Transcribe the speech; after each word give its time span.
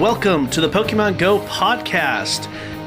Welcome 0.00 0.48
to 0.52 0.62
the 0.62 0.68
Pokemon 0.70 1.18
Go 1.18 1.40
podcast. 1.40 2.46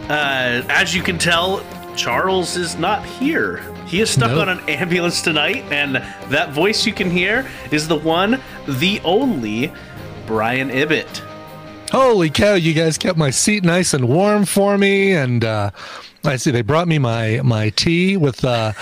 Uh, 0.09 0.66
as 0.68 0.95
you 0.95 1.04
can 1.04 1.20
tell, 1.20 1.63
Charles 1.95 2.57
is 2.57 2.75
not 2.75 3.05
here. 3.05 3.57
He 3.86 4.02
is 4.02 4.09
stuck 4.09 4.32
Nope. 4.32 4.48
on 4.48 4.50
an 4.50 4.68
ambulance 4.68 5.21
tonight, 5.21 5.63
and 5.71 5.98
that 6.31 6.54
voice 6.54 6.88
you 6.88 6.91
can 6.91 7.12
hear 7.12 7.48
is 7.70 7.88
the 7.88 7.98
one, 7.98 8.41
the 8.68 8.99
only, 9.04 9.71
Brian 10.26 10.71
Ibbett. 10.71 11.20
Holy 11.91 12.31
cow! 12.31 12.55
You 12.55 12.73
guys 12.73 12.98
kept 12.98 13.20
my 13.20 13.30
seat 13.30 13.63
nice 13.63 13.93
and 13.93 14.09
warm 14.09 14.45
for 14.45 14.76
me, 14.80 15.12
and 15.12 15.45
uh, 15.45 15.70
I 16.23 16.38
see 16.38 16.49
they 16.49 16.63
brought 16.63 16.88
me 16.88 16.98
my 16.98 17.41
my 17.43 17.70
tea 17.70 18.18
with 18.18 18.43
uh, 18.43 18.73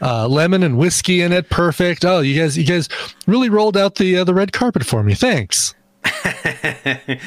uh, 0.00 0.28
lemon 0.28 0.62
and 0.62 0.78
whiskey 0.78 1.22
in 1.22 1.32
it. 1.32 1.50
Perfect. 1.50 2.04
Oh, 2.04 2.20
you 2.20 2.40
guys, 2.40 2.56
you 2.56 2.64
guys 2.64 2.88
really 3.26 3.48
rolled 3.48 3.76
out 3.76 3.96
the 3.96 4.18
uh, 4.18 4.22
the 4.22 4.34
red 4.34 4.52
carpet 4.52 4.86
for 4.86 5.02
me. 5.02 5.14
Thanks. 5.14 5.74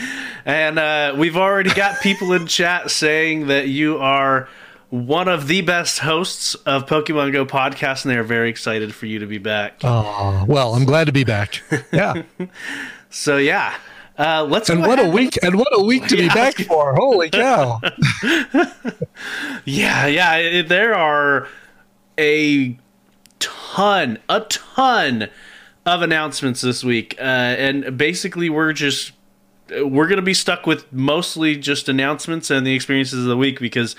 And 0.46 0.78
uh, 0.78 1.16
we've 1.18 1.38
already 1.38 1.74
got 1.74 2.02
people 2.02 2.34
in 2.34 2.48
chat 2.48 2.92
saying 2.92 3.48
that 3.48 3.70
you 3.70 3.98
are 3.98 4.50
one 4.90 5.28
of 5.30 5.48
the 5.48 5.62
best 5.62 6.00
hosts 6.00 6.54
of 6.56 6.86
Pokemon 6.86 7.32
Go 7.32 7.46
podcast, 7.46 8.04
and 8.04 8.12
they 8.14 8.18
are 8.18 8.24
very 8.24 8.50
excited 8.50 8.94
for 8.94 9.06
you 9.06 9.20
to 9.20 9.26
be 9.26 9.38
back. 9.38 9.80
Oh, 9.84 10.44
well, 10.48 10.76
I'm 10.76 10.84
glad 10.86 11.06
to 11.06 11.14
be 11.14 11.24
back. 11.24 11.62
Yeah, 11.94 12.24
So 13.10 13.38
yeah, 13.38 13.74
uh, 14.20 14.44
let's. 14.44 14.70
and 14.70 14.82
what 14.82 15.00
a 15.00 15.08
week! 15.10 15.38
And 15.42 15.56
what 15.56 15.70
a 15.72 15.82
week 15.84 16.08
to 16.08 16.18
be 16.18 16.28
back 16.28 16.56
for! 16.56 16.94
Holy 16.96 17.30
cow! 17.32 17.80
Yeah, 19.66 20.08
yeah. 20.08 20.36
it- 20.36 20.68
there 20.68 20.94
are 20.94 21.48
a 22.20 22.78
ton, 23.40 24.20
a 24.30 24.42
ton 24.42 25.30
of 25.86 26.02
announcements 26.02 26.62
this 26.62 26.84
week, 26.84 27.16
uh, 27.20 27.24
and 27.24 27.98
basically 27.98 28.50
we're 28.50 28.74
just 28.74 29.12
we're 29.82 30.08
gonna 30.08 30.22
be 30.22 30.34
stuck 30.34 30.66
with 30.66 30.92
mostly 30.92 31.56
just 31.56 31.90
announcements 31.90 32.50
and 32.50 32.66
the 32.66 32.74
experiences 32.74 33.20
of 33.20 33.26
the 33.26 33.38
week 33.38 33.60
because 33.60 33.96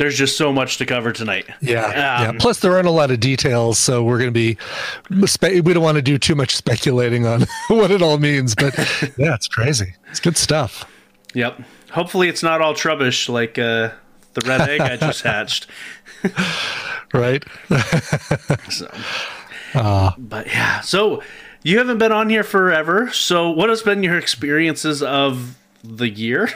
there's 0.00 0.16
just 0.16 0.38
so 0.38 0.50
much 0.50 0.78
to 0.78 0.86
cover 0.86 1.12
tonight. 1.12 1.46
Yeah, 1.60 1.90
yeah. 2.22 2.28
Um, 2.30 2.38
Plus, 2.38 2.60
there 2.60 2.72
aren't 2.72 2.88
a 2.88 2.90
lot 2.90 3.10
of 3.10 3.20
details, 3.20 3.78
so 3.78 4.02
we're 4.02 4.16
going 4.16 4.32
to 4.32 4.56
be. 4.56 4.56
We 5.60 5.74
don't 5.74 5.82
want 5.82 5.96
to 5.96 6.02
do 6.02 6.16
too 6.16 6.34
much 6.34 6.56
speculating 6.56 7.26
on 7.26 7.44
what 7.68 7.90
it 7.90 8.00
all 8.00 8.16
means, 8.16 8.54
but 8.54 8.74
yeah, 9.18 9.34
it's 9.34 9.46
crazy. 9.46 9.94
It's 10.08 10.18
good 10.18 10.38
stuff. 10.38 10.90
Yep. 11.34 11.60
Hopefully, 11.90 12.30
it's 12.30 12.42
not 12.42 12.62
all 12.62 12.72
trubbish 12.72 13.28
like 13.28 13.58
uh, 13.58 13.90
the 14.32 14.40
red 14.46 14.62
egg 14.62 14.80
I 14.80 14.96
just 14.96 15.22
hatched. 15.24 15.66
right? 17.12 17.44
So, 18.70 18.90
but 20.18 20.46
yeah, 20.46 20.80
so 20.80 21.22
you 21.62 21.78
haven't 21.78 21.98
been 21.98 22.12
on 22.12 22.30
here 22.30 22.44
forever. 22.44 23.10
So, 23.12 23.50
what 23.50 23.68
has 23.68 23.82
been 23.82 24.02
your 24.02 24.18
experiences 24.18 25.02
of 25.02 25.56
the 25.82 26.08
year? 26.08 26.48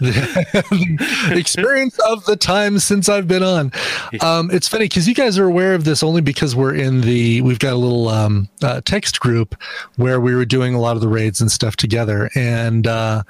Experience 1.30 1.98
of 2.06 2.24
the 2.24 2.36
time 2.36 2.78
since 2.78 3.08
I've 3.08 3.26
been 3.26 3.42
on. 3.42 3.72
Um, 4.20 4.48
it's 4.52 4.68
funny 4.68 4.84
because 4.84 5.08
you 5.08 5.14
guys 5.14 5.38
are 5.38 5.44
aware 5.44 5.74
of 5.74 5.84
this 5.84 6.02
only 6.04 6.20
because 6.20 6.54
we're 6.54 6.74
in 6.74 7.00
the 7.00 7.40
we've 7.42 7.58
got 7.58 7.72
a 7.72 7.76
little 7.76 8.08
um, 8.08 8.48
uh, 8.62 8.80
text 8.84 9.18
group 9.18 9.56
where 9.96 10.20
we 10.20 10.34
were 10.34 10.44
doing 10.44 10.74
a 10.74 10.80
lot 10.80 10.94
of 10.94 11.02
the 11.02 11.08
raids 11.08 11.40
and 11.40 11.50
stuff 11.50 11.74
together, 11.76 12.30
and 12.34 12.86
uh, 12.86 13.24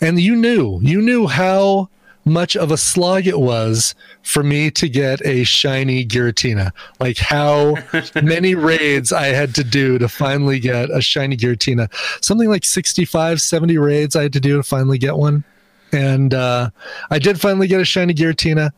and 0.00 0.20
you 0.20 0.36
knew 0.36 0.78
you 0.82 1.00
knew 1.00 1.26
how 1.26 1.88
much 2.24 2.56
of 2.56 2.70
a 2.70 2.76
slog 2.76 3.26
it 3.26 3.40
was 3.40 3.94
for 4.22 4.42
me 4.42 4.70
to 4.72 4.88
get 4.88 5.24
a 5.26 5.44
shiny 5.44 6.04
Giratina. 6.04 6.70
Like 6.98 7.18
how 7.18 7.76
many 8.22 8.54
raids 8.54 9.12
I 9.12 9.28
had 9.28 9.54
to 9.56 9.64
do 9.64 9.98
to 9.98 10.08
finally 10.08 10.60
get 10.60 10.90
a 10.90 11.00
shiny 11.00 11.36
Giratina. 11.36 11.92
Something 12.22 12.48
like 12.48 12.64
65, 12.64 13.40
70 13.40 13.78
raids 13.78 14.16
I 14.16 14.22
had 14.22 14.32
to 14.34 14.40
do 14.40 14.56
to 14.56 14.62
finally 14.62 14.98
get 14.98 15.16
one. 15.16 15.44
And 15.92 16.34
uh, 16.34 16.70
I 17.10 17.18
did 17.18 17.40
finally 17.40 17.66
get 17.66 17.80
a 17.80 17.84
shiny 17.84 18.14
Giratina. 18.14 18.70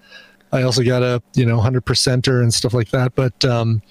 I 0.53 0.63
also 0.63 0.83
got 0.85 1.03
a 1.03 1.23
you 1.35 1.47
know 1.47 1.57
100 1.57 1.85
percenter 1.85 2.43
and 2.43 2.53
stuff 2.53 2.75
like 2.75 2.91
that. 2.91 3.15
But 3.15 3.45
um, 3.45 3.83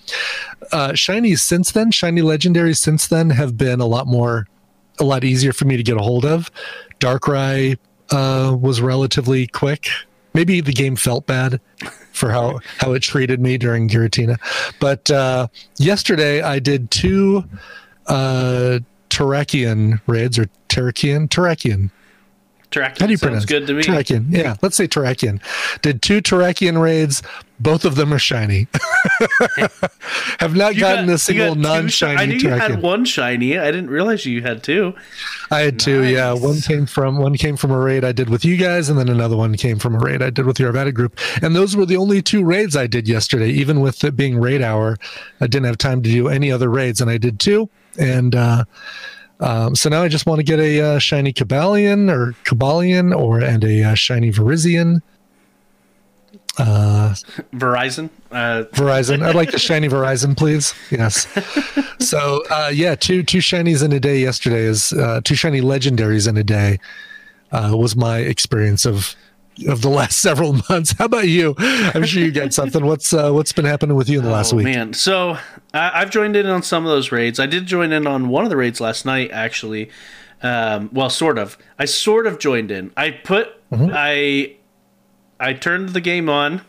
uh, 0.72 0.90
shinies 0.92 1.40
since 1.40 1.72
then, 1.72 1.92
shiny 1.92 2.22
legendaries 2.22 2.78
since 2.78 3.08
then 3.08 3.32
have 3.32 3.58
been 3.58 3.82
a 3.82 3.86
lot 3.86 4.08
more, 4.08 4.48
a 5.00 5.04
lot 5.04 5.24
easier 5.24 5.54
for 5.54 5.66
me 5.66 5.76
to 5.76 5.84
get 5.84 5.98
a 5.98 6.02
hold 6.02 6.26
of. 6.26 6.52
Darkrai 7.00 7.78
uh, 8.12 8.56
was 8.60 8.82
relatively 8.82 9.48
quick. 9.48 9.90
Maybe 10.34 10.62
the 10.62 10.72
game 10.72 10.96
felt 10.96 11.26
bad 11.26 11.60
for 12.14 12.32
how 12.32 12.60
how 12.78 12.94
it 12.94 13.02
treated 13.02 13.42
me 13.42 13.58
during 13.58 13.90
Giratina. 13.90 14.38
But 14.80 15.10
uh, 15.12 15.48
yesterday 15.78 16.42
I 16.42 16.60
did 16.60 16.90
two 16.92 17.44
uh, 18.08 18.80
Terrakion 19.10 20.02
raids 20.08 20.40
or 20.40 20.46
Terrakion 20.70 21.28
Terrakion 21.28 21.92
Track 22.72 23.00
how 23.00 23.06
do 23.06 23.12
you 23.12 23.18
sounds 23.18 23.44
pronounce 23.44 23.46
good 23.46 23.68
to 23.68 23.74
me. 23.74 23.84
Terrakion. 23.84 24.28
Yeah, 24.30 24.56
let's 24.62 24.78
say 24.78 24.88
Terrakion. 24.88 25.42
Did 25.82 26.02
two 26.02 26.22
Terrakion 26.22 26.82
raids. 26.82 27.22
Both 27.62 27.86
of 27.86 27.94
them 27.96 28.12
are 28.12 28.18
shiny. 28.20 28.68
Have 30.40 30.56
not 30.56 30.74
You 30.76 30.82
gotten 30.82 31.06
got- 31.08 31.14
a 31.14 31.18
single 31.20 31.56
you 31.56 31.64
got 31.64 31.82
two 31.82 31.90
shi- 31.90 32.06
non-shiny 32.06 32.18
I 32.22 32.26
knew 32.26 32.36
you 32.38 32.50
had 32.50 32.82
one 32.82 33.06
shiny. 33.06 33.58
I 33.60 33.66
didn't 33.72 33.90
realize 33.92 34.26
you 34.26 34.42
had 34.42 34.64
two. 34.64 34.94
I 35.52 35.60
had 35.60 35.80
two. 35.80 36.04
Yeah, 36.04 36.34
one 36.34 36.60
came 36.62 36.86
from 36.88 37.18
one 37.18 37.36
came 37.38 37.58
from 37.58 37.72
a 37.72 37.78
raid 37.80 38.04
I 38.04 38.14
did 38.14 38.30
with 38.30 38.44
you 38.44 38.58
guys, 38.58 38.90
and 38.90 38.98
then 38.98 39.10
another 39.10 39.38
one 39.38 39.56
came 39.56 39.78
from 39.78 39.94
a 39.96 40.00
raid 40.00 40.22
I 40.24 40.32
did 40.32 40.46
with 40.46 40.60
your 40.60 40.74
Avada 40.74 40.94
group. 40.94 41.20
And 41.44 41.56
those 41.56 41.76
were 41.76 41.86
the 41.86 41.98
only 41.98 42.22
two 42.22 42.44
raids 42.44 42.76
I 42.76 42.88
did 42.88 43.08
yesterday. 43.08 43.50
Even 43.52 43.80
with 43.80 44.04
it 44.04 44.16
being 44.16 44.40
raid 44.40 44.62
hour, 44.64 44.98
I 45.40 45.48
didn't 45.48 45.66
have 45.66 45.78
time 45.78 46.02
to 46.02 46.10
do 46.10 46.30
any 46.30 46.52
other 46.52 46.70
raids, 46.70 47.00
and 47.00 47.12
I 47.12 47.18
did 47.18 47.40
two. 47.40 47.70
And 48.00 48.34
uh, 48.36 48.66
um, 49.40 49.76
so 49.76 49.90
now 49.90 50.02
I 50.02 50.08
just 50.08 50.26
want 50.26 50.40
to 50.40 50.44
get 50.44 50.60
a 50.60 50.82
uh, 50.96 51.00
shiny 51.00 51.32
Cobalion 51.34 52.10
or 52.12 52.34
Cobalion 52.44 53.16
or 53.16 53.40
and 53.40 53.64
a 53.64 53.84
uh, 53.84 53.94
shiny 53.94 54.32
Virizion. 54.32 55.02
Uh, 56.58 57.14
Verizon. 57.54 58.10
Uh, 58.30 58.64
Verizon. 58.74 59.24
I'd 59.24 59.36
like 59.36 59.52
the 59.52 59.60
shiny 59.70 59.88
Verizon, 59.88 60.36
please. 60.36 60.74
Yes. 60.90 61.28
So 62.00 62.44
uh, 62.50 62.70
yeah, 62.74 62.96
two 62.96 63.24
two 63.24 63.38
shinies 63.40 63.84
in 63.84 63.92
a 63.94 64.00
day 64.00 64.20
yesterday 64.20 64.64
is 64.64 64.92
uh, 64.94 65.22
two 65.24 65.36
shiny 65.36 65.62
legendaries 65.62 66.28
in 66.28 66.36
a 66.38 66.44
day 66.44 66.80
uh, 67.52 67.72
was 67.76 67.96
my 67.96 68.20
experience 68.20 68.86
of 68.86 69.16
of 69.68 69.82
the 69.82 69.90
last 69.90 70.18
several 70.22 70.60
months. 70.70 70.94
How 70.98 71.06
about 71.06 71.28
you? 71.30 71.56
I'm 71.58 72.04
sure 72.06 72.22
you 72.24 72.32
got 72.32 72.54
something. 72.54 72.86
What's 72.86 73.14
uh, 73.14 73.32
what's 73.32 73.54
been 73.54 73.66
happening 73.66 73.96
with 73.96 74.10
you 74.10 74.20
in 74.20 74.26
the 74.26 74.32
last 74.32 74.54
oh 74.54 74.58
week? 74.58 74.66
man. 74.66 74.94
So 74.94 75.38
I, 75.74 76.02
I've 76.02 76.10
joined 76.10 76.36
in 76.36 76.48
on 76.48 76.64
some 76.64 76.86
of 76.86 76.92
those 76.92 77.12
raids. 77.12 77.40
I 77.40 77.46
did 77.46 77.66
join 77.66 77.92
in 77.94 78.06
on 78.08 78.28
one 78.30 78.44
of 78.44 78.50
the 78.50 78.58
raids 78.58 78.82
last 78.82 79.06
night, 79.06 79.32
actually. 79.32 79.90
Um, 80.44 80.90
well, 80.92 81.10
sort 81.10 81.38
of. 81.38 81.58
I 81.80 81.86
sort 81.86 82.28
of 82.28 82.40
joined 82.40 82.72
in. 82.72 82.92
I 82.98 83.12
put 83.12 83.58
Mm-hmm. 83.72 83.92
I 83.94 84.56
I 85.42 85.54
turned 85.54 85.90
the 85.90 86.02
game 86.02 86.30
on, 86.30 86.62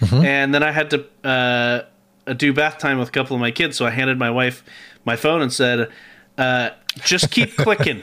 Mm-hmm. 0.00 0.24
and 0.24 0.54
then 0.54 0.62
I 0.62 0.72
had 0.72 0.88
to 0.90 1.04
uh, 1.28 2.32
do 2.34 2.54
bath 2.54 2.78
time 2.78 2.98
with 2.98 3.08
a 3.08 3.12
couple 3.12 3.36
of 3.36 3.40
my 3.40 3.50
kids. 3.50 3.76
So 3.76 3.84
I 3.84 3.90
handed 3.90 4.18
my 4.18 4.30
wife 4.30 4.64
my 5.04 5.14
phone 5.16 5.42
and 5.42 5.52
said, 5.52 5.90
uh, 6.38 6.70
"Just 7.04 7.30
keep 7.30 7.54
clicking." 7.56 8.02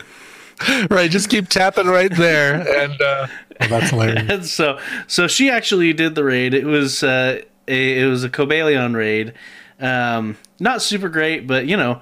Right, 0.91 1.09
just 1.09 1.29
keep 1.29 1.47
tapping 1.50 1.88
right 1.88 2.12
there, 2.16 2.53
and 2.84 3.00
uh, 3.01 3.28
oh, 3.62 3.68
that's 3.68 3.90
hilarious. 3.91 4.29
and 4.29 4.45
so 4.45 4.79
so 5.07 5.28
she 5.28 5.50
actually 5.50 5.91
did 5.94 6.13
the 6.16 6.24
raid. 6.24 6.53
It 6.53 6.66
was 6.66 7.01
uh, 7.03 7.41
a, 7.68 8.00
it 8.00 8.06
was 8.06 8.24
a 8.24 8.29
Cobalion 8.29 8.95
raid. 8.95 9.34
Um, 9.79 10.38
not 10.59 10.81
super 10.84 11.09
great, 11.09 11.45
but 11.47 11.66
you 11.68 11.78
know, 11.78 12.01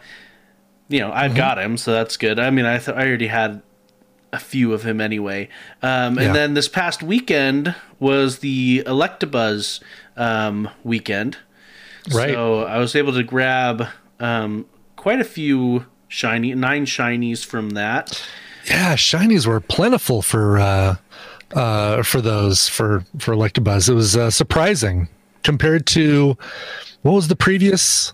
you 0.90 1.00
know, 1.00 1.08
Mm-hmm. 1.10 1.18
I've 1.18 1.36
got 1.36 1.58
him, 1.60 1.78
so 1.78 1.92
that's 1.94 2.18
good. 2.18 2.38
I 2.40 2.50
mean, 2.50 2.66
I 2.66 2.78
th- 2.80 2.96
I 2.98 3.08
already 3.08 3.28
had 3.28 3.62
a 4.36 4.40
few 4.40 4.74
of 4.74 4.84
him 4.84 5.00
anyway. 5.02 5.50
Um, 5.82 6.18
and 6.18 6.28
Yeah. 6.28 6.34
then 6.34 6.54
this 6.54 6.68
past 6.68 7.02
weekend 7.02 7.74
was 8.00 8.40
the 8.40 8.84
Electabuzz 8.86 9.80
um, 10.18 10.70
weekend. 10.84 11.38
Right. 12.14 12.34
So 12.34 12.64
I 12.64 12.78
was 12.78 12.96
able 12.96 13.14
to 13.14 13.24
grab 13.24 13.88
um, 14.20 14.66
quite 14.96 15.20
a 15.20 15.24
few 15.24 15.86
shiny 16.08 16.54
nine 16.54 16.86
shinies 16.86 17.44
from 17.44 17.72
that. 17.72 18.22
Yeah, 18.68 18.96
shinies 18.96 19.46
were 19.48 19.60
plentiful 19.60 20.22
for 20.22 20.60
uh, 20.60 20.96
uh, 21.54 22.04
for 22.04 22.22
those 22.22 22.68
for 22.68 23.04
for 23.20 23.34
Electabuzz. 23.34 23.90
It 23.90 23.94
was 23.94 24.16
uh, 24.16 24.30
surprising 24.30 25.08
compared 25.44 25.86
to 25.88 26.38
what 27.02 27.14
was 27.14 27.28
the 27.28 27.36
previous 27.36 28.14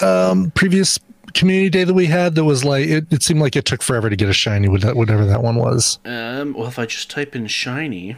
um, 0.00 0.50
previous 0.54 0.98
community 1.36 1.70
day 1.70 1.84
that 1.84 1.94
we 1.94 2.06
had. 2.06 2.34
That 2.34 2.44
was 2.44 2.64
like 2.64 2.86
it, 2.88 3.06
it 3.12 3.22
seemed 3.22 3.40
like 3.40 3.54
it 3.54 3.64
took 3.64 3.82
forever 3.82 4.10
to 4.10 4.16
get 4.16 4.28
a 4.28 4.32
shiny, 4.32 4.68
with 4.68 4.82
that- 4.82 4.96
whatever 4.96 5.24
that 5.26 5.42
one 5.42 5.56
was. 5.56 5.98
Um, 6.04 6.54
well, 6.54 6.66
if 6.66 6.78
I 6.78 6.86
just 6.86 7.10
type 7.10 7.36
in 7.36 7.46
shiny, 7.46 8.16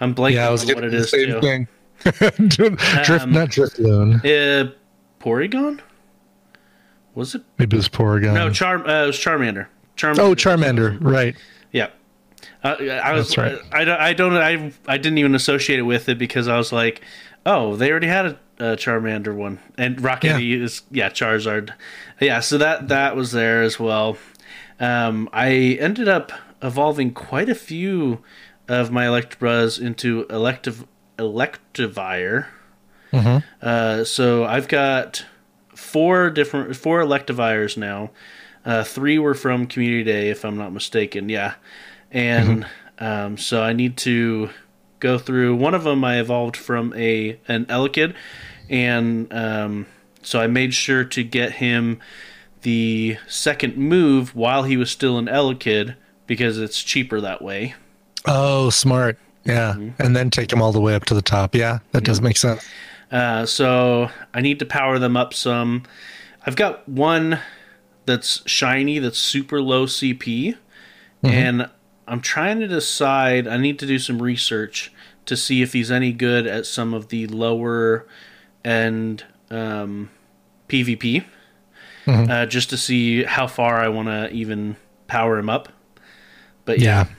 I'm 0.00 0.14
blanking 0.14 0.34
Yeah, 0.34 0.48
I 0.48 0.50
was 0.50 0.62
on 0.62 0.68
what 0.68 0.74
getting 0.82 0.88
it 0.88 0.92
the 0.92 0.96
is 0.98 1.10
same 1.10 1.26
too. 1.26 1.40
thing. 1.40 1.68
Drift, 2.48 3.10
Um, 3.24 3.32
not 3.32 3.48
Drifloon. 3.48 4.20
Uh, 4.24 4.70
Porygon? 5.20 5.80
Was 7.14 7.34
it? 7.34 7.42
Maybe 7.58 7.76
it 7.76 7.78
was 7.78 7.88
Porygon. 7.88 8.34
No, 8.34 8.50
Charm. 8.50 8.82
Uh, 8.88 9.04
it 9.04 9.06
was 9.08 9.16
Charmander. 9.16 9.66
Charmander. 9.96 10.18
oh, 10.20 10.34
Charmander. 10.34 10.96
Right. 11.00 11.34
Yeah. 11.72 11.88
Uh, 12.64 12.76
I 12.80 13.12
was. 13.12 13.34
That's 13.34 13.38
right. 13.38 13.58
I, 13.72 13.84
don't. 13.84 14.00
I 14.00 14.12
don't. 14.14 14.32
I. 14.34 14.72
I 14.86 14.96
didn't 14.96 15.18
even 15.18 15.34
associate 15.34 15.78
it 15.78 15.82
with 15.82 16.08
it 16.08 16.16
because 16.18 16.48
I 16.48 16.56
was 16.56 16.72
like, 16.72 17.02
oh, 17.44 17.76
they 17.76 17.90
already 17.90 18.06
had 18.06 18.26
a, 18.26 18.38
a 18.58 18.76
Charmander 18.76 19.34
one, 19.34 19.58
and 19.76 20.00
Rocket 20.00 20.40
Yeah. 20.40 20.56
Is 20.64 20.82
yeah 20.90 21.10
Charizard. 21.10 21.72
Yeah, 22.20 22.40
so 22.40 22.58
that 22.58 22.88
that 22.88 23.16
was 23.16 23.32
there 23.32 23.62
as 23.62 23.80
well. 23.80 24.16
um, 24.78 25.28
I 25.32 25.78
ended 25.80 26.08
up 26.08 26.32
evolving 26.62 27.12
quite 27.12 27.48
a 27.48 27.54
few 27.54 28.22
of 28.68 28.90
my 28.90 29.06
Electabuzz 29.06 29.80
into 29.80 30.26
elective 30.30 30.86
Electivire. 31.18 32.46
Uh, 33.60 34.04
so 34.04 34.44
I've 34.44 34.68
got 34.68 35.24
four 35.74 36.30
different 36.30 36.76
four 36.76 37.00
Electivires 37.00 37.76
now. 37.76 38.10
Uh, 38.64 38.84
three 38.84 39.18
were 39.18 39.34
from 39.34 39.66
Community 39.66 40.04
Day, 40.04 40.30
if 40.30 40.44
I'm 40.44 40.56
not 40.58 40.72
mistaken. 40.72 41.28
Yeah, 41.28 41.54
and 42.10 42.66
um, 42.98 43.38
so 43.38 43.62
I 43.62 43.72
need 43.72 43.96
to 43.98 44.50
go 45.00 45.18
through. 45.18 45.56
One 45.56 45.74
of 45.74 45.82
them 45.84 46.04
I 46.04 46.20
evolved 46.20 46.56
from 46.56 46.92
a 46.94 47.38
an 47.48 47.64
Elekid, 47.66 48.14
and 48.68 49.32
um, 49.32 49.86
so 50.22 50.40
I 50.40 50.46
made 50.46 50.74
sure 50.74 51.04
to 51.04 51.24
get 51.24 51.52
him 51.52 52.00
the 52.62 53.16
second 53.26 53.76
move 53.76 54.34
while 54.34 54.64
he 54.64 54.76
was 54.76 54.90
still 54.90 55.18
an 55.18 55.26
Elekid 55.26 55.96
because 56.26 56.58
it's 56.58 56.82
cheaper 56.82 57.20
that 57.20 57.42
way. 57.42 57.74
Oh, 58.26 58.70
smart. 58.70 59.18
Yeah. 59.44 59.74
And 59.98 60.14
then 60.14 60.30
take 60.30 60.48
them 60.48 60.60
all 60.60 60.72
the 60.72 60.80
way 60.80 60.94
up 60.94 61.04
to 61.06 61.14
the 61.14 61.22
top. 61.22 61.54
Yeah, 61.54 61.78
that 61.92 62.04
does 62.04 62.20
make 62.20 62.36
sense. 62.36 62.68
Uh, 63.10 63.46
so 63.46 64.10
I 64.34 64.40
need 64.40 64.58
to 64.60 64.66
power 64.66 64.98
them 64.98 65.16
up 65.16 65.34
some. 65.34 65.84
I've 66.46 66.56
got 66.56 66.88
one 66.88 67.40
that's 68.06 68.48
shiny 68.48 68.98
that's 68.98 69.18
super 69.18 69.60
low 69.60 69.86
CP, 69.86 70.56
and 71.22 71.68
I'm 72.06 72.20
trying 72.20 72.60
to 72.60 72.68
decide. 72.68 73.48
I 73.48 73.56
need 73.56 73.78
to 73.80 73.86
do 73.86 73.98
some 73.98 74.22
research 74.22 74.92
to 75.26 75.36
see 75.36 75.62
if 75.62 75.72
he's 75.72 75.90
any 75.90 76.12
good 76.12 76.46
at 76.46 76.66
some 76.66 76.94
of 76.94 77.08
the 77.08 77.26
lower 77.26 78.06
end 78.64 79.24
um, 79.50 80.10
PvP, 80.68 81.24
uh, 82.06 82.46
just 82.46 82.70
to 82.70 82.76
see 82.76 83.24
how 83.24 83.46
far 83.46 83.78
I 83.80 83.88
want 83.88 84.08
to 84.08 84.30
even 84.30 84.76
power 85.06 85.38
him 85.38 85.48
up. 85.48 85.68
But 86.64 86.78
yeah, 86.78 87.06
Yeah. 87.06 87.14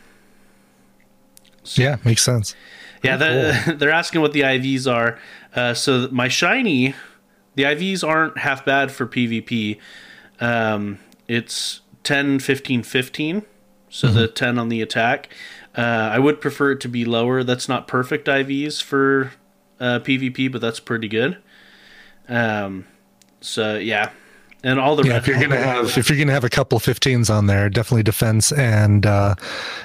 Yeah, 1.84 1.98
makes 2.04 2.24
sense. 2.24 2.56
Yeah, 3.04 3.18
that, 3.18 3.80
they're 3.80 3.92
asking 3.92 4.22
what 4.22 4.34
the 4.34 4.42
IVs 4.42 4.92
are. 4.92 5.20
Uh, 5.56 5.74
so 5.74 6.08
my 6.12 6.28
shiny, 6.28 6.96
the 7.56 7.64
IVs 7.64 8.08
aren't 8.08 8.38
half 8.40 8.66
bad 8.66 8.92
for 8.92 9.06
PvP. 9.06 9.78
Um, 10.40 11.00
it's 11.28 11.82
10, 12.04 12.40
15, 12.40 12.84
15. 12.84 13.44
So 13.90 14.08
the 14.08 14.28
10 14.28 14.58
on 14.58 14.70
the 14.70 14.82
attack. 14.82 15.28
Uh, 15.78 15.82
I 15.82 16.18
would 16.18 16.40
prefer 16.40 16.72
it 16.72 16.80
to 16.82 16.88
be 16.88 17.04
lower. 17.04 17.44
That's 17.44 17.68
not 17.68 17.88
perfect 17.88 18.28
IVs 18.28 18.82
for 18.82 19.34
uh, 19.80 20.00
PvP, 20.00 20.50
but 20.52 20.62
that's 20.62 20.80
pretty 20.80 21.10
good. 21.10 21.38
Um, 22.32 22.86
so 23.42 23.78
yeah, 23.78 24.12
and 24.64 24.80
all 24.80 24.96
the 24.96 25.04
Yeah, 25.08 25.18
if 25.18 25.28
you're 25.28 25.40
gonna 25.40 25.58
have 25.58 25.98
if 25.98 26.10
you're 26.10 26.18
gonna 26.18 26.32
have 26.32 26.44
a 26.44 26.50
couple 26.50 26.80
15s 26.80 27.30
on 27.30 27.48
there, 27.48 27.70
definitely 27.70 28.04
defense 28.04 28.52
and 28.52 29.06
uh, 29.06 29.36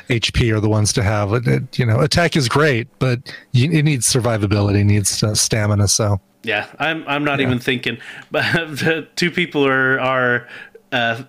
HP 0.08 0.54
are 0.54 0.60
the 0.60 0.69
ones 0.69 0.93
to 0.94 1.02
have. 1.02 1.32
It, 1.32 1.46
it- 1.48 1.78
you 1.78 1.84
know, 1.87 2.00
attack 2.00 2.37
is 2.37 2.48
great, 2.48 2.87
but 2.98 3.20
you, 3.52 3.70
it 3.70 3.82
needs 3.82 4.06
survivability, 4.10 4.84
needs 4.84 5.22
uh, 5.22 5.34
stamina. 5.34 5.88
So 5.88 6.20
Yeah, 6.44 6.66
I'm 6.78 7.04
I'm 7.08 7.25
not 7.25 7.40
even 7.40 7.58
thinking. 7.58 7.98
But 8.31 9.16
two 9.16 9.31
people 9.31 9.66
are 9.66 9.98
are 9.98 10.48
uh, 10.93 11.22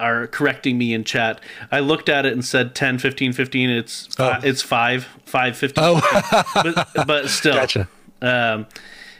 are 0.00 0.26
correcting 0.28 0.78
me 0.78 0.94
in 0.94 1.04
chat. 1.04 1.40
I 1.70 1.80
looked 1.80 2.08
at 2.08 2.24
it 2.26 2.32
and 2.32 2.44
said 2.44 2.74
10, 2.74 2.98
15, 2.98 3.32
15. 3.32 3.70
It's 3.70 4.06
fi- 4.14 4.40
it's 4.42 4.60
5, 4.62 5.06
5, 5.24 5.56
15. 5.56 5.84
Oh. 5.84 6.44
but, 6.94 7.06
but 7.06 7.28
still. 7.38 7.54
Gotcha. 7.54 7.88
Um, 8.22 8.66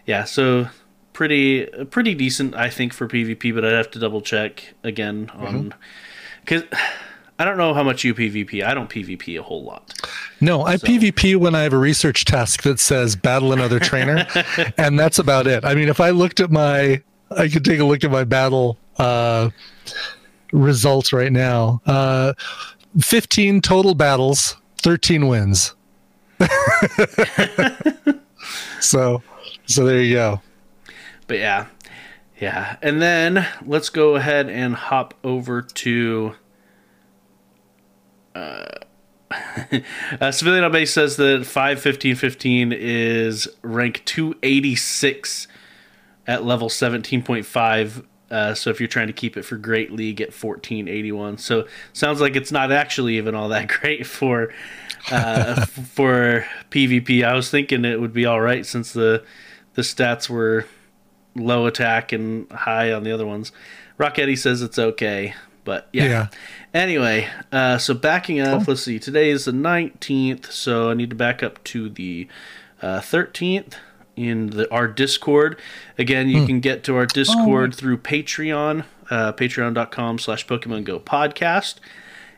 yeah, 0.06 0.25
so 0.25 0.69
pretty 1.15 1.65
pretty 1.87 2.15
decent 2.15 2.55
I 2.55 2.69
think 2.69 2.93
for 2.93 3.09
PvP, 3.09 3.55
but 3.55 3.65
I'd 3.65 3.73
have 3.73 3.91
to 3.93 3.99
double 3.99 4.21
check 4.21 4.75
again 4.83 5.31
on 5.35 5.73
cuz 6.45 6.65
I 7.39 7.45
don't 7.45 7.57
know 7.57 7.73
how 7.73 7.83
much 7.83 8.05
you 8.05 8.15
PvP. 8.15 8.63
I 8.65 8.75
don't 8.75 8.91
PvP 8.91 9.39
a 9.39 9.43
whole 9.43 9.65
lot. 9.65 9.93
no, 10.41 10.65
I 10.67 10.77
PvP 10.77 11.37
when 11.37 11.55
I 11.55 11.63
have 11.63 11.73
a 11.73 11.79
research 11.79 12.27
task 12.27 12.63
that 12.63 12.79
says 12.79 13.17
battle 13.17 13.53
another 13.53 13.81
trainer, 13.81 14.27
and 14.77 14.99
that's 14.99 15.19
about 15.19 15.47
it. 15.47 15.65
I 15.65 15.75
mean, 15.75 15.89
if 15.89 16.01
I 16.01 16.11
looked 16.11 16.41
at 16.41 16.51
my, 16.53 17.03
I 17.31 17.49
could 17.49 17.65
take 17.65 17.81
a 17.81 17.85
look 17.85 18.05
at 18.05 18.11
my 18.13 18.25
battle 18.25 18.79
uh, 18.99 19.51
results 20.53 21.13
right 21.13 21.33
now. 21.33 21.81
Uh, 21.87 22.35
Fifteen 23.01 23.61
total 23.61 23.97
battles, 23.97 24.57
thirteen 24.79 25.27
wins. 25.27 25.75
so, 28.81 29.21
so 29.67 29.85
there 29.85 30.01
you 30.01 30.15
go. 30.15 30.41
But 31.26 31.38
yeah. 31.38 31.67
Yeah. 32.41 32.76
And 32.82 33.00
then 33.00 33.47
let's 33.65 33.88
go 33.88 34.17
ahead 34.17 34.49
and 34.49 34.75
hop 34.75 35.15
over 35.23 35.62
to 35.62 36.35
uh, 38.35 38.67
uh 40.21 40.31
Civilian 40.32 40.65
on 40.65 40.73
Base 40.73 40.93
says 40.93 41.17
that 41.17 41.47
51515 41.47 42.73
is 42.73 43.49
rank 43.62 44.03
286 44.05 45.49
at 46.26 46.44
level 46.44 46.69
17.5. 46.69 48.05
Uh, 48.31 48.55
so 48.55 48.70
if 48.70 48.81
you're 48.81 48.88
trying 48.88 49.06
to 49.06 49.12
keep 49.12 49.37
it 49.37 49.44
for 49.44 49.56
Great 49.56 49.93
League 49.93 50.20
at 50.20 50.29
1481, 50.29 51.38
so 51.38 51.67
sounds 51.93 52.20
like 52.20 52.35
it's 52.35 52.50
not 52.50 52.73
actually 52.73 53.17
even 53.17 53.35
all 53.35 53.50
that 53.50 53.69
great 53.81 54.06
for 54.06 54.53
uh, 55.11 55.65
for 55.67 56.47
PvP. 56.70 57.25
I 57.25 57.35
was 57.35 57.50
thinking 57.50 57.85
it 57.85 58.00
would 58.00 58.12
be 58.12 58.27
all 58.27 58.41
right 58.41 58.65
since 58.67 58.93
the 58.93 59.25
the 59.75 59.82
stats 59.82 60.29
were 60.29 60.67
low 61.35 61.67
attack 61.67 62.13
and 62.13 62.51
high 62.51 62.93
on 62.93 63.05
the 63.05 63.13
other 63.13 63.27
ones. 63.27 63.53
Rock 63.99 64.19
Eddie 64.19 64.37
says 64.37 64.63
it's 64.63 64.79
okay, 64.79 65.35
but 65.65 65.89
yeah. 65.93 66.05
Yeah. 66.05 66.27
Anyway, 66.73 67.29
uh, 67.53 67.79
so 67.79 67.95
backing 67.95 68.41
up, 68.41 68.67
let's 68.67 68.83
see. 68.83 68.99
Today 68.99 69.31
is 69.31 69.45
the 69.45 69.53
19th, 69.53 70.51
so 70.51 70.91
I 70.91 70.95
need 70.95 71.11
to 71.11 71.17
back 71.17 71.43
up 71.43 71.63
to 71.65 71.89
the 71.89 72.29
uh, 72.83 73.01
13th 73.01 73.75
in 74.17 74.51
the, 74.51 74.71
our 74.73 74.89
Discord. 74.89 75.59
Again, 75.99 76.29
you 76.29 76.47
can 76.47 76.61
get 76.61 76.85
to 76.85 76.97
our 76.97 77.07
Discord 77.07 77.75
through 77.75 77.99
Patreon, 77.99 78.85
uh, 79.11 79.33
patreon.com 79.33 80.19
slash 80.19 80.47
Pokemon 80.47 80.85
Go 80.85 80.99
podcast. 81.01 81.77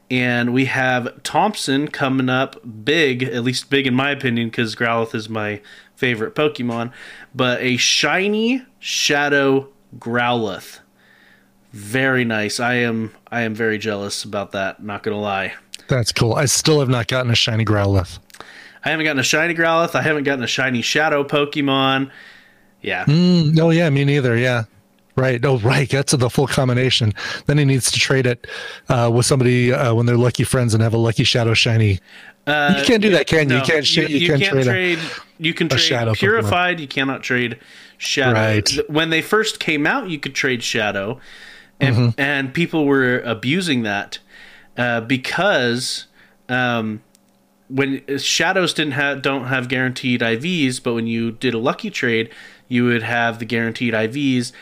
And 0.09 0.53
we 0.53 0.67
have 0.67 1.23
Thompson 1.25 1.89
coming 1.89 2.29
up 2.29 2.61
big, 2.85 3.25
at 3.25 3.43
least 3.43 3.71
big 3.71 3.87
in 3.89 3.95
my 3.95 4.11
opinion, 4.11 4.49
because 4.49 4.77
Growlithe 4.77 5.15
is 5.17 5.29
my 5.29 5.61
favorite 5.97 6.35
Pokemon. 6.35 6.93
But 7.35 7.61
a 7.61 7.77
shiny 7.77 8.65
Shadow 8.87 9.67
Growlithe. 9.99 10.79
Very 11.73 12.25
nice. 12.25 12.61
I 12.61 12.75
am 12.75 13.13
I 13.33 13.41
am 13.41 13.53
very 13.53 13.79
jealous 13.79 14.23
about 14.23 14.53
that, 14.53 14.81
not 14.81 15.03
gonna 15.03 15.19
lie. 15.19 15.55
That's 15.89 16.13
cool. 16.13 16.35
I 16.35 16.45
still 16.45 16.79
have 16.79 16.89
not 16.89 17.09
gotten 17.09 17.33
a 17.33 17.35
shiny 17.35 17.65
Growlithe. 17.65 18.21
I 18.85 18.91
haven't 18.91 19.05
gotten 19.05 19.19
a 19.19 19.25
shiny 19.25 19.55
Growlithe, 19.55 19.97
I 19.97 20.03
haven't 20.03 20.23
gotten 20.23 20.45
a 20.45 20.47
shiny 20.47 20.83
Shadow 20.83 21.25
Pokemon. 21.25 22.13
Yeah. 22.81 23.07
Mm, 23.07 23.59
oh 23.59 23.71
yeah, 23.71 23.91
me 23.91 24.05
neither. 24.05 24.37
Yeah, 24.37 24.67
right. 25.17 25.45
Oh 25.45 25.59
right, 25.59 25.91
that's 25.91 26.13
the 26.13 26.31
full 26.31 26.47
combination. 26.47 27.13
Then 27.47 27.59
he 27.59 27.65
needs 27.65 27.91
to 27.91 27.99
trade 27.99 28.27
it 28.27 28.47
uh, 28.89 29.11
with 29.13 29.27
somebody 29.27 29.73
uh, 29.73 29.95
when 29.95 30.07
they're 30.07 30.17
lucky 30.17 30.45
friends 30.45 30.75
and 30.75 30.83
have 30.85 30.95
a 30.95 30.99
lucky 30.99 31.25
shadow 31.25 31.55
shiny. 31.55 31.99
Uh, 32.47 32.77
you 32.79 32.85
can't 32.85 33.03
do 33.03 33.11
that, 33.11 33.27
can 33.27 33.49
you? 33.49 33.57
no, 33.57 33.57
you 33.57 33.63
can't. 33.63 33.85
sh- 33.85 33.97
you, 33.97 34.29
can't, 34.29 34.45
trade. 34.45 34.65
trade. 34.65 34.99
You 35.39 35.53
can 35.55 35.69
trade 35.69 35.81
shadow 35.81 36.13
Pokemon. 36.13 36.19
purified. 36.19 36.81
You 36.81 36.89
cannot 36.89 37.23
trade 37.23 37.59
shadow. 37.99 38.33
Right. 38.33 38.71
When 38.89 39.11
they 39.11 39.23
first 39.23 39.61
came 39.61 39.87
out, 39.87 40.09
you 40.11 40.19
could 40.19 40.35
trade 40.35 40.63
shadow, 40.63 41.21
and 41.81 41.95
Mm-hmm. 41.97 42.21
and 42.21 42.55
people 42.55 42.85
were 42.87 43.21
abusing 43.21 43.83
that 43.83 44.19
uh, 44.77 45.01
because 45.03 46.07
um, 46.49 47.03
when 47.69 48.03
shadows 48.19 48.73
didn't 48.75 48.93
have 48.93 49.23
don't 49.23 49.47
have 49.47 49.69
guaranteed 49.69 50.21
IVs, 50.21 50.83
but 50.83 50.95
when 50.95 51.07
you 51.07 51.33
did 51.33 51.53
a 51.55 51.59
lucky 51.59 51.91
trade, 51.91 52.31
you 52.69 52.85
would 52.85 53.03
have 53.03 53.39
the 53.39 53.45
guaranteed 53.45 53.93
IVs. 53.95 54.53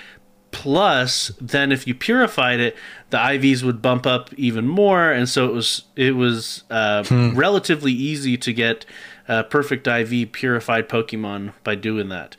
Plus, 0.50 1.32
then 1.40 1.72
if 1.72 1.84
you 1.84 1.94
purified 1.96 2.60
it, 2.60 2.76
the 3.10 3.16
IVs 3.16 3.64
would 3.64 3.82
bump 3.82 4.06
up 4.06 4.32
even 4.34 4.68
more, 4.68 5.10
and 5.10 5.28
so 5.28 5.46
it 5.48 5.52
was 5.52 5.82
it 5.96 6.14
was 6.14 6.62
uh, 6.70 7.02
Hmm. 7.04 7.30
relatively 7.36 7.92
easy 7.92 8.36
to 8.38 8.52
get 8.52 8.86
uh, 9.28 9.42
perfect 9.44 9.86
IV 9.86 10.32
purified 10.32 10.88
Pokemon 10.88 11.52
by 11.62 11.74
doing 11.74 12.08
that. 12.10 12.36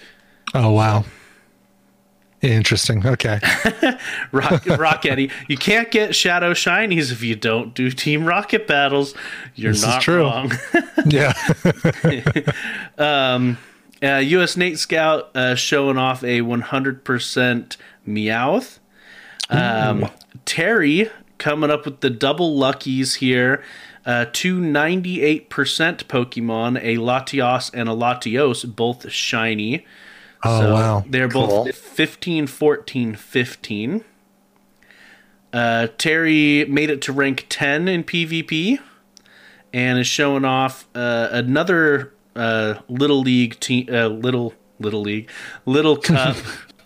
Oh 0.53 0.71
wow. 0.71 1.05
Interesting. 2.41 3.05
Okay. 3.07 3.39
Rock, 4.31 4.65
Rock 4.77 5.05
Eddie, 5.05 5.31
you 5.47 5.57
can't 5.57 5.89
get 5.89 6.15
Shadow 6.15 6.53
Shinies 6.53 7.11
if 7.11 7.23
you 7.23 7.35
don't 7.35 7.73
do 7.73 7.89
Team 7.89 8.25
Rocket 8.25 8.67
battles. 8.67 9.15
You're 9.55 9.71
This 9.71 9.81
not 9.83 10.01
true. 10.01 10.21
wrong. 10.21 10.51
yeah. 11.07 11.33
Uh, 14.03 14.17
U.S. 14.17 14.57
Nate 14.57 14.77
Scout 14.77 15.35
uh, 15.35 15.55
showing 15.55 15.97
off 15.97 16.21
a 16.23 16.41
100% 16.41 17.77
Meowth. 18.07 18.79
Um, 19.49 20.09
Terry 20.45 21.09
coming 21.37 21.71
up 21.71 21.85
with 21.85 22.01
the 22.01 22.09
double 22.09 22.55
luckies 22.55 23.15
here. 23.15 23.63
Uh, 24.05 24.25
two 24.31 24.59
98% 24.59 25.47
Pokemon, 25.49 26.77
a 26.83 26.97
Latios 26.97 27.71
and 27.73 27.89
a 27.89 27.93
Latios, 27.93 28.63
both 28.75 29.11
shiny. 29.11 29.85
Oh 30.43 30.61
So 30.61 30.73
wow. 30.73 31.03
They're 31.07 31.27
Cool. 31.29 31.65
both 31.65 31.75
15, 31.75 32.45
14, 32.47 33.15
15. 33.15 34.03
Uh, 35.53 35.87
Terry 35.97 36.65
made 36.65 36.89
it 36.89 37.01
to 37.03 37.13
rank 37.13 37.45
10 37.49 37.87
in 37.87 38.03
PvP 38.03 38.77
and 39.73 39.97
is 39.99 40.07
showing 40.07 40.43
off 40.45 40.85
uh, 40.93 41.29
another 41.31 42.13
uh, 42.35 42.75
little 42.89 43.21
league 43.21 43.59
team, 43.59 43.87
uh, 43.91 44.07
little 44.07 44.53
little 44.79 45.01
league, 45.01 45.29
little 45.65 45.95
cup 46.11 46.35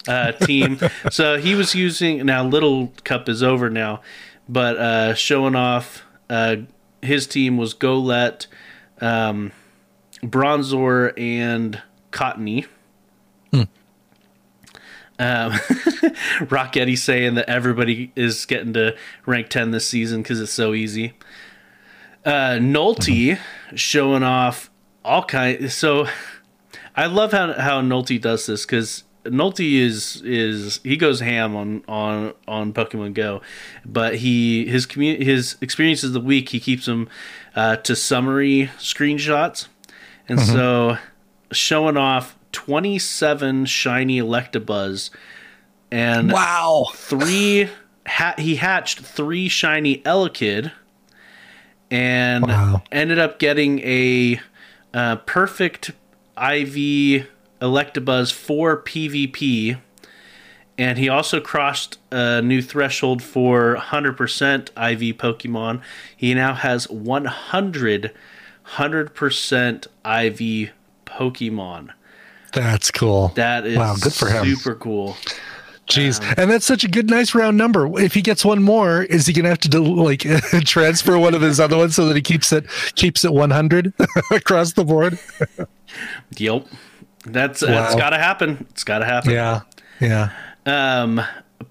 uh, 0.08 0.32
team. 0.34 0.80
So 1.10 1.38
he 1.38 1.56
was 1.56 1.74
using 1.74 2.26
now 2.26 2.44
little 2.46 2.94
cup 3.04 3.28
is 3.28 3.42
over 3.42 3.70
now, 3.70 4.02
but 4.48 4.78
uh, 4.78 5.14
showing 5.16 5.56
off 5.56 6.04
uh, 6.30 6.58
his 7.02 7.28
team 7.28 7.58
was 7.58 7.74
Golett, 7.74 8.48
um, 9.02 9.52
Bronzor, 10.24 11.14
and 11.18 11.82
Cottonee. 12.12 12.68
Um, 15.20 15.52
Rocketti 16.48 16.98
saying 16.98 17.36
that 17.36 17.50
everybody 17.50 18.14
is 18.16 18.46
getting 18.46 18.72
to 18.74 18.96
rank 19.26 19.50
10 19.50 19.72
this 19.72 19.86
season 19.86 20.22
because 20.24 20.40
it's 20.40 20.54
so 20.54 20.74
easy. 20.74 21.14
Uh, 22.26 22.58
Nolte 22.60 23.38
showing 23.76 24.24
off 24.24 24.72
all 25.04 25.24
kind. 25.24 25.70
So 25.72 26.08
I 26.96 27.08
love 27.08 27.34
how 27.34 27.54
how 27.54 27.82
Nolte 27.82 28.20
does 28.20 28.46
this 28.46 28.66
because 28.66 29.04
Nolte 29.26 29.80
is 29.80 30.22
is 30.24 30.80
he 30.84 30.96
goes 30.98 31.20
ham 31.20 31.56
on 31.56 31.84
on 31.88 32.34
on 32.48 32.74
Pokemon 32.74 33.14
Go, 33.14 33.42
but 33.86 34.16
he 34.16 34.66
his 34.66 34.88
commu- 34.88 35.22
his 35.22 35.58
experiences 35.62 36.06
of 36.06 36.14
the 36.14 36.20
week 36.22 36.50
he 36.50 36.60
keeps 36.60 36.86
them 36.86 37.10
uh, 37.56 37.76
to 37.78 37.96
summary 37.96 38.70
screenshots, 38.78 39.68
and 40.28 40.40
so 40.40 40.98
showing 41.52 41.98
off 41.98 42.38
twenty 42.52 42.98
seven 42.98 43.66
shiny 43.66 44.20
Electabuzz, 44.20 45.10
and 45.92 46.32
Wow. 46.32 46.88
three 46.96 47.70
ha- 48.08 48.36
he 48.38 48.56
hatched 48.56 49.00
three 49.02 49.50
shiny 49.50 49.98
Elekid 50.04 50.72
and 51.92 52.48
Wow. 52.48 52.84
ended 52.92 53.20
up 53.20 53.40
getting 53.40 53.80
a 53.80 54.40
uh, 54.94 55.18
perfect 55.18 55.92
IV 56.38 57.28
Electabuzz 57.62 58.32
for 58.32 58.82
PvP. 58.82 59.78
And 60.78 60.98
he 60.98 61.10
also 61.10 61.42
crossed 61.42 61.98
a 62.10 62.42
new 62.42 62.62
threshold 62.62 63.22
for 63.22 63.76
100% 63.76 64.70
IV 64.70 65.18
Pokemon. 65.18 65.82
He 66.16 66.34
now 66.34 66.54
has 66.54 66.90
100 66.90 68.12
100% 68.78 69.88
IV 70.06 70.72
Pokemon. 71.06 71.90
That's 72.54 72.92
cool. 72.92 73.30
That 73.36 73.66
is 73.66 73.78
Wow, 73.78 73.96
good 73.96 74.14
for 74.14 74.30
him. 74.30 74.46
super 74.46 74.76
cool. 74.76 75.18
Jeez, 75.88 76.22
Um, 76.22 76.34
and 76.38 76.52
that's 76.52 76.66
such 76.66 76.84
a 76.84 76.88
good, 76.88 77.10
nice 77.10 77.34
round 77.34 77.58
number. 77.58 78.00
If 78.00 78.14
he 78.14 78.22
gets 78.22 78.46
one 78.46 78.62
more, 78.62 79.04
is 79.04 79.26
he 79.26 79.34
gonna 79.34 79.50
have 79.50 79.60
to 79.60 79.70
do, 79.70 79.84
like 79.84 80.20
transfer 80.66 81.18
one 81.18 81.34
of 81.34 81.42
his 81.42 81.60
other 81.60 81.78
ones 81.78 81.96
so 81.96 82.06
that 82.08 82.16
he 82.16 82.22
keeps 82.22 82.52
it 82.54 82.66
keeps 82.96 83.26
it 83.26 83.34
100 83.34 83.94
across 84.32 84.74
the 84.74 84.86
board? 84.86 85.20
Yep. 86.38 86.68
That's 87.32 87.60
that's 87.62 87.94
Wow. 87.96 88.00
got 88.00 88.10
to 88.12 88.18
happen. 88.18 88.66
It's 88.72 88.84
got 88.84 89.00
to 89.00 89.06
happen. 89.06 89.32
Yeah, 89.32 89.62
yeah. 90.00 90.30
Um, 90.66 91.22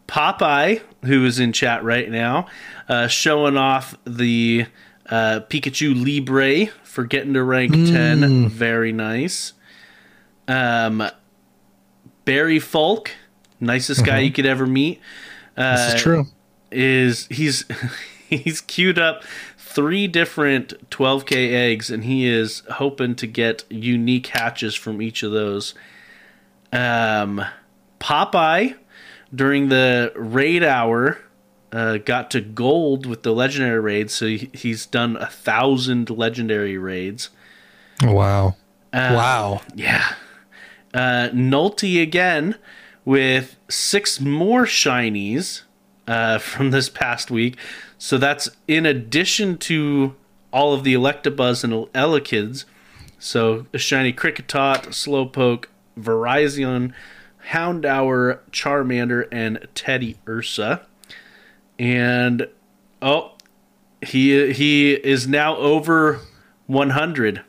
Popeye, 0.06 0.80
who 1.04 1.24
is 1.24 1.38
in 1.38 1.52
chat 1.52 1.84
right 1.84 2.10
now, 2.10 2.46
uh, 2.88 3.06
showing 3.08 3.56
off 3.56 3.94
the 4.04 4.66
uh, 5.10 5.40
Pikachu 5.48 5.94
Libre 6.04 6.72
for 6.84 7.04
getting 7.04 7.34
to 7.34 7.42
rank 7.42 7.72
Mm. 7.72 7.92
10. 8.20 8.48
Very 8.48 8.92
nice. 8.92 9.52
Um, 10.46 11.08
Barry 12.24 12.58
Folk, 12.58 13.10
nicest 13.60 14.04
guy 14.04 14.18
you 14.20 14.30
could 14.32 14.46
ever 14.46 14.66
meet. 14.66 15.00
Uh, 15.56 15.62
Mm-hmm. 15.62 15.76
This 15.86 15.94
is 15.94 16.02
true. 16.02 16.26
Is 16.70 17.26
he's 17.30 17.64
he's 18.28 18.60
queued 18.60 18.98
up 18.98 19.22
three 19.68 20.06
different 20.06 20.90
12k 20.90 21.52
eggs 21.52 21.90
and 21.90 22.04
he 22.04 22.26
is 22.26 22.62
hoping 22.72 23.14
to 23.14 23.26
get 23.26 23.64
unique 23.68 24.28
hatches 24.28 24.74
from 24.74 25.02
each 25.02 25.22
of 25.22 25.32
those. 25.32 25.74
Um, 26.72 27.44
Popeye 28.00 28.76
during 29.34 29.68
the 29.68 30.12
raid 30.16 30.64
hour 30.64 31.18
uh, 31.70 31.98
got 31.98 32.30
to 32.30 32.40
gold 32.40 33.04
with 33.04 33.22
the 33.24 33.32
legendary 33.32 33.78
raids, 33.78 34.14
so 34.14 34.26
he, 34.26 34.50
he's 34.54 34.86
done 34.86 35.16
a 35.16 35.26
thousand 35.26 36.08
legendary 36.08 36.78
raids. 36.78 37.28
Wow. 38.02 38.56
Uh, 38.90 39.12
wow. 39.14 39.60
Yeah. 39.74 40.14
Uh, 40.94 41.28
Nolte 41.34 42.02
again 42.02 42.56
with 43.04 43.56
six 43.68 44.18
more 44.18 44.64
shinies 44.64 45.62
uh, 46.06 46.38
from 46.38 46.70
this 46.70 46.88
past 46.88 47.30
week. 47.30 47.58
So 47.98 48.16
that's 48.16 48.48
in 48.68 48.86
addition 48.86 49.58
to 49.58 50.14
all 50.52 50.72
of 50.72 50.84
the 50.84 50.94
Electabuzz 50.94 51.64
and 51.64 51.72
Elekids. 51.92 52.64
So 53.18 53.66
a 53.74 53.78
shiny 53.78 54.12
Kricketot, 54.12 54.86
Slowpoke, 54.86 55.64
Virizion, 55.98 56.92
Houndour, 57.50 58.38
Charmander, 58.52 59.26
and 59.32 59.66
Teddy 59.74 60.16
Ursa. 60.28 60.86
And 61.78 62.48
oh, 63.02 63.32
he 64.00 64.52
he 64.52 64.92
is 64.92 65.26
now 65.26 65.56
over 65.56 66.20
100. 66.66 67.42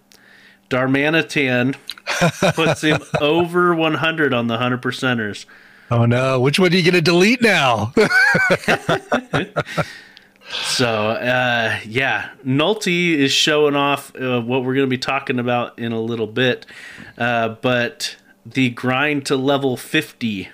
Darmanitan 0.69 1.75
puts 2.55 2.81
him 2.81 3.01
over 3.21 3.75
100 3.75 4.33
on 4.33 4.47
the 4.47 4.53
100 4.53 4.81
percenters. 4.81 5.45
Oh 5.91 6.05
no, 6.05 6.39
which 6.39 6.59
one 6.59 6.71
are 6.71 6.75
you 6.75 6.83
gonna 6.83 7.01
delete 7.01 7.41
now? 7.41 7.93
So 10.51 11.09
uh, 11.11 11.79
yeah, 11.85 12.29
Nolte 12.45 13.15
is 13.15 13.31
showing 13.31 13.75
off 13.75 14.15
uh, 14.15 14.41
what 14.41 14.63
we're 14.63 14.73
going 14.75 14.87
to 14.87 14.89
be 14.89 14.97
talking 14.97 15.39
about 15.39 15.77
in 15.77 15.91
a 15.91 15.99
little 16.01 16.27
bit, 16.27 16.65
uh, 17.17 17.49
but 17.61 18.15
the 18.45 18.69
grind 18.71 19.25
to 19.27 19.35
level 19.35 19.77
50 19.77 20.49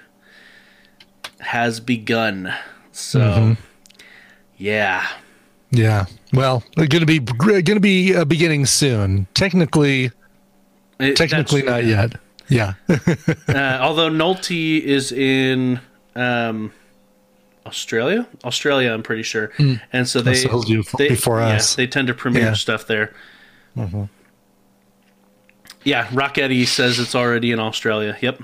has 1.39 1.79
begun. 1.79 2.53
So 2.91 3.55
yeah, 4.57 5.07
yeah. 5.71 6.05
Well, 6.33 6.63
they're 6.75 6.87
gonna 6.87 7.05
be 7.05 7.19
gonna 7.19 7.79
be 7.79 8.15
uh, 8.15 8.25
beginning 8.25 8.65
soon. 8.65 9.27
Technically, 9.33 10.11
It- 10.99 11.15
technically 11.15 11.63
not 11.63 11.85
yet. 11.85 12.13
Yeah. 12.47 12.73
uh, 12.89 13.79
although 13.81 14.09
Nolte 14.09 14.79
is 14.81 15.11
in 15.11 15.79
um, 16.15 16.71
Australia, 17.65 18.27
Australia, 18.43 18.91
I'm 18.93 19.01
pretty 19.03 19.23
sure, 19.23 19.51
and 19.91 20.07
so 20.07 20.21
they. 20.21 20.35
So 20.35 20.49
he'll 20.49 20.61
do 20.61 20.79
f- 20.81 20.91
they, 20.97 21.09
before 21.09 21.39
yeah, 21.39 21.55
us. 21.55 21.75
they 21.75 21.87
tend 21.87 22.07
to 22.07 22.13
premiere 22.13 22.43
Yeah. 22.43 22.47
Mm-hmm. 22.49 22.55
stuff 22.55 22.87
there. 22.87 23.13
Yeah, 25.83 26.07
Rocketti 26.07 26.65
says 26.67 26.97
it's 26.99 27.13
already 27.15 27.51
in 27.51 27.59
Australia. 27.59 28.17
Yep. 28.21 28.41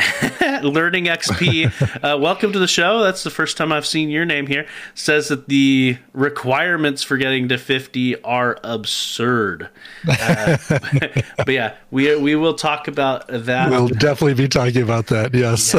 Learning 0.62 1.04
XP, 1.04 2.02
uh, 2.02 2.18
welcome 2.18 2.52
to 2.52 2.58
the 2.58 2.68
show. 2.68 3.02
That's 3.02 3.22
the 3.22 3.30
first 3.30 3.56
time 3.56 3.72
I've 3.72 3.86
seen 3.86 4.08
your 4.08 4.24
name 4.24 4.46
here. 4.46 4.66
Says 4.94 5.28
that 5.28 5.48
the 5.48 5.98
requirements 6.12 7.02
for 7.02 7.16
getting 7.16 7.48
to 7.48 7.58
50 7.58 8.22
are 8.22 8.58
absurd. 8.62 9.68
Uh, 10.08 10.56
but 11.36 11.48
yeah, 11.48 11.76
we 11.90 12.14
we 12.16 12.34
will 12.34 12.54
talk 12.54 12.88
about 12.88 13.26
that. 13.28 13.70
we'll 13.70 13.88
definitely 13.88 14.34
be 14.34 14.48
talking 14.48 14.82
about 14.82 15.08
that. 15.08 15.34
Yes. 15.34 15.74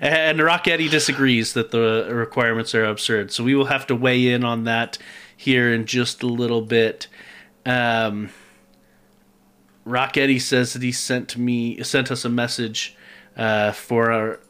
And 0.00 0.38
Rocketti 0.38 0.90
disagrees 0.90 1.52
that 1.54 1.70
the 1.70 2.08
requirements 2.10 2.74
are 2.74 2.84
absurd. 2.84 3.32
So 3.32 3.44
we 3.44 3.54
will 3.54 3.66
have 3.66 3.86
to 3.88 3.96
weigh 3.96 4.28
in 4.28 4.44
on 4.44 4.64
that 4.64 4.98
here 5.36 5.72
in 5.72 5.86
just 5.86 6.22
a 6.22 6.26
little 6.26 6.62
bit. 6.62 7.06
Um, 7.66 8.30
Rocketti 9.86 10.40
says 10.40 10.72
that 10.72 10.82
he 10.82 10.92
sent 10.92 11.36
me 11.36 11.82
sent 11.82 12.10
us 12.10 12.24
a 12.24 12.28
message 12.28 12.96
uh, 13.36 13.72
for 13.72 14.10
our. 14.10 14.40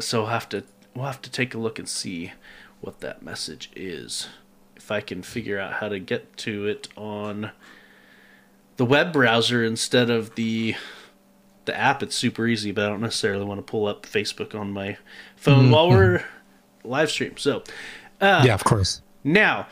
So 0.00 0.22
we'll 0.22 0.30
have 0.30 0.48
to 0.50 0.64
we'll 0.94 1.06
have 1.06 1.22
to 1.22 1.30
take 1.30 1.54
a 1.54 1.58
look 1.58 1.78
and 1.78 1.88
see 1.88 2.32
what 2.80 3.00
that 3.00 3.22
message 3.22 3.70
is. 3.74 4.28
If 4.76 4.90
I 4.90 5.00
can 5.00 5.22
figure 5.22 5.58
out 5.58 5.74
how 5.74 5.88
to 5.88 5.98
get 5.98 6.36
to 6.38 6.66
it 6.66 6.88
on 6.96 7.50
the 8.78 8.84
web 8.84 9.12
browser 9.12 9.64
instead 9.64 10.08
of 10.08 10.34
the 10.36 10.74
the 11.66 11.76
app 11.76 12.02
it's 12.02 12.14
super 12.14 12.46
easy 12.46 12.72
but 12.72 12.86
i 12.86 12.88
don't 12.88 13.02
necessarily 13.02 13.44
want 13.44 13.58
to 13.58 13.62
pull 13.62 13.86
up 13.86 14.04
facebook 14.04 14.58
on 14.58 14.72
my 14.72 14.96
phone 15.36 15.70
while 15.70 15.90
we're 15.90 16.24
live 16.82 17.10
stream 17.10 17.36
so 17.36 17.62
yeah, 18.44 18.54
of 18.54 18.64
course. 18.64 19.02
now 19.22 19.66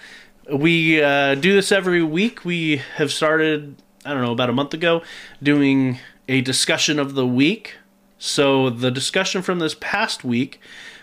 we 0.53 1.03
uh, 1.03 1.35
do 1.37 1.55
this 1.55 1.73
every 1.73 2.03
week 2.03 2.45
we 2.45 2.83
have 2.97 3.11
started 3.11 3.81
i 4.05 4.13
don't 4.13 4.23
know 4.23 4.33
about 4.33 4.51
a 4.51 4.53
month 4.53 4.75
ago 4.75 5.03
doing 5.43 5.99
a 6.29 6.43
discussion 6.43 6.99
of 6.99 7.15
the 7.15 7.27
week 7.27 7.77
so 8.19 8.71
the 8.71 8.91
discussion 8.91 9.43
from 9.43 9.59
this 9.59 9.75
past 9.79 10.25
week 10.25 10.61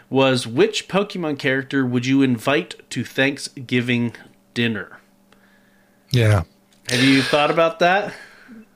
was 0.10 0.46
which 0.48 0.88
pokemon 0.88 1.38
character 1.39 1.86
would 1.86 2.05
you 2.05 2.22
invite 2.22 2.75
to 2.89 3.03
thanksgiving 3.03 4.13
dinner 4.53 5.00
Yeah. 6.12 6.43
have 6.89 7.01
you 7.03 7.22
thought 7.22 7.50
about 7.51 7.79
that 7.79 8.13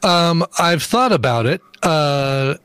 Um, 0.03 0.46
I've 0.60 0.84
thought 0.84 1.12
about 1.12 1.46
it. 1.48 1.60
Uh, 1.82 2.56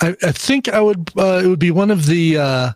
I, 0.00 0.14
I 0.22 0.30
think 0.32 0.68
I 0.68 0.80
would. 0.80 1.10
Uh, 1.16 1.40
it 1.44 1.48
would 1.48 1.58
be 1.58 1.72
one 1.72 1.90
of 1.90 2.06
the 2.06 2.38
uh, 2.38 2.72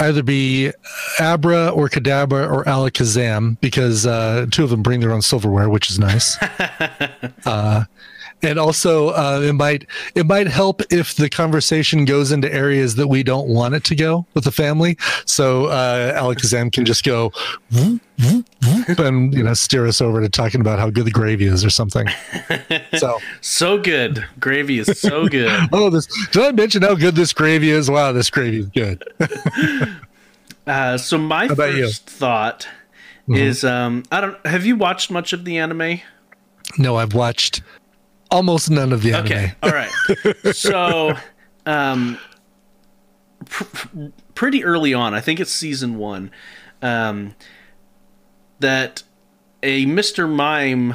either 0.00 0.22
be 0.24 0.72
Abra 1.20 1.68
or 1.68 1.88
Kadabra 1.88 2.50
or 2.50 2.64
Alakazam 2.64 3.56
because 3.60 4.06
uh, 4.06 4.46
two 4.50 4.64
of 4.64 4.70
them 4.70 4.82
bring 4.82 4.98
their 5.00 5.12
own 5.12 5.22
silverware, 5.22 5.68
which 5.68 5.88
is 5.88 5.98
nice. 6.00 6.36
and 8.42 8.58
also 8.58 9.08
uh, 9.10 9.40
it 9.42 9.52
might 9.54 9.86
it 10.14 10.26
might 10.26 10.46
help 10.46 10.82
if 10.90 11.14
the 11.14 11.28
conversation 11.28 12.04
goes 12.04 12.32
into 12.32 12.52
areas 12.52 12.94
that 12.96 13.08
we 13.08 13.22
don't 13.22 13.48
want 13.48 13.74
it 13.74 13.84
to 13.84 13.96
go 13.96 14.26
with 14.34 14.44
the 14.44 14.52
family. 14.52 14.96
So 15.24 15.66
uh, 15.66 16.20
Alakazam 16.20 16.72
can 16.72 16.84
just 16.84 17.04
go 17.04 17.32
and 17.70 19.34
you 19.34 19.42
know 19.42 19.54
steer 19.54 19.86
us 19.86 20.00
over 20.00 20.20
to 20.20 20.28
talking 20.28 20.60
about 20.60 20.78
how 20.78 20.90
good 20.90 21.04
the 21.04 21.10
gravy 21.10 21.46
is 21.46 21.64
or 21.64 21.70
something. 21.70 22.06
So 22.96 23.18
so 23.40 23.78
good, 23.78 24.24
gravy 24.40 24.78
is 24.78 24.98
so 24.98 25.28
good. 25.28 25.68
oh, 25.72 25.90
this 25.90 26.08
did 26.32 26.42
I 26.42 26.52
mention 26.52 26.82
how 26.82 26.94
good 26.94 27.14
this 27.14 27.32
gravy 27.32 27.70
is? 27.70 27.90
Wow, 27.90 28.12
this 28.12 28.30
gravy 28.30 28.60
is 28.60 28.66
good. 28.68 29.04
uh, 30.66 30.96
so 30.96 31.18
my 31.18 31.48
first 31.48 31.76
you? 31.76 31.88
thought 31.88 32.66
mm-hmm. 33.28 33.34
is 33.34 33.62
um, 33.62 34.04
I 34.10 34.20
don't 34.20 34.46
have 34.46 34.64
you 34.64 34.76
watched 34.76 35.10
much 35.10 35.32
of 35.32 35.44
the 35.44 35.58
anime? 35.58 36.00
No, 36.78 36.96
I've 36.96 37.14
watched 37.14 37.62
almost 38.30 38.70
none 38.70 38.92
of 38.92 39.02
the 39.02 39.12
anime. 39.12 39.26
Okay, 39.26 39.52
all 39.62 39.70
right. 39.70 39.90
so, 40.52 41.14
um, 41.66 42.18
pr- 43.44 44.08
pretty 44.34 44.64
early 44.64 44.94
on, 44.94 45.14
I 45.14 45.20
think 45.20 45.40
it's 45.40 45.52
season 45.52 45.98
one, 45.98 46.30
um, 46.82 47.34
that 48.60 49.02
a 49.62 49.86
Mr. 49.86 50.30
Mime 50.30 50.94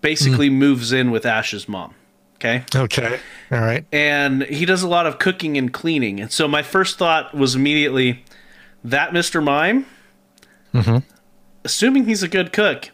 basically 0.00 0.48
mm. 0.48 0.54
moves 0.54 0.92
in 0.92 1.10
with 1.10 1.26
Ash's 1.26 1.68
mom. 1.68 1.94
Okay. 2.36 2.64
Okay. 2.74 3.18
All 3.50 3.60
right. 3.60 3.84
And 3.92 4.42
he 4.44 4.66
does 4.66 4.82
a 4.82 4.88
lot 4.88 5.06
of 5.06 5.18
cooking 5.18 5.56
and 5.56 5.72
cleaning. 5.72 6.20
And 6.20 6.30
so 6.30 6.46
my 6.46 6.62
first 6.62 6.98
thought 6.98 7.34
was 7.34 7.54
immediately 7.54 8.24
that 8.84 9.10
Mr. 9.10 9.42
Mime, 9.42 9.86
mm-hmm. 10.74 10.98
assuming 11.64 12.04
he's 12.04 12.22
a 12.22 12.28
good 12.28 12.52
cook, 12.52 12.90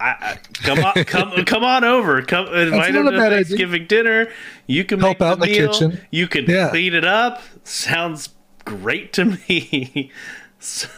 I, 0.00 0.06
I, 0.06 0.38
come 0.62 0.84
on, 0.84 1.04
come, 1.04 1.44
come 1.46 1.64
on 1.64 1.84
over. 1.84 2.22
Come 2.22 2.46
invite 2.54 2.94
him 2.94 3.06
to 3.06 3.12
Thanksgiving 3.12 3.82
idea. 3.82 4.02
dinner. 4.02 4.28
You 4.66 4.84
can 4.84 5.00
help 5.00 5.22
out 5.22 5.40
the, 5.40 5.46
meal. 5.46 5.72
kitchen. 5.72 6.00
You 6.10 6.26
can 6.26 6.44
yeah. 6.46 6.70
clean 6.70 6.94
it 6.94 7.04
up. 7.04 7.42
Sounds 7.64 8.30
great 8.64 9.12
to 9.14 9.24
me. 9.48 10.10
so 10.58 10.88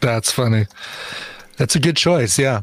that's 0.00 0.32
funny. 0.32 0.66
That's 1.56 1.74
a 1.74 1.80
good 1.80 1.96
choice. 1.96 2.38
Yeah. 2.38 2.62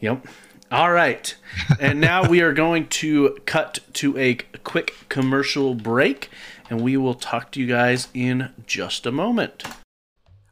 Yep. 0.00 0.26
All 0.70 0.90
right. 0.90 1.34
and 1.78 2.00
now 2.00 2.28
we 2.28 2.40
are 2.40 2.52
going 2.52 2.88
to 2.88 3.36
cut 3.46 3.80
to 3.94 4.18
a 4.18 4.34
quick 4.64 4.94
commercial 5.08 5.74
break, 5.74 6.30
and 6.68 6.80
we 6.80 6.96
will 6.96 7.14
talk 7.14 7.52
to 7.52 7.60
you 7.60 7.66
guys 7.66 8.08
in 8.14 8.50
just 8.66 9.06
a 9.06 9.12
moment. 9.12 9.64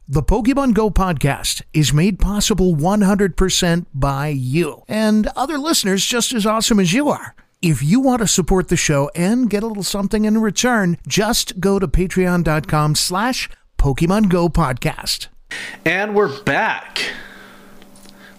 The 0.07 0.21
Pokemon 0.21 0.75
Go 0.75 0.91
podcast 0.91 1.63
is 1.73 1.91
made 1.91 2.19
possible 2.19 2.75
100% 2.75 3.87
by 3.91 4.27
you 4.27 4.83
and 4.87 5.25
other 5.35 5.57
listeners 5.57 6.05
just 6.05 6.31
as 6.31 6.45
awesome 6.45 6.79
as 6.79 6.93
you 6.93 7.09
are. 7.09 7.33
If 7.59 7.81
you 7.81 7.99
want 8.01 8.19
to 8.19 8.27
support 8.27 8.67
the 8.67 8.77
show 8.77 9.09
and 9.15 9.49
get 9.49 9.63
a 9.63 9.67
little 9.67 9.81
something 9.81 10.25
in 10.25 10.37
return, 10.37 10.99
just 11.07 11.59
go 11.59 11.79
to 11.79 11.87
patreon.com 11.87 12.93
slash 12.93 13.49
Pokemon 13.79 14.29
Go 14.29 14.47
podcast. 14.47 15.29
And 15.83 16.13
we're 16.13 16.39
back. 16.43 17.01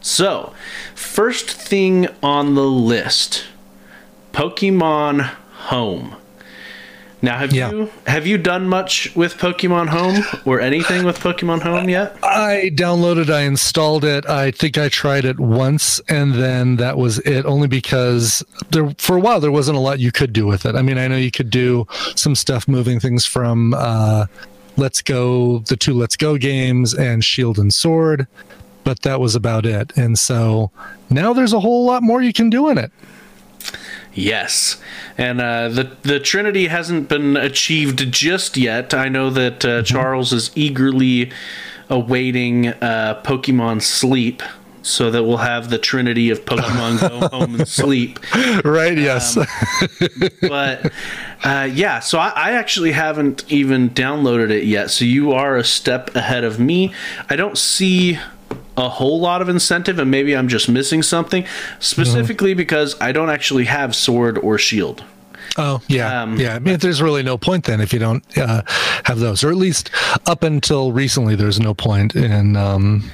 So, 0.00 0.54
first 0.94 1.50
thing 1.50 2.06
on 2.22 2.54
the 2.54 2.62
list 2.62 3.42
Pokemon 4.32 5.22
Home. 5.52 6.14
Now, 7.22 7.38
have 7.38 7.52
yeah. 7.52 7.70
you 7.70 7.90
have 8.06 8.26
you 8.26 8.36
done 8.36 8.68
much 8.68 9.14
with 9.16 9.38
Pokemon 9.38 9.88
Home 9.88 10.22
or 10.44 10.60
anything 10.60 11.04
with 11.04 11.18
Pokemon 11.18 11.62
Home 11.62 11.88
yet? 11.88 12.16
I 12.22 12.70
downloaded, 12.74 13.30
I 13.30 13.42
installed 13.42 14.04
it. 14.04 14.26
I 14.26 14.50
think 14.50 14.76
I 14.76 14.90
tried 14.90 15.24
it 15.24 15.40
once, 15.40 15.98
and 16.08 16.34
then 16.34 16.76
that 16.76 16.98
was 16.98 17.18
it. 17.20 17.46
Only 17.46 17.68
because 17.68 18.44
there 18.70 18.90
for 18.98 19.16
a 19.16 19.20
while 19.20 19.40
there 19.40 19.50
wasn't 19.50 19.78
a 19.78 19.80
lot 19.80 19.98
you 19.98 20.12
could 20.12 20.34
do 20.34 20.46
with 20.46 20.66
it. 20.66 20.76
I 20.76 20.82
mean, 20.82 20.98
I 20.98 21.08
know 21.08 21.16
you 21.16 21.30
could 21.30 21.50
do 21.50 21.86
some 22.14 22.34
stuff, 22.34 22.68
moving 22.68 23.00
things 23.00 23.24
from 23.24 23.72
uh, 23.72 24.26
Let's 24.76 25.00
Go, 25.00 25.60
the 25.60 25.76
two 25.76 25.94
Let's 25.94 26.16
Go 26.16 26.36
games, 26.36 26.92
and 26.92 27.24
Shield 27.24 27.58
and 27.58 27.72
Sword, 27.72 28.26
but 28.84 29.00
that 29.02 29.20
was 29.20 29.34
about 29.34 29.64
it. 29.64 29.90
And 29.96 30.18
so 30.18 30.70
now 31.08 31.32
there's 31.32 31.54
a 31.54 31.60
whole 31.60 31.86
lot 31.86 32.02
more 32.02 32.20
you 32.20 32.34
can 32.34 32.50
do 32.50 32.68
in 32.68 32.76
it. 32.76 32.92
Yes, 34.16 34.78
and 35.18 35.42
uh, 35.42 35.68
the 35.68 35.94
the 36.02 36.18
Trinity 36.18 36.68
hasn't 36.68 37.10
been 37.10 37.36
achieved 37.36 38.10
just 38.10 38.56
yet. 38.56 38.94
I 38.94 39.10
know 39.10 39.28
that 39.28 39.62
uh, 39.62 39.68
mm-hmm. 39.68 39.84
Charles 39.84 40.32
is 40.32 40.50
eagerly 40.54 41.30
awaiting 41.90 42.68
uh, 42.68 43.20
Pokemon 43.22 43.82
Sleep, 43.82 44.42
so 44.80 45.10
that 45.10 45.24
we'll 45.24 45.36
have 45.36 45.68
the 45.68 45.78
Trinity 45.78 46.30
of 46.30 46.46
Pokemon 46.46 47.00
Go 47.00 47.28
Home 47.38 47.56
and 47.56 47.68
Sleep. 47.68 48.18
Right. 48.64 48.96
Yes. 48.96 49.36
Um, 49.36 49.46
but 50.40 50.92
uh, 51.44 51.68
yeah, 51.70 52.00
so 52.00 52.18
I, 52.18 52.28
I, 52.30 52.52
actually 52.52 52.92
haven't 52.92 53.44
even 53.52 53.90
downloaded 53.90 54.50
it 54.50 54.64
yet. 54.64 54.90
So 54.90 55.04
you 55.04 55.32
are 55.32 55.56
a 55.56 55.64
step 55.64 56.14
ahead 56.16 56.44
of 56.44 56.58
me. 56.58 56.94
I 57.28 57.36
don't 57.36 57.58
see 57.58 58.18
a 58.76 58.88
whole 58.88 59.20
lot 59.20 59.42
of 59.42 59.48
incentive, 59.48 59.98
and 59.98 60.10
maybe 60.10 60.36
I'm 60.36 60.48
just 60.48 60.68
missing 60.68 61.02
something. 61.02 61.46
Specifically 61.78 62.52
mm-hmm. 62.52 62.58
because 62.58 63.00
I 63.00 63.12
don't 63.12 63.30
actually 63.30 63.64
have 63.64 63.94
sword 63.94 64.38
or 64.38 64.58
shield. 64.58 65.04
Oh 65.58 65.80
yeah, 65.88 66.22
um, 66.22 66.38
yeah. 66.38 66.56
I 66.56 66.58
mean, 66.58 66.78
there's 66.78 67.00
really 67.00 67.22
no 67.22 67.38
point 67.38 67.64
then 67.64 67.80
if 67.80 67.92
you 67.92 67.98
don't 67.98 68.24
uh, 68.36 68.62
have 69.04 69.18
those, 69.20 69.42
or 69.42 69.50
at 69.50 69.56
least 69.56 69.90
up 70.26 70.42
until 70.42 70.92
recently, 70.92 71.34
there's 71.34 71.60
no 71.60 71.72
point 71.72 72.14
in. 72.14 72.56
Um... 72.56 73.10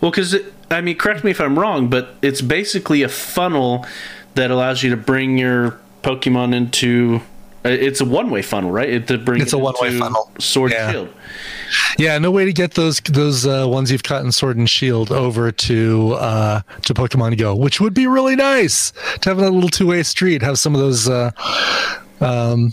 Well, 0.00 0.10
because 0.10 0.36
I 0.70 0.80
mean, 0.80 0.96
correct 0.96 1.24
me 1.24 1.30
if 1.30 1.40
I'm 1.40 1.58
wrong, 1.58 1.88
but 1.88 2.16
it's 2.20 2.40
basically 2.40 3.02
a 3.02 3.08
funnel 3.08 3.86
that 4.34 4.50
allows 4.50 4.82
you 4.82 4.90
to 4.90 4.96
bring 4.96 5.38
your 5.38 5.78
Pokemon 6.02 6.54
into 6.54 7.20
it's 7.72 8.00
a 8.00 8.04
one-way 8.04 8.42
funnel, 8.42 8.70
right? 8.70 8.88
It, 8.88 9.06
to 9.08 9.18
bring 9.18 9.40
it's 9.40 9.52
a 9.52 9.58
one-way 9.58 9.98
funnel. 9.98 10.30
Sword 10.38 10.72
yeah. 10.72 10.84
and 10.84 10.92
Shield. 10.92 11.08
Yeah, 11.98 12.18
no 12.18 12.30
way 12.30 12.44
to 12.44 12.52
get 12.52 12.74
those 12.74 13.00
those 13.00 13.46
uh, 13.46 13.66
ones 13.68 13.90
you've 13.90 14.02
caught 14.02 14.24
in 14.24 14.32
Sword 14.32 14.56
and 14.56 14.68
Shield 14.68 15.12
over 15.12 15.52
to 15.52 16.12
uh, 16.12 16.62
to 16.82 16.94
Pokemon 16.94 17.38
Go, 17.38 17.54
which 17.54 17.80
would 17.80 17.94
be 17.94 18.06
really 18.06 18.36
nice 18.36 18.92
to 19.20 19.28
have 19.28 19.38
a 19.38 19.50
little 19.50 19.68
two-way 19.68 20.02
street. 20.02 20.42
Have 20.42 20.58
some 20.58 20.74
of 20.74 20.80
those. 20.80 21.08
Uh, 21.08 21.30
um, 22.20 22.72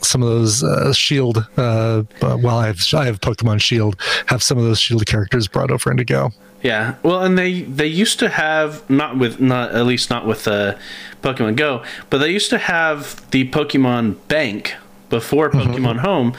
some 0.00 0.22
of 0.22 0.28
those 0.28 0.64
uh, 0.64 0.92
shield 0.92 1.46
uh, 1.56 2.02
well 2.20 2.58
i 2.58 2.66
have 2.66 2.82
i 2.92 3.04
have 3.04 3.20
pokemon 3.20 3.60
shield 3.60 3.96
have 4.26 4.42
some 4.42 4.58
of 4.58 4.64
those 4.64 4.80
shield 4.80 5.06
characters 5.06 5.46
brought 5.46 5.70
over 5.70 5.90
into 5.90 6.04
go 6.04 6.30
yeah, 6.62 6.96
well, 7.02 7.22
and 7.22 7.36
they 7.36 7.62
they 7.62 7.86
used 7.86 8.18
to 8.20 8.28
have 8.28 8.88
not 8.88 9.18
with 9.18 9.40
not 9.40 9.72
at 9.72 9.84
least 9.86 10.10
not 10.10 10.26
with 10.26 10.46
uh, 10.46 10.76
Pokemon 11.22 11.56
Go, 11.56 11.82
but 12.10 12.18
they 12.18 12.30
used 12.30 12.50
to 12.50 12.58
have 12.58 13.28
the 13.30 13.48
Pokemon 13.50 14.16
Bank 14.28 14.74
before 15.10 15.50
mm-hmm. 15.50 15.60
Pokemon 15.60 15.96
mm-hmm. 15.96 15.98
Home, 15.98 16.36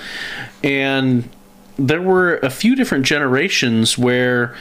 and 0.64 1.30
there 1.78 2.02
were 2.02 2.38
a 2.38 2.50
few 2.50 2.76
different 2.76 3.06
generations 3.06 3.98
where 3.98 4.56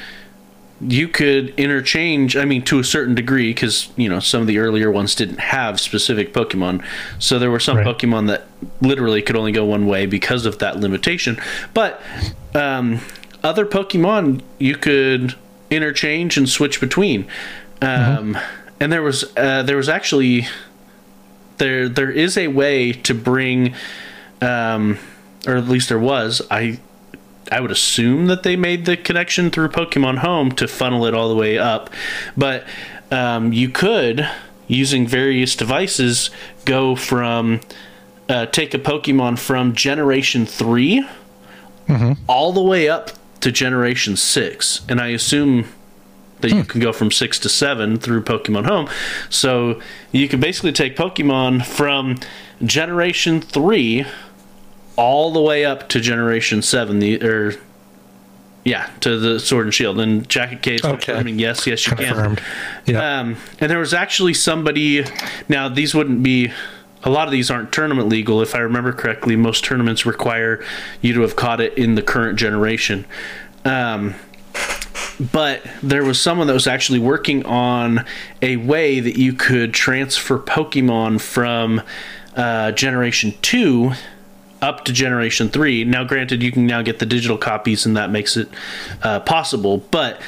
you 0.80 1.06
could 1.06 1.50
interchange 1.50 2.36
i 2.36 2.44
mean 2.44 2.60
to 2.60 2.80
a 2.80 2.84
certain 2.84 3.14
degree 3.14 3.50
because 3.50 3.88
you 3.96 4.08
know 4.08 4.18
some 4.18 4.40
of 4.40 4.48
the 4.48 4.58
earlier 4.58 4.90
ones 4.90 5.14
didn't 5.14 5.38
have 5.38 5.78
specific 5.78 6.32
pokemon 6.32 6.84
so 7.20 7.38
there 7.38 7.52
were 7.52 7.60
some 7.60 7.76
right. 7.76 7.86
pokemon 7.86 8.26
that 8.26 8.48
literally 8.80 9.22
could 9.22 9.36
only 9.36 9.52
go 9.52 9.64
one 9.64 9.86
way 9.86 10.06
because 10.06 10.44
of 10.44 10.58
that 10.58 10.80
limitation 10.80 11.40
but 11.72 12.02
um, 12.54 12.98
other 13.44 13.64
pokemon 13.64 14.40
you 14.58 14.74
could 14.74 15.36
interchange 15.72 16.36
and 16.36 16.48
switch 16.48 16.80
between. 16.80 17.22
Um, 17.80 18.34
mm-hmm. 18.34 18.56
And 18.80 18.92
there 18.92 19.02
was 19.02 19.24
uh, 19.36 19.62
there 19.62 19.76
was 19.76 19.88
actually 19.88 20.46
there 21.58 21.88
there 21.88 22.10
is 22.10 22.36
a 22.36 22.48
way 22.48 22.92
to 22.92 23.14
bring, 23.14 23.74
um, 24.40 24.98
or 25.46 25.56
at 25.56 25.68
least 25.68 25.88
there 25.88 25.98
was. 25.98 26.42
I 26.50 26.80
I 27.50 27.60
would 27.60 27.70
assume 27.70 28.26
that 28.26 28.42
they 28.42 28.56
made 28.56 28.84
the 28.84 28.96
connection 28.96 29.50
through 29.50 29.68
Pokemon 29.68 30.18
Home 30.18 30.52
to 30.52 30.66
funnel 30.66 31.06
it 31.06 31.14
all 31.14 31.28
the 31.28 31.36
way 31.36 31.58
up, 31.58 31.90
but 32.36 32.64
um, 33.10 33.52
you 33.52 33.68
could 33.68 34.28
using 34.68 35.06
various 35.06 35.54
devices 35.54 36.30
go 36.64 36.96
from 36.96 37.60
uh, 38.28 38.46
take 38.46 38.72
a 38.74 38.78
Pokemon 38.78 39.38
from 39.38 39.74
Generation 39.74 40.46
3 40.46 41.06
mm-hmm. 41.88 42.12
all 42.26 42.52
the 42.52 42.62
way 42.62 42.88
up 42.88 43.10
to 43.42 43.52
Generation 43.52 44.16
6. 44.16 44.82
And 44.88 45.00
I 45.00 45.08
assume 45.08 45.66
that 46.40 46.50
hmm. 46.50 46.58
you 46.58 46.64
can 46.64 46.80
go 46.80 46.92
from 46.92 47.10
6 47.10 47.38
to 47.40 47.48
7 47.48 47.98
through 47.98 48.22
Pokemon 48.22 48.66
Home. 48.66 48.88
So 49.30 49.80
you 50.10 50.28
can 50.28 50.40
basically 50.40 50.72
take 50.72 50.96
Pokemon 50.96 51.64
from 51.64 52.16
Generation 52.64 53.40
3 53.40 54.06
all 54.96 55.32
the 55.32 55.40
way 55.40 55.64
up 55.64 55.88
to 55.90 56.00
Generation 56.00 56.62
7. 56.62 56.98
The, 56.98 57.22
or 57.22 57.54
yeah, 58.64 58.88
to 59.00 59.18
the 59.18 59.40
Sword 59.40 59.66
and 59.66 59.74
Shield. 59.74 59.98
And 59.98 60.28
Jacket 60.28 60.62
Case 60.62 60.84
okay. 60.84 60.96
confirming, 60.96 61.38
yes, 61.38 61.66
yes, 61.66 61.86
you 61.86 61.96
Confirmed. 61.96 62.38
can. 62.84 62.94
Yeah. 62.94 63.20
Um, 63.20 63.36
and 63.60 63.70
there 63.70 63.78
was 63.78 63.94
actually 63.94 64.34
somebody. 64.34 65.04
Now 65.48 65.68
these 65.68 65.94
wouldn't 65.94 66.22
be 66.22 66.52
a 67.04 67.10
lot 67.10 67.26
of 67.26 67.32
these 67.32 67.50
aren't 67.50 67.72
tournament 67.72 68.08
legal. 68.08 68.40
If 68.42 68.54
I 68.54 68.58
remember 68.58 68.92
correctly, 68.92 69.36
most 69.36 69.64
tournaments 69.64 70.06
require 70.06 70.64
you 71.00 71.12
to 71.14 71.22
have 71.22 71.36
caught 71.36 71.60
it 71.60 71.76
in 71.76 71.94
the 71.94 72.02
current 72.02 72.38
generation. 72.38 73.04
Um, 73.64 74.14
but 75.32 75.62
there 75.82 76.04
was 76.04 76.20
someone 76.20 76.46
that 76.46 76.52
was 76.52 76.66
actually 76.66 76.98
working 76.98 77.44
on 77.44 78.04
a 78.40 78.56
way 78.56 79.00
that 79.00 79.16
you 79.16 79.32
could 79.32 79.74
transfer 79.74 80.38
Pokemon 80.38 81.20
from 81.20 81.82
uh, 82.36 82.72
Generation 82.72 83.34
2 83.42 83.92
up 84.60 84.84
to 84.84 84.92
Generation 84.92 85.48
3. 85.48 85.84
Now, 85.84 86.04
granted, 86.04 86.42
you 86.42 86.52
can 86.52 86.66
now 86.66 86.82
get 86.82 86.98
the 86.98 87.06
digital 87.06 87.36
copies, 87.36 87.84
and 87.84 87.96
that 87.96 88.10
makes 88.10 88.36
it 88.36 88.48
uh, 89.02 89.20
possible. 89.20 89.78
But 89.90 90.20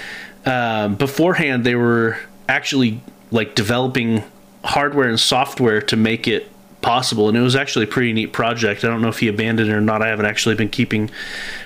um, 0.45 0.97
beforehand, 0.97 1.65
they 1.65 1.77
were 1.77 2.19
actually 2.49 3.01
like 3.31 3.55
developing 3.55 4.23
hardware 4.65 5.09
and 5.09 5.19
software 5.19 5.81
to 5.83 5.97
make 5.97 6.27
it 6.27 6.51
possible 6.85 7.29
and 7.29 7.37
it 7.37 7.41
was 7.41 7.57
actually 7.57 7.85
a 7.85 7.89
pretty 7.89 8.13
neat 8.13 8.33
project 8.33 8.85
i 8.85 8.89
don't 8.89 9.01
know 9.01 9.09
if 9.09 9.19
he 9.19 9.29
abandoned 9.29 9.71
it 9.71 9.73
or 9.73 9.81
not 9.81 10.03
i 10.03 10.09
haven't 10.09 10.27
actually 10.27 10.55
been 10.55 10.69
keeping 10.69 11.11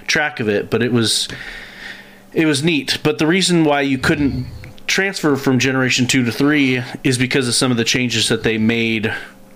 track 0.07 0.38
of 0.38 0.48
it 0.48 0.70
but 0.70 0.83
it 0.83 0.92
was 0.92 1.28
it 2.33 2.46
was 2.46 2.62
neat. 2.62 2.98
But 3.02 3.18
the 3.18 3.26
reason 3.26 3.64
why 3.64 3.83
you 3.83 3.98
couldn't 3.98 4.46
transfer 4.87 5.37
from 5.37 5.59
Generation 5.59 6.07
2 6.07 6.24
to 6.24 6.33
3 6.33 6.83
is 7.04 7.18
because 7.18 7.48
of 7.48 7.54
some 7.54 7.70
of 7.70 7.76
the 7.76 7.85
changes 7.85 8.28
that 8.28 8.42
they 8.42 8.59
made 8.59 9.12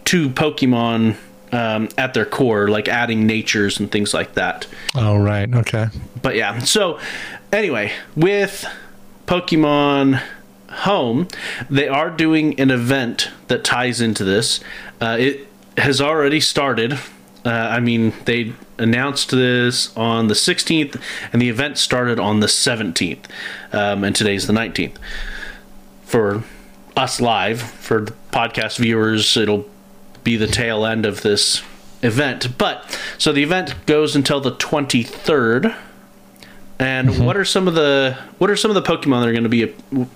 to 0.07 0.31
Pokemon 0.31 1.17
um, 1.53 1.89
at 1.97 2.15
their 2.15 2.25
core, 2.25 2.69
like 2.69 2.89
adding 2.89 3.27
natures 3.27 3.79
and 3.79 3.91
things 3.91 4.15
like 4.15 4.35
that. 4.35 4.67
Oh, 4.95 5.17
right. 5.17 5.53
Okay. 5.55 5.89
But 6.21 6.35
yeah, 6.35 6.59
so 6.61 6.99
anyway, 7.53 7.93
with 8.17 8.67
Pokemon 9.27 10.23
Home, 10.71 11.29
they 11.69 11.89
are 11.89 12.11
doing 12.11 12.59
an 12.59 12.71
event 12.71 13.31
that 13.49 13.65
ties 13.65 14.01
into 14.01 14.25
this. 14.25 14.61
Uh, 15.01 15.17
it 15.21 15.47
has 15.77 16.01
already 16.01 16.41
started. 16.41 16.95
Uh, 17.45 17.51
I 17.51 17.81
mean, 17.81 18.13
they 18.25 18.53
announced 18.79 19.31
this 19.31 19.97
on 19.97 20.29
the 20.29 20.35
16th, 20.35 21.01
and 21.33 21.43
the 21.43 21.49
event 21.49 21.79
started 21.79 22.19
on 22.19 22.41
the 22.41 22.47
17th, 22.47 23.25
um, 23.73 24.05
and 24.05 24.15
today's 24.15 24.47
the 24.47 24.53
19th. 24.53 24.97
For 26.05 26.45
us 26.97 27.21
live, 27.21 27.61
for 27.61 28.03
the 28.03 28.15
podcast 28.31 28.79
viewers, 28.79 29.37
it'll 29.37 29.69
be 30.25 30.37
the 30.37 30.47
tail 30.47 30.87
end 30.87 31.07
of 31.07 31.23
this 31.23 31.63
event. 32.03 32.59
But 32.59 32.99
so 33.19 33.33
the 33.33 33.43
event 33.43 33.75
goes 33.87 34.15
until 34.15 34.41
the 34.41 34.53
23rd. 34.53 35.75
And 36.79 37.09
mm-hmm. 37.09 37.25
what 37.25 37.37
are 37.37 37.45
some 37.45 37.69
of 37.69 37.75
the 37.75 38.19
what 38.39 38.51
are 38.51 38.57
some 38.57 38.71
of 38.71 38.75
the 38.75 38.83
Pokemon 38.83 39.21
that 39.21 39.29
are 39.29 39.33
going 39.33 39.45
to 39.45 39.49
be 39.49 39.67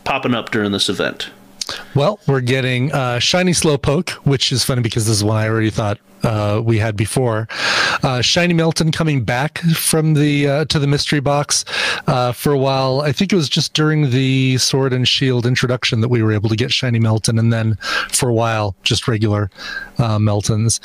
popping 0.04 0.34
up 0.34 0.50
during 0.50 0.72
this 0.72 0.88
event? 0.88 1.30
Well, 1.94 2.20
we're 2.26 2.40
getting 2.40 2.92
uh, 2.92 3.18
Shiny 3.18 3.52
Slowpoke, 3.52 4.10
which 4.24 4.52
is 4.52 4.64
funny 4.64 4.82
because 4.82 5.06
this 5.06 5.16
is 5.16 5.24
one 5.24 5.36
I 5.36 5.48
already 5.48 5.70
thought 5.70 5.98
uh, 6.22 6.60
we 6.64 6.78
had 6.78 6.96
before. 6.96 7.48
Uh, 8.02 8.20
Shiny 8.20 8.54
Meltan 8.54 8.92
coming 8.92 9.24
back 9.24 9.58
from 9.58 10.14
the 10.14 10.48
uh, 10.48 10.64
to 10.66 10.78
the 10.78 10.86
mystery 10.86 11.20
box 11.20 11.64
uh, 12.06 12.32
for 12.32 12.52
a 12.52 12.58
while. 12.58 13.00
I 13.00 13.12
think 13.12 13.32
it 13.32 13.36
was 13.36 13.48
just 13.48 13.74
during 13.74 14.10
the 14.10 14.58
Sword 14.58 14.92
and 14.92 15.06
Shield 15.06 15.46
introduction 15.46 16.00
that 16.00 16.08
we 16.08 16.22
were 16.22 16.32
able 16.32 16.48
to 16.48 16.56
get 16.56 16.72
Shiny 16.72 16.98
Meltan, 16.98 17.38
and 17.38 17.52
then 17.52 17.76
for 18.10 18.28
a 18.28 18.34
while 18.34 18.74
just 18.82 19.08
regular 19.08 19.50
uh, 19.98 20.18
Meltans, 20.18 20.80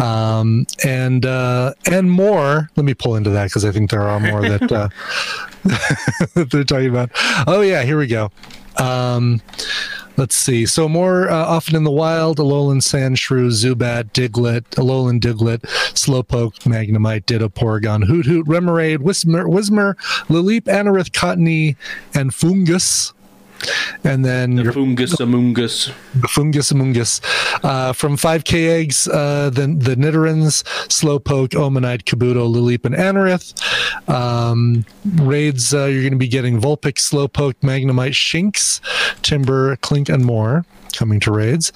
um, 0.00 0.66
and 0.84 1.24
and 1.24 2.10
more. 2.10 2.70
Let 2.76 2.84
me 2.84 2.94
pull 2.94 3.16
into 3.16 3.30
that 3.30 3.44
because 3.44 3.64
I 3.64 3.72
think 3.72 3.90
there 3.90 4.02
are 4.02 4.20
more 4.20 4.42
that, 4.42 4.60
that 6.34 6.50
they're 6.50 6.64
talking 6.64 6.90
about. 6.90 7.10
Oh 7.46 7.60
yeah, 7.60 7.82
here 7.82 7.98
we 7.98 8.06
go. 8.06 8.30
Um, 8.76 9.40
Let's 10.16 10.36
see. 10.36 10.64
So 10.66 10.88
more 10.88 11.28
uh, 11.28 11.34
often 11.34 11.74
in 11.74 11.82
the 11.82 11.90
wild, 11.90 12.38
Alolan 12.38 12.80
Sandshrew, 12.80 13.48
Zubat, 13.50 14.12
Diglett, 14.12 14.62
Alolan 14.76 15.18
Diglett, 15.18 15.62
Slowpoke, 15.92 16.60
Magnemite, 16.60 17.26
Ditto, 17.26 17.48
Porygon, 17.48 18.04
Hoothoot, 18.04 18.44
Remoraid, 18.44 18.98
Whismur, 18.98 19.46
Whismur, 19.46 19.94
Lileep, 20.28 20.62
Anorith, 20.62 21.10
Cottonee, 21.10 21.76
and 22.14 22.30
Foongus 22.30 23.12
and 24.04 24.24
then 24.24 24.56
the 24.56 24.72
fungus 24.72 25.14
amungus. 25.16 25.92
The 26.20 26.28
fungus 26.28 26.72
amungus. 26.72 27.20
Uh, 27.64 27.92
from 27.92 28.16
5k 28.16 28.68
eggs 28.68 29.08
uh, 29.08 29.50
the 29.50 29.66
the 29.66 29.96
Nidorans 29.96 30.62
slowpoke 30.88 31.50
omanyte 31.50 32.04
kabuto 32.04 32.52
lileep 32.52 32.84
and 32.84 32.94
anorith 32.94 33.54
um, 34.08 34.84
raids 35.16 35.72
uh, 35.72 35.84
you're 35.86 36.02
going 36.02 36.12
to 36.12 36.18
be 36.18 36.28
getting 36.28 36.60
vulpix 36.60 37.10
slowpoke 37.10 37.54
magnemite 37.62 38.12
shinx 38.12 38.80
timburr 39.22 39.80
Klink, 39.80 40.08
and 40.08 40.24
more 40.24 40.64
coming 40.92 41.20
to 41.20 41.32
raids. 41.32 41.72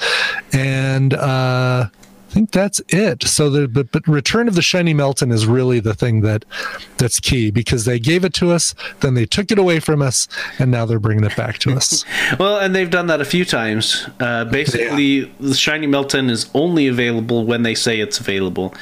And 0.53 1.14
uh, 1.14 1.88
I 2.28 2.30
think 2.30 2.50
that's 2.50 2.80
it. 2.88 3.22
So 3.22 3.48
the 3.48 3.66
but, 3.66 3.90
but 3.90 4.06
return 4.06 4.48
of 4.48 4.54
the 4.54 4.60
shiny 4.60 4.92
Meltan 4.92 5.32
is 5.32 5.46
really 5.46 5.80
the 5.80 5.94
thing 5.94 6.20
that 6.20 6.44
that's 6.98 7.20
key 7.20 7.50
because 7.50 7.86
they 7.86 7.98
gave 7.98 8.22
it 8.22 8.34
to 8.34 8.50
us, 8.50 8.74
then 9.00 9.14
they 9.14 9.24
took 9.24 9.50
it 9.50 9.58
away 9.58 9.80
from 9.80 10.02
us, 10.02 10.28
and 10.58 10.70
now 10.70 10.84
they're 10.84 10.98
bringing 10.98 11.24
it 11.24 11.34
back 11.36 11.58
to 11.60 11.72
us. 11.72 12.04
well, 12.38 12.58
and 12.58 12.74
they've 12.74 12.90
done 12.90 13.06
that 13.06 13.22
a 13.22 13.24
few 13.24 13.46
times. 13.46 14.06
Uh, 14.20 14.44
basically, 14.44 15.20
yeah. 15.20 15.28
the 15.40 15.54
shiny 15.54 15.86
Meltan 15.86 16.28
is 16.28 16.50
only 16.52 16.86
available 16.86 17.46
when 17.46 17.62
they 17.62 17.74
say 17.74 17.98
it's 17.98 18.20
available, 18.20 18.74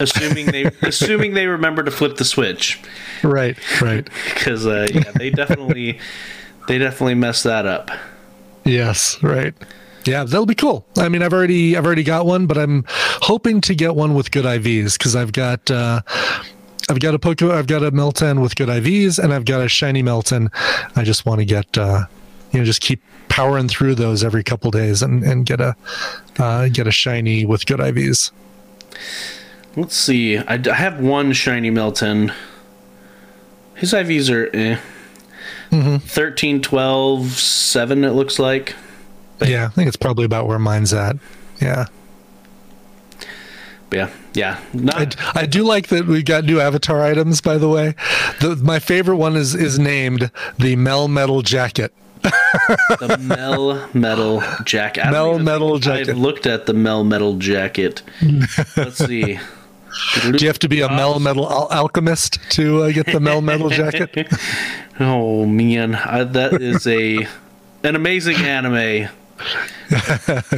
assuming 0.00 0.46
they 0.46 0.64
assuming 0.82 1.34
they 1.34 1.46
remember 1.46 1.84
to 1.84 1.92
flip 1.92 2.16
the 2.16 2.24
switch. 2.24 2.80
Right, 3.22 3.56
right. 3.80 4.08
Because 4.34 4.66
uh, 4.66 4.88
yeah, 4.92 5.12
they 5.14 5.30
definitely 5.30 6.00
they 6.66 6.78
definitely 6.78 7.14
messed 7.14 7.44
that 7.44 7.66
up. 7.66 7.90
Yes, 8.64 9.22
right. 9.22 9.54
Yeah, 10.04 10.24
that'll 10.24 10.46
be 10.46 10.54
cool. 10.54 10.86
I 10.96 11.08
mean, 11.08 11.22
I've 11.22 11.32
already 11.32 11.76
I've 11.76 11.84
already 11.84 12.02
got 12.02 12.26
one, 12.26 12.46
but 12.46 12.56
I'm 12.56 12.84
hoping 12.88 13.60
to 13.62 13.74
get 13.74 13.94
one 13.94 14.14
with 14.14 14.30
good 14.30 14.44
IVs 14.44 14.96
because 14.96 15.14
I've 15.14 15.32
got 15.32 15.70
uh, 15.70 16.00
I've 16.88 17.00
got 17.00 17.14
a 17.14 17.18
Poke, 17.18 17.42
I've 17.42 17.66
got 17.66 17.82
a 17.82 17.92
Meltan 17.92 18.40
with 18.40 18.56
good 18.56 18.68
IVs, 18.68 19.18
and 19.22 19.32
I've 19.32 19.44
got 19.44 19.60
a 19.60 19.68
shiny 19.68 20.02
Meltan. 20.02 20.48
I 20.96 21.04
just 21.04 21.26
want 21.26 21.40
to 21.40 21.44
get 21.44 21.76
uh, 21.76 22.06
you 22.52 22.60
know 22.60 22.64
just 22.64 22.80
keep 22.80 23.02
powering 23.28 23.68
through 23.68 23.94
those 23.94 24.24
every 24.24 24.42
couple 24.42 24.70
days 24.70 25.02
and 25.02 25.22
and 25.22 25.44
get 25.44 25.60
a 25.60 25.76
uh, 26.38 26.68
get 26.68 26.86
a 26.86 26.92
shiny 26.92 27.44
with 27.44 27.66
good 27.66 27.80
IVs. 27.80 28.32
Let's 29.76 29.96
see. 29.96 30.38
I, 30.38 30.54
I 30.54 30.74
have 30.74 31.00
one 31.00 31.32
shiny 31.32 31.70
Meltan. 31.70 32.34
His 33.74 33.92
IVs 33.92 34.30
are 34.30 34.54
eh. 34.54 34.78
Mm-hmm. 35.70 35.98
13, 35.98 36.62
12, 36.62 37.26
7, 37.28 38.04
it 38.04 38.10
looks 38.10 38.38
like. 38.40 38.74
But 39.40 39.48
yeah, 39.48 39.64
I 39.66 39.68
think 39.70 39.88
it's 39.88 39.96
probably 39.96 40.24
about 40.24 40.46
where 40.46 40.58
mine's 40.60 40.92
at. 40.94 41.16
Yeah. 41.60 41.86
Yeah, 43.92 44.08
yeah. 44.34 44.60
Not- 44.72 45.16
I, 45.36 45.40
I 45.40 45.46
do 45.46 45.64
like 45.64 45.88
that 45.88 46.06
we 46.06 46.22
got 46.22 46.44
new 46.44 46.60
avatar 46.60 47.02
items. 47.02 47.40
By 47.40 47.58
the 47.58 47.68
way, 47.68 47.96
the, 48.40 48.54
my 48.62 48.78
favorite 48.78 49.16
one 49.16 49.34
is 49.34 49.54
is 49.56 49.78
named 49.80 50.30
the 50.58 50.76
Melmetal 50.76 51.42
Jacket. 51.42 51.92
the 52.22 53.16
Melmetal 53.20 54.64
Jacket. 54.64 55.04
Melmetal 55.04 55.80
Jacket. 55.80 56.10
I've 56.10 56.18
looked 56.18 56.46
at 56.46 56.66
the 56.66 56.72
Melmetal 56.72 57.38
Jacket. 57.40 58.02
Let's 58.76 58.98
see. 58.98 59.40
Do 60.22 60.36
you 60.38 60.46
have 60.46 60.60
to 60.60 60.68
be 60.68 60.82
a 60.82 60.88
Melmetal 60.88 61.50
al- 61.50 61.66
alchemist 61.72 62.38
to 62.50 62.84
uh, 62.84 62.92
get 62.92 63.06
the 63.06 63.18
Melmetal 63.18 63.70
Jacket? 63.90 64.28
oh 65.00 65.46
man, 65.46 65.96
I, 65.96 66.22
that 66.22 66.62
is 66.62 66.86
a 66.86 67.26
an 67.82 67.96
amazing 67.96 68.36
anime. 68.36 69.08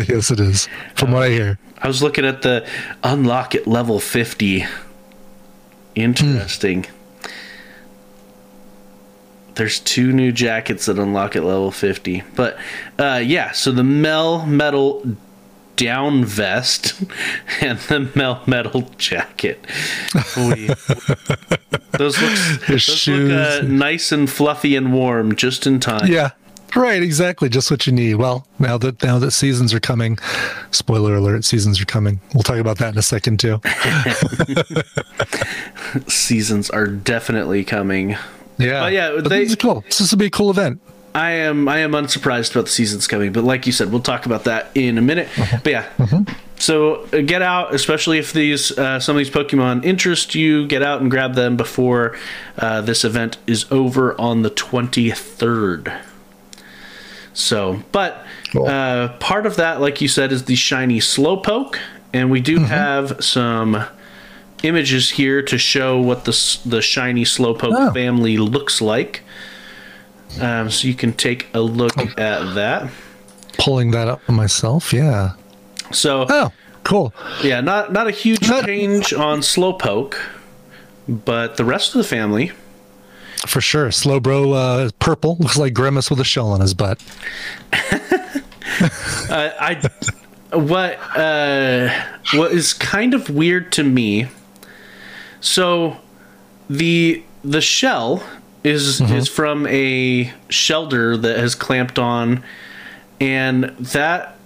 yes, 0.08 0.30
it 0.30 0.40
is. 0.40 0.68
From 0.94 1.10
uh, 1.10 1.14
what 1.14 1.22
I 1.24 1.28
hear, 1.30 1.58
I 1.78 1.88
was 1.88 2.02
looking 2.02 2.24
at 2.24 2.42
the 2.42 2.66
unlock 3.02 3.54
at 3.54 3.66
level 3.66 4.00
fifty. 4.00 4.66
Interesting. 5.94 6.84
Hmm. 6.84 6.90
There's 9.54 9.80
two 9.80 10.12
new 10.12 10.32
jackets 10.32 10.86
that 10.86 10.98
unlock 10.98 11.36
at 11.36 11.44
level 11.44 11.70
50. 11.70 12.22
But 12.34 12.56
uh, 12.98 13.20
yeah, 13.22 13.52
so 13.52 13.70
the 13.70 13.82
Melmetal 13.82 15.16
down 15.76 16.24
vest 16.24 17.00
and 17.60 17.78
the 17.80 18.00
Melmetal 18.14 18.96
jacket. 18.96 19.64
those 21.98 22.20
look, 22.20 22.66
those 22.66 23.08
look 23.08 23.30
uh, 23.30 23.62
nice 23.66 24.12
and 24.12 24.30
fluffy 24.30 24.76
and 24.76 24.92
warm 24.92 25.34
just 25.34 25.66
in 25.66 25.80
time. 25.80 26.10
Yeah, 26.10 26.30
Right, 26.74 27.02
exactly. 27.02 27.48
Just 27.48 27.70
what 27.70 27.86
you 27.86 27.92
need. 27.92 28.14
Well, 28.14 28.46
now 28.58 28.78
that 28.78 29.02
now 29.02 29.18
that 29.18 29.32
seasons 29.32 29.74
are 29.74 29.80
coming, 29.80 30.18
spoiler 30.70 31.16
alert, 31.16 31.44
seasons 31.44 31.80
are 31.80 31.84
coming. 31.84 32.20
We'll 32.34 32.42
talk 32.42 32.58
about 32.58 32.78
that 32.78 32.92
in 32.92 32.98
a 32.98 33.02
second 33.02 33.40
too. 33.40 33.60
seasons 36.10 36.70
are 36.70 36.86
definitely 36.86 37.64
coming. 37.64 38.16
Yeah, 38.58 38.80
but 38.80 38.92
yeah, 38.92 39.12
but 39.14 39.28
they, 39.28 39.40
this 39.40 39.50
is 39.50 39.56
cool. 39.56 39.84
This 39.86 40.10
will 40.10 40.18
be 40.18 40.26
a 40.26 40.30
cool 40.30 40.50
event. 40.50 40.80
I 41.14 41.32
am 41.32 41.68
I 41.68 41.78
am 41.78 41.94
unsurprised 41.94 42.52
about 42.52 42.64
the 42.64 42.70
seasons 42.70 43.06
coming, 43.06 43.32
but 43.32 43.44
like 43.44 43.66
you 43.66 43.72
said, 43.72 43.90
we'll 43.90 44.00
talk 44.00 44.24
about 44.24 44.44
that 44.44 44.70
in 44.74 44.96
a 44.96 45.02
minute. 45.02 45.28
Uh-huh. 45.38 45.58
But 45.62 45.70
yeah. 45.70 45.88
Mm-hmm. 45.98 46.32
So 46.56 47.06
uh, 47.12 47.22
get 47.22 47.42
out, 47.42 47.74
especially 47.74 48.18
if 48.18 48.32
these 48.32 48.76
uh, 48.78 48.98
some 49.00 49.16
of 49.16 49.18
these 49.18 49.30
Pokemon 49.30 49.84
interest 49.84 50.34
you. 50.34 50.66
Get 50.66 50.82
out 50.82 51.02
and 51.02 51.10
grab 51.10 51.34
them 51.34 51.56
before 51.56 52.16
uh, 52.56 52.80
this 52.80 53.04
event 53.04 53.36
is 53.46 53.70
over 53.70 54.18
on 54.18 54.42
the 54.42 54.50
twenty 54.50 55.10
third. 55.10 55.92
So, 57.34 57.82
but 57.92 58.24
cool. 58.52 58.66
uh, 58.66 59.08
part 59.18 59.46
of 59.46 59.56
that, 59.56 59.80
like 59.80 60.00
you 60.00 60.08
said, 60.08 60.32
is 60.32 60.44
the 60.44 60.54
shiny 60.54 61.00
Slowpoke, 61.00 61.78
and 62.12 62.30
we 62.30 62.40
do 62.40 62.58
have 62.60 63.24
some 63.24 63.84
images 64.62 65.10
here 65.10 65.42
to 65.42 65.58
show 65.58 65.98
what 66.00 66.24
the 66.24 66.58
the 66.66 66.80
shiny 66.82 67.24
slowpoke 67.24 67.72
Oh. 67.74 67.92
family 67.92 68.36
looks 68.36 68.80
like. 68.80 69.22
Um, 70.40 70.70
so 70.70 70.86
you 70.88 70.94
can 70.94 71.12
take 71.12 71.48
a 71.54 71.60
look 71.60 71.96
at 72.18 72.54
that. 72.54 72.90
Pulling 73.58 73.90
that 73.90 74.08
up 74.08 74.26
myself. 74.28 74.92
Yeah. 74.92 75.32
So 75.90 76.26
Oh, 76.28 76.52
cool. 76.84 77.12
yeah, 77.42 77.60
not 77.60 77.92
not 77.92 78.06
a 78.06 78.10
huge 78.12 78.40
change 78.64 79.12
on 79.12 79.40
slowpoke, 79.40 80.14
but 81.08 81.56
the 81.56 81.64
rest 81.64 81.94
of 81.94 81.98
the 81.98 82.08
family. 82.08 82.52
For 83.46 83.60
sure. 83.60 83.88
Slowbro 83.88 84.54
uh, 84.54 84.90
purple 84.98 85.36
looks 85.40 85.56
like 85.56 85.74
Grimace 85.74 86.10
with 86.10 86.20
a 86.20 86.24
shell 86.24 86.50
on 86.50 86.60
his 86.60 86.74
butt. 86.74 87.02
Uh, 89.28 89.50
I 89.60 89.90
what 90.56 90.98
uh, 91.16 91.88
what 92.34 92.52
is 92.52 92.72
kind 92.72 93.14
of 93.14 93.28
weird 93.30 93.72
to 93.72 93.84
me. 93.84 94.28
So 95.40 95.98
the 96.68 97.22
the 97.44 97.60
shell 97.60 98.22
is 98.64 99.00
is 99.00 99.28
from 99.28 99.66
a 99.66 100.32
Shellder 100.48 101.20
that 101.20 101.38
has 101.38 101.54
clamped 101.54 101.98
on, 101.98 102.44
and 103.20 103.64
that 103.78 104.38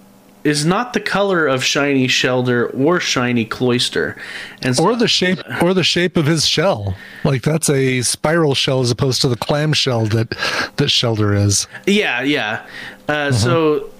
is 0.46 0.64
not 0.64 0.92
the 0.92 1.00
color 1.00 1.46
of 1.46 1.64
shiny 1.64 2.06
Shellder 2.06 2.72
or 2.78 3.00
shiny 3.00 3.44
Cloyster, 3.44 4.16
and 4.62 4.76
so, 4.76 4.84
Or 4.84 4.96
the 4.96 5.08
shape 5.08 5.40
or 5.60 5.74
the 5.74 5.82
shape 5.84 6.16
of 6.16 6.26
his 6.26 6.46
shell. 6.46 6.94
Like 7.24 7.42
that's 7.42 7.68
a 7.68 8.02
spiral 8.02 8.54
shell 8.54 8.80
as 8.80 8.90
opposed 8.90 9.20
to 9.22 9.28
the 9.28 9.36
clam 9.36 9.72
shell 9.72 10.06
that 10.06 10.30
that 10.30 10.88
Shellder 10.88 11.36
is. 11.36 11.66
Yeah, 11.86 12.22
yeah. 12.22 12.64
Uh, 13.08 13.32
So, 13.32 13.90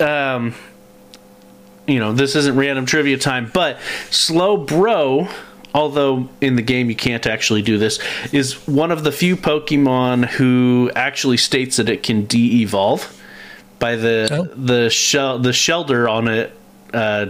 um, 0.00 0.54
you 1.86 1.98
know, 1.98 2.12
this 2.12 2.36
isn't 2.36 2.54
random 2.56 2.84
trivia 2.84 3.16
time, 3.16 3.50
but 3.54 3.78
Slowbro, 4.10 5.30
although 5.74 6.28
in 6.42 6.56
the 6.56 6.62
game 6.62 6.90
you 6.90 6.96
can't 6.96 7.26
actually 7.26 7.62
do 7.62 7.78
this, 7.78 7.98
is 8.32 8.66
one 8.68 8.92
of 8.92 9.02
the 9.02 9.12
few 9.12 9.36
Pokemon 9.36 10.26
who 10.26 10.90
actually 10.94 11.38
states 11.38 11.76
that 11.78 11.88
it 11.88 12.02
can 12.02 12.26
de-evolve 12.26 13.14
by 13.78 13.96
the 13.96 14.28
Oh. 14.30 14.44
the 14.44 14.90
shell 14.90 15.38
the 15.38 15.50
Shellder 15.50 16.10
on 16.10 16.28
it 16.28 16.52
uh, 16.94 17.26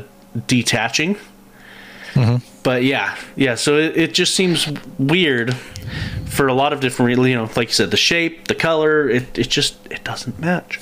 detaching. 0.46 1.16
But 2.64 2.82
yeah, 2.82 3.16
yeah. 3.36 3.54
So 3.54 3.76
it, 3.78 3.96
it 3.96 4.14
just 4.14 4.34
seems 4.34 4.66
weird 4.98 5.54
for 6.26 6.48
a 6.48 6.52
lot 6.52 6.72
of 6.72 6.80
different, 6.80 7.16
re- 7.18 7.30
you 7.30 7.36
know, 7.36 7.48
like 7.56 7.68
you 7.68 7.74
said, 7.74 7.90
the 7.92 7.96
shape, 7.96 8.48
the 8.48 8.54
color, 8.56 9.08
it, 9.08 9.38
it 9.38 9.48
just 9.48 9.76
it 9.90 10.02
doesn't 10.04 10.38
match. 10.40 10.80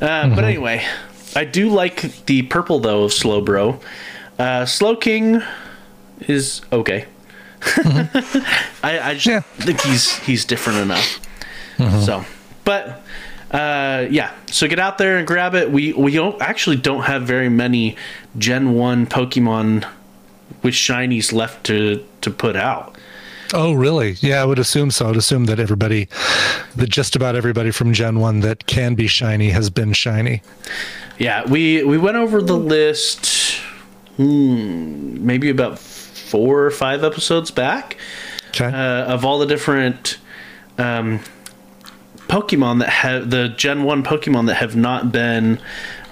Uh, 0.00 0.28
But 0.34 0.44
anyway, 0.44 0.84
I 1.34 1.44
do 1.44 1.70
like 1.70 2.26
the 2.26 2.42
purple 2.42 2.78
though 2.80 3.04
of 3.04 3.12
Slowbro. 3.12 3.80
Uh, 4.38 4.64
Slowking 4.66 5.42
is 6.28 6.60
okay. 6.70 7.06
I, 8.82 9.00
I 9.02 9.14
just 9.14 9.26
Yeah. 9.26 9.40
think 9.64 9.80
he's 9.80 10.16
he's 10.18 10.44
different 10.44 10.80
enough. 10.80 11.20
So, 12.04 12.24
but 12.64 13.02
uh, 13.50 14.06
yeah, 14.10 14.32
so 14.50 14.66
get 14.68 14.78
out 14.78 14.98
there 14.98 15.18
and 15.18 15.26
grab 15.26 15.54
it. 15.54 15.70
We 15.70 15.92
we 15.92 16.12
don't 16.12 16.40
actually 16.42 16.76
don't 16.76 17.02
have 17.04 17.22
very 17.22 17.48
many 17.48 17.96
Gen 18.38 18.74
One 18.74 19.06
Pokemon 19.06 19.86
with 20.62 20.74
shinies 20.74 21.32
left 21.32 21.64
to 21.66 22.04
to 22.22 22.30
put 22.30 22.56
out. 22.56 22.96
Oh, 23.54 23.74
really? 23.74 24.16
Yeah, 24.20 24.42
I 24.42 24.44
would 24.44 24.58
assume 24.58 24.90
so. 24.90 25.08
I'd 25.08 25.16
assume 25.16 25.44
that 25.44 25.60
everybody, 25.60 26.08
that 26.74 26.88
just 26.88 27.14
about 27.14 27.36
everybody 27.36 27.70
from 27.70 27.92
Gen 27.92 28.18
1 28.18 28.40
that 28.40 28.66
can 28.66 28.96
be 28.96 29.06
shiny 29.06 29.50
has 29.50 29.70
been 29.70 29.92
shiny. 29.92 30.42
Yeah, 31.16 31.44
we 31.48 31.84
we 31.84 31.96
went 31.96 32.16
over 32.16 32.42
the 32.42 32.56
list, 32.56 33.60
hmm, 34.16 35.24
maybe 35.24 35.48
about 35.48 35.78
four 35.78 36.64
or 36.64 36.70
five 36.72 37.04
episodes 37.04 37.52
back 37.52 37.96
Okay. 38.48 38.66
uh, 38.66 39.04
of 39.14 39.24
all 39.24 39.38
the 39.38 39.46
different 39.46 40.18
um, 40.78 41.20
Pokemon 42.28 42.80
that 42.80 42.88
have 42.88 43.30
the 43.30 43.48
Gen 43.48 43.84
One 43.84 44.02
Pokemon 44.02 44.46
that 44.46 44.56
have 44.56 44.76
not 44.76 45.12
been 45.12 45.60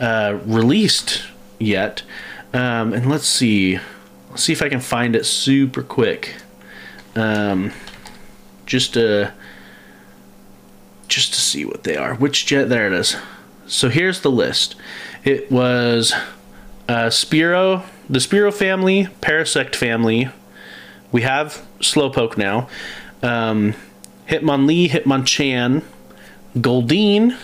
uh, 0.00 0.38
released 0.44 1.24
yet. 1.58 2.02
Um, 2.52 2.92
and 2.92 3.08
let's 3.08 3.26
see, 3.26 3.78
let's 4.30 4.44
see 4.44 4.52
if 4.52 4.62
I 4.62 4.68
can 4.68 4.80
find 4.80 5.16
it 5.16 5.26
super 5.26 5.82
quick. 5.82 6.36
Um, 7.16 7.72
just 8.66 8.94
to 8.94 9.32
just 11.08 11.34
to 11.34 11.40
see 11.40 11.64
what 11.64 11.84
they 11.84 11.96
are. 11.96 12.14
Which 12.14 12.46
jet? 12.46 12.68
There 12.68 12.86
it 12.86 12.92
is. 12.92 13.16
So 13.66 13.88
here's 13.88 14.20
the 14.20 14.30
list. 14.30 14.74
It 15.22 15.50
was 15.50 16.12
uh, 16.88 17.06
Spearow, 17.06 17.84
the 18.08 18.18
Spearow 18.18 18.52
family, 18.52 19.08
Parasect 19.20 19.74
family. 19.74 20.28
We 21.12 21.22
have 21.22 21.64
Slowpoke 21.80 22.36
now. 22.36 22.68
Um, 23.22 23.74
Hitmonlee, 24.28 24.88
Hitmonchan, 24.88 25.82
Goldeen, 26.56 27.36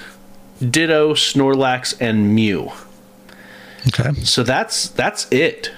Ditto, 0.58 1.14
Snorlax, 1.14 1.96
and 2.00 2.34
Mew. 2.34 2.70
okay. 3.88 4.12
So 4.24 4.42
that's 4.42 4.88
that's 4.88 5.30
it. 5.32 5.70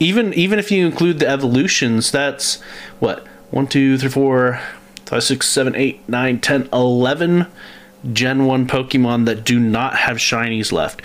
Even 0.00 0.32
even 0.34 0.58
if 0.58 0.70
you 0.70 0.86
include 0.86 1.18
the 1.18 1.28
evolutions, 1.28 2.10
that's 2.10 2.60
what 3.00 3.26
one, 3.50 3.66
two, 3.66 3.98
three, 3.98 4.08
four, 4.08 4.60
five, 5.06 5.24
six, 5.24 5.48
seven, 5.48 5.74
eight, 5.74 6.06
nine, 6.08 6.40
ten, 6.40 6.68
eleven 6.72 7.46
Gen 8.12 8.46
One 8.46 8.66
Pokemon 8.66 9.24
that 9.26 9.44
do 9.44 9.58
not 9.58 9.96
have 9.96 10.18
shinies 10.18 10.70
left. 10.70 11.02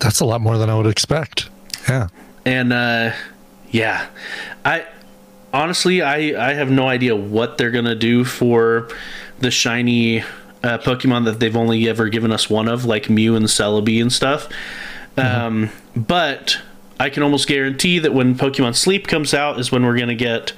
That's 0.00 0.20
a 0.20 0.24
lot 0.24 0.40
more 0.40 0.58
than 0.58 0.70
I 0.70 0.76
would 0.76 0.86
expect. 0.86 1.48
Yeah. 1.88 2.08
And 2.44 2.72
uh, 2.72 3.12
yeah, 3.70 4.06
I 4.64 4.86
honestly 5.52 6.02
I 6.02 6.50
I 6.50 6.54
have 6.54 6.70
no 6.70 6.88
idea 6.88 7.14
what 7.14 7.58
they're 7.58 7.70
gonna 7.70 7.94
do 7.94 8.24
for 8.24 8.88
the 9.38 9.50
shiny 9.50 10.24
uh, 10.62 10.78
Pokemon 10.78 11.24
that 11.24 11.40
they've 11.40 11.56
only 11.56 11.88
ever 11.88 12.08
given 12.08 12.32
us 12.32 12.48
one 12.48 12.68
of, 12.68 12.84
like 12.84 13.10
Mew 13.10 13.34
and 13.36 13.46
Celebi 13.46 14.00
and 14.00 14.12
stuff. 14.12 14.48
Um, 15.16 15.70
but 15.94 16.58
I 16.98 17.10
can 17.10 17.22
almost 17.22 17.48
guarantee 17.48 17.98
that 17.98 18.14
when 18.14 18.34
Pokemon 18.36 18.76
Sleep 18.76 19.06
comes 19.06 19.34
out 19.34 19.58
is 19.58 19.70
when 19.70 19.84
we're 19.84 19.98
gonna 19.98 20.14
get 20.14 20.52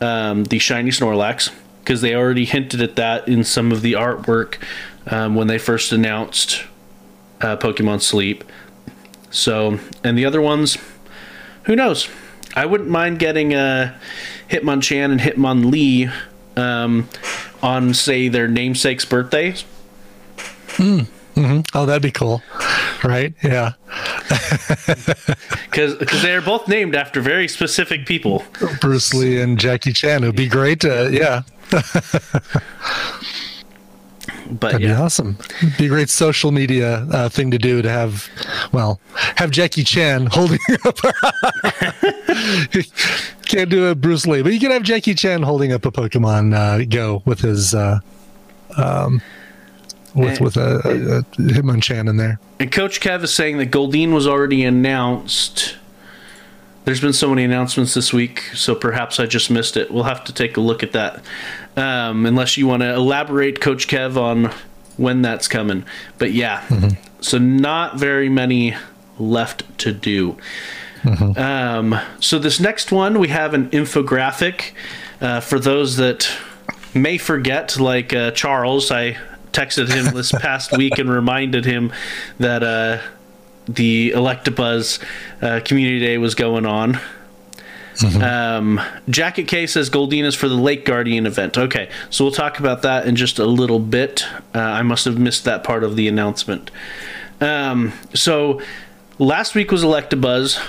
um, 0.00 0.44
the 0.44 0.58
shiny 0.58 0.90
Snorlax 0.90 1.52
because 1.80 2.00
they 2.00 2.14
already 2.14 2.44
hinted 2.44 2.80
at 2.80 2.96
that 2.96 3.28
in 3.28 3.44
some 3.44 3.72
of 3.72 3.82
the 3.82 3.92
artwork 3.94 4.56
um, 5.06 5.34
when 5.34 5.48
they 5.48 5.58
first 5.58 5.92
announced 5.92 6.64
uh, 7.40 7.56
Pokemon 7.56 8.00
Sleep. 8.00 8.44
So, 9.30 9.78
and 10.04 10.16
the 10.16 10.24
other 10.24 10.40
ones, 10.40 10.78
who 11.64 11.74
knows? 11.74 12.08
I 12.54 12.66
wouldn't 12.66 12.90
mind 12.90 13.18
getting 13.18 13.54
a 13.54 13.98
Hitmonchan 14.50 15.10
and 15.10 15.20
Hitmonlee 15.20 16.12
um, 16.56 17.08
on, 17.62 17.94
say, 17.94 18.28
their 18.28 18.48
namesake's 18.48 19.04
birthdays. 19.04 19.64
Oh, 21.74 21.86
that'd 21.86 22.02
be 22.02 22.10
cool. 22.10 22.42
Right? 23.04 23.34
Yeah. 23.42 23.72
Because 25.72 25.96
they're 26.20 26.42
both 26.42 26.68
named 26.68 26.94
after 26.94 27.22
very 27.22 27.48
specific 27.48 28.04
people. 28.04 28.44
Bruce 28.82 29.14
Lee 29.14 29.40
and 29.40 29.58
Jackie 29.58 29.94
Chan. 29.94 30.22
It'd 30.22 30.36
be 30.36 30.46
great. 30.46 30.84
Uh, 30.84 31.08
yeah. 31.08 31.42
But 34.60 34.72
That'd 34.72 34.86
be 34.86 34.92
awesome. 34.92 35.36
It'd 35.62 35.76
be 35.78 35.86
a 35.86 35.88
great 35.88 36.08
social 36.10 36.52
media 36.52 37.06
uh, 37.10 37.28
thing 37.28 37.50
to 37.50 37.58
do 37.58 37.82
to 37.82 37.88
have, 37.88 38.28
well, 38.72 39.00
have 39.36 39.50
Jackie 39.50 39.84
Chan 39.84 40.26
holding 40.30 40.58
up. 40.84 40.98
Can't 43.46 43.68
do 43.70 43.90
it, 43.90 44.00
Bruce 44.00 44.26
Lee, 44.26 44.42
but 44.42 44.52
you 44.52 44.60
can 44.60 44.70
have 44.70 44.82
Jackie 44.82 45.14
Chan 45.14 45.42
holding 45.42 45.72
up 45.72 45.84
a 45.84 45.90
Pokemon 45.92 46.54
uh, 46.54 46.84
Go 46.88 47.22
with 47.24 47.40
his, 47.40 47.74
uh, 47.74 47.98
um, 48.76 49.20
with 50.14 50.40
Eh. 50.40 50.44
with 50.44 50.56
a, 50.56 50.80
a, 50.84 51.18
a 51.18 51.22
Hitmonchan 51.52 52.08
in 52.08 52.16
there. 52.16 52.38
and 52.58 52.70
Coach 52.72 53.00
Kev 53.00 53.22
is 53.22 53.34
saying 53.34 53.58
that 53.58 53.70
Goldeen 53.70 54.12
was 54.12 54.26
already 54.26 54.64
announced. 54.64 55.76
There's 56.84 57.00
been 57.00 57.12
so 57.12 57.28
many 57.28 57.44
announcements 57.44 57.94
this 57.94 58.12
week, 58.12 58.40
so 58.54 58.74
perhaps 58.74 59.20
I 59.20 59.26
just 59.26 59.50
missed 59.50 59.76
it. 59.76 59.90
We'll 59.92 60.02
have 60.04 60.24
to 60.24 60.32
take 60.32 60.56
a 60.56 60.60
look 60.60 60.82
at 60.82 60.92
that. 60.92 61.22
Um, 61.76 62.26
unless 62.26 62.56
you 62.56 62.66
want 62.66 62.82
to 62.82 62.92
elaborate, 62.92 63.60
Coach 63.60 63.88
Kev, 63.88 64.16
on 64.16 64.52
when 64.96 65.22
that's 65.22 65.48
coming. 65.48 65.84
But 66.18 66.32
yeah, 66.32 66.90
so 67.20 67.38
not 67.38 67.98
very 67.98 68.28
many 68.28 68.76
left 69.18 69.78
to 69.78 69.92
do. 69.92 70.36
Um, 71.36 71.98
so 72.20 72.38
this 72.38 72.60
next 72.60 72.92
one, 72.92 73.18
we 73.18 73.28
have 73.28 73.54
an 73.54 73.70
infographic 73.70 74.72
uh, 75.20 75.40
for 75.40 75.58
those 75.58 75.96
that 75.96 76.30
may 76.94 77.18
forget, 77.18 77.78
like 77.78 78.12
uh, 78.12 78.30
Charles. 78.32 78.90
I 78.90 79.16
texted 79.52 79.88
him 79.92 80.14
this 80.14 80.32
past 80.40 80.76
week 80.76 80.98
and 80.98 81.10
reminded 81.10 81.64
him 81.64 81.92
that 82.38 82.62
uh, 82.62 83.00
the 83.66 84.10
Electabuzz 84.12 85.02
uh, 85.40 85.60
Community 85.64 86.00
Day 86.00 86.18
was 86.18 86.34
going 86.34 86.66
on. 86.66 87.00
Um, 88.22 88.80
Jacket 89.08 89.48
K 89.48 89.66
says 89.66 89.90
Goldeen 89.90 90.24
is 90.24 90.34
for 90.34 90.48
the 90.48 90.54
Lake 90.54 90.84
Guardian 90.84 91.26
event. 91.26 91.58
Okay, 91.58 91.88
so 92.10 92.24
we'll 92.24 92.32
talk 92.32 92.58
about 92.58 92.82
that 92.82 93.06
in 93.06 93.16
just 93.16 93.38
a 93.38 93.46
little 93.46 93.78
bit. 93.78 94.24
Uh, 94.54 94.60
I 94.60 94.82
must 94.82 95.04
have 95.04 95.18
missed 95.18 95.44
that 95.44 95.62
part 95.64 95.84
of 95.84 95.96
the 95.96 96.08
announcement. 96.08 96.70
Um, 97.40 97.92
so 98.14 98.60
last 99.18 99.54
week 99.54 99.70
was 99.70 99.84
Electabuzz. 99.84 100.60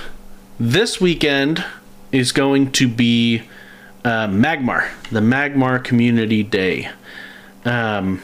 This 0.58 1.00
weekend 1.00 1.64
is 2.12 2.32
going 2.32 2.72
to 2.72 2.88
be 2.88 3.42
uh, 4.04 4.28
Magmar, 4.28 4.90
the 5.10 5.20
Magmar 5.20 5.82
Community 5.82 6.42
Day. 6.42 6.90
Um, 7.64 8.22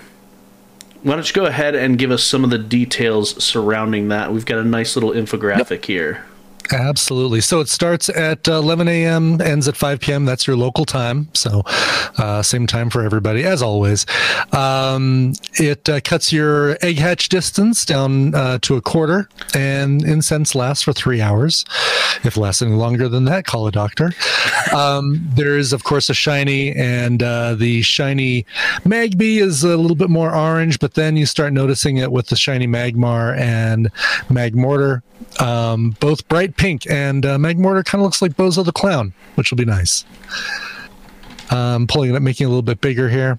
why 1.02 1.14
don't 1.14 1.26
you 1.26 1.34
go 1.34 1.46
ahead 1.46 1.74
and 1.74 1.98
give 1.98 2.10
us 2.10 2.22
some 2.22 2.44
of 2.44 2.50
the 2.50 2.58
details 2.58 3.42
surrounding 3.42 4.08
that? 4.08 4.32
We've 4.32 4.44
got 4.44 4.58
a 4.58 4.64
nice 4.64 4.96
little 4.96 5.12
infographic 5.12 5.70
yep. 5.70 5.84
here. 5.86 6.24
Absolutely. 6.72 7.40
So 7.40 7.61
it 7.61 7.68
starts 7.68 8.09
at 8.09 8.46
11 8.46 8.87
a.m., 8.87 9.40
ends 9.40 9.66
at 9.66 9.76
5 9.76 10.00
p.m. 10.00 10.24
That's 10.24 10.46
your 10.46 10.56
local 10.56 10.85
time. 10.85 11.28
So 11.35 11.62
uh, 12.18 12.42
same 12.42 12.66
time 12.66 12.90
for 12.90 13.02
everybody, 13.02 13.44
as 13.44 13.62
always. 13.62 14.06
Um, 14.52 15.33
it 15.54 15.88
uh, 15.88 16.00
cuts 16.00 16.33
your 16.33 16.76
egg 16.83 16.98
hatch 16.98 17.28
distance 17.28 17.85
down 17.85 18.35
uh, 18.35 18.59
to 18.62 18.76
a 18.76 18.80
quarter, 18.80 19.28
and 19.54 20.04
incense 20.04 20.54
lasts 20.54 20.85
for 20.85 20.92
three 20.92 21.20
hours. 21.20 21.64
If 22.24 22.37
lasts 22.37 22.62
any 22.62 22.72
longer 22.72 23.09
than 23.09 23.24
that, 23.24 23.46
call 23.46 23.66
a 23.66 23.72
doctor. 23.72 24.12
Um, 24.74 25.26
there 25.35 25.56
is, 25.56 25.72
of 25.72 25.85
course, 25.85 26.09
a 26.09 26.14
shiny, 26.14 26.74
and 26.74 27.22
uh, 27.22 27.54
the 27.54 27.83
shiny 27.83 28.46
Magby 28.85 29.38
is 29.38 29.64
a 29.64 29.76
little 29.76 29.96
bit 29.96 30.11
more 30.11 30.35
orange, 30.35 30.78
but 30.78 30.94
then 30.94 31.16
you 31.16 31.26
start 31.26 31.52
noticing 31.52 31.96
it 31.96 32.12
with 32.12 32.28
the 32.28 32.37
shiny 32.37 32.66
Magmar 32.66 33.37
and 33.37 33.92
Magmortar. 34.28 35.02
Um, 35.38 35.96
both 36.00 36.26
bright 36.28 36.56
pink, 36.60 36.86
and 36.90 37.24
uh, 37.24 37.38
Magmortar 37.38 37.84
kind 37.86 38.00
of 38.00 38.04
looks 38.04 38.20
like 38.20 38.36
Bozo 38.36 38.62
the 38.62 38.70
Clown, 38.70 39.14
which 39.34 39.50
will 39.50 39.56
be 39.56 39.64
nice. 39.64 40.04
Um, 41.50 41.86
pulling 41.86 42.10
it 42.10 42.16
up, 42.16 42.22
making 42.22 42.44
it 42.44 42.48
a 42.48 42.50
little 42.50 42.62
bit 42.62 42.82
bigger 42.82 43.08
here. 43.08 43.38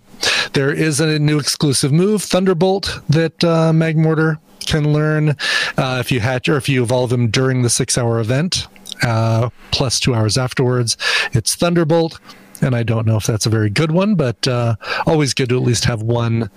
There 0.53 0.73
is 0.73 0.99
a 0.99 1.19
new 1.19 1.37
exclusive 1.37 1.93
move, 1.93 2.23
Thunderbolt, 2.23 2.99
that 3.09 3.43
uh, 3.43 3.71
Magmortar 3.73 4.39
can 4.65 4.91
learn 4.91 5.29
uh, 5.77 5.97
if 5.99 6.11
you 6.11 6.19
hatch 6.19 6.49
or 6.49 6.57
if 6.57 6.67
you 6.67 6.81
evolve 6.81 7.13
him 7.13 7.29
during 7.29 7.61
the 7.61 7.69
six-hour 7.69 8.19
event, 8.19 8.67
uh, 9.03 9.49
plus 9.69 9.99
two 9.99 10.15
hours 10.15 10.35
afterwards. 10.35 10.97
It's 11.31 11.55
Thunderbolt, 11.55 12.19
and 12.59 12.75
I 12.75 12.81
don't 12.81 13.05
know 13.05 13.17
if 13.17 13.27
that's 13.27 13.45
a 13.45 13.51
very 13.51 13.69
good 13.69 13.91
one, 13.91 14.15
but 14.15 14.47
uh, 14.47 14.75
always 15.05 15.35
good 15.35 15.49
to 15.49 15.57
at 15.57 15.63
least 15.63 15.85
have 15.85 16.01
one 16.01 16.49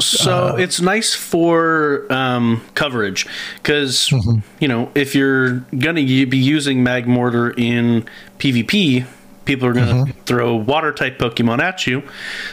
so 0.00 0.48
uh, 0.48 0.56
it's 0.56 0.80
nice 0.80 1.14
for 1.14 2.06
um, 2.10 2.62
coverage 2.74 3.26
because 3.56 4.08
mm-hmm. 4.08 4.40
you 4.58 4.68
know 4.68 4.90
if 4.94 5.14
you're 5.14 5.60
going 5.78 5.96
to 5.96 6.26
be 6.26 6.38
using 6.38 6.84
Magmortar 6.84 7.58
in 7.58 8.04
PvP, 8.38 9.06
people 9.44 9.66
are 9.66 9.72
going 9.72 9.86
to 9.86 10.12
mm-hmm. 10.12 10.20
throw 10.22 10.54
water 10.54 10.92
type 10.92 11.18
Pokemon 11.18 11.60
at 11.60 11.86
you. 11.86 12.02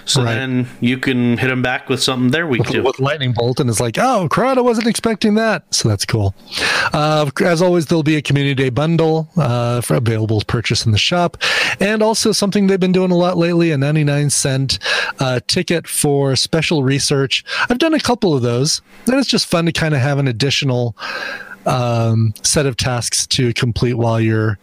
So 0.05 0.23
right. 0.23 0.33
then 0.33 0.67
you 0.79 0.97
can 0.97 1.37
hit 1.37 1.47
them 1.47 1.61
back 1.61 1.89
with 1.89 2.01
something 2.01 2.31
they're 2.31 2.47
weak 2.47 2.63
to. 2.65 2.81
With 2.81 2.99
Lightning 2.99 3.33
Bolt, 3.33 3.59
and 3.59 3.69
it's 3.69 3.79
like, 3.79 3.97
oh, 3.97 4.27
crud, 4.29 4.57
I 4.57 4.61
wasn't 4.61 4.87
expecting 4.87 5.35
that. 5.35 5.73
So 5.73 5.89
that's 5.89 6.05
cool. 6.05 6.33
Uh, 6.93 7.29
as 7.43 7.61
always, 7.61 7.87
there'll 7.87 8.03
be 8.03 8.15
a 8.15 8.21
Community 8.21 8.55
Day 8.55 8.69
bundle 8.69 9.29
uh, 9.37 9.81
for 9.81 9.95
available 9.95 10.39
to 10.39 10.45
purchase 10.45 10.85
in 10.85 10.91
the 10.91 10.97
shop. 10.97 11.37
And 11.79 12.01
also 12.01 12.31
something 12.31 12.67
they've 12.67 12.79
been 12.79 12.91
doing 12.91 13.11
a 13.11 13.17
lot 13.17 13.37
lately 13.37 13.71
a 13.71 13.77
99 13.77 14.29
cent 14.29 14.79
uh, 15.19 15.39
ticket 15.47 15.87
for 15.87 16.35
special 16.35 16.83
research. 16.83 17.43
I've 17.69 17.79
done 17.79 17.93
a 17.93 17.99
couple 17.99 18.33
of 18.33 18.41
those, 18.41 18.81
and 19.05 19.15
it's 19.15 19.29
just 19.29 19.47
fun 19.47 19.65
to 19.65 19.71
kind 19.71 19.93
of 19.93 20.01
have 20.01 20.17
an 20.17 20.27
additional 20.27 20.95
um, 21.65 22.33
set 22.43 22.65
of 22.65 22.77
tasks 22.77 23.27
to 23.27 23.53
complete 23.53 23.93
while 23.93 24.19
you're 24.19 24.57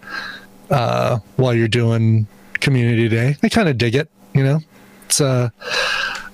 uh, 0.71 1.19
while 1.37 1.55
you're 1.55 1.69
doing 1.69 2.27
community 2.61 3.09
day. 3.09 3.37
I 3.43 3.49
kind 3.49 3.69
of 3.69 3.79
dig 3.79 3.95
it, 3.95 4.11
you 4.35 4.43
know. 4.43 4.61
It's 5.07 5.21
uh, 5.21 5.51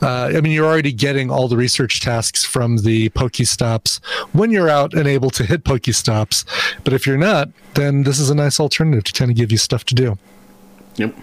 uh, 0.02 0.32
I 0.34 0.40
mean, 0.40 0.52
you're 0.52 0.66
already 0.66 0.92
getting 0.92 1.30
all 1.30 1.46
the 1.46 1.56
research 1.56 2.00
tasks 2.00 2.44
from 2.44 2.78
the 2.78 3.10
Pokestops 3.10 4.04
when 4.32 4.50
you're 4.50 4.68
out 4.68 4.94
and 4.94 5.06
able 5.06 5.30
to 5.30 5.44
hit 5.44 5.62
Pokestops. 5.62 6.44
But 6.82 6.92
if 6.92 7.06
you're 7.06 7.18
not, 7.18 7.50
then 7.74 8.02
this 8.02 8.18
is 8.18 8.28
a 8.28 8.34
nice 8.34 8.58
alternative 8.58 9.04
to 9.04 9.12
kind 9.12 9.30
of 9.30 9.36
give 9.36 9.52
you 9.52 9.58
stuff 9.58 9.84
to 9.84 9.94
do. 9.94 10.18
Yep. 10.96 11.14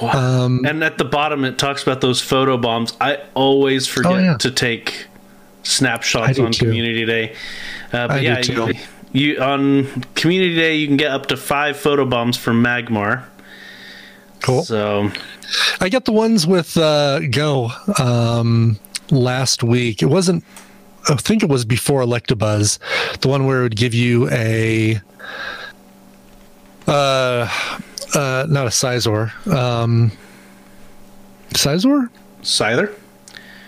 Wow. 0.00 0.10
Um, 0.10 0.64
and 0.66 0.82
at 0.82 0.98
the 0.98 1.04
bottom, 1.04 1.44
it 1.44 1.58
talks 1.58 1.82
about 1.82 2.00
those 2.00 2.20
photo 2.20 2.56
bombs. 2.56 2.96
I 3.00 3.22
always 3.34 3.86
forget 3.86 4.12
oh, 4.12 4.18
yeah. 4.18 4.36
to 4.38 4.50
take 4.50 5.06
snapshots 5.62 6.38
on 6.38 6.52
too. 6.52 6.66
Community 6.66 7.04
Day. 7.04 7.36
Uh, 7.92 8.08
but 8.08 8.10
I 8.10 8.18
yeah, 8.20 8.40
you, 8.40 8.74
you, 9.12 9.40
on 9.40 9.86
Community 10.14 10.54
Day, 10.54 10.76
you 10.76 10.86
can 10.86 10.96
get 10.96 11.10
up 11.10 11.26
to 11.26 11.36
five 11.36 11.76
photo 11.76 12.04
bombs 12.04 12.36
from 12.36 12.62
Magmar. 12.62 13.24
Cool. 14.40 14.64
So, 14.64 15.10
I 15.80 15.88
got 15.88 16.04
the 16.04 16.12
ones 16.12 16.46
with 16.46 16.76
uh, 16.76 17.20
Goh 17.22 18.00
um, 18.00 18.78
last 19.10 19.62
week. 19.62 20.02
It 20.02 20.06
wasn't. 20.06 20.44
I 21.08 21.14
think 21.16 21.42
it 21.42 21.48
was 21.48 21.64
before 21.64 22.02
Electabuzz, 22.02 22.78
the 23.20 23.28
one 23.28 23.46
where 23.46 23.60
it 23.60 23.62
would 23.62 23.76
give 23.76 23.94
you 23.94 24.28
a. 24.30 25.00
Uh, 26.86 27.48
uh, 28.14 28.46
not 28.48 28.66
a 28.66 28.70
Scizor. 28.70 29.46
Um, 29.46 30.12
Scizor? 31.50 32.08
Scyther? 32.42 32.94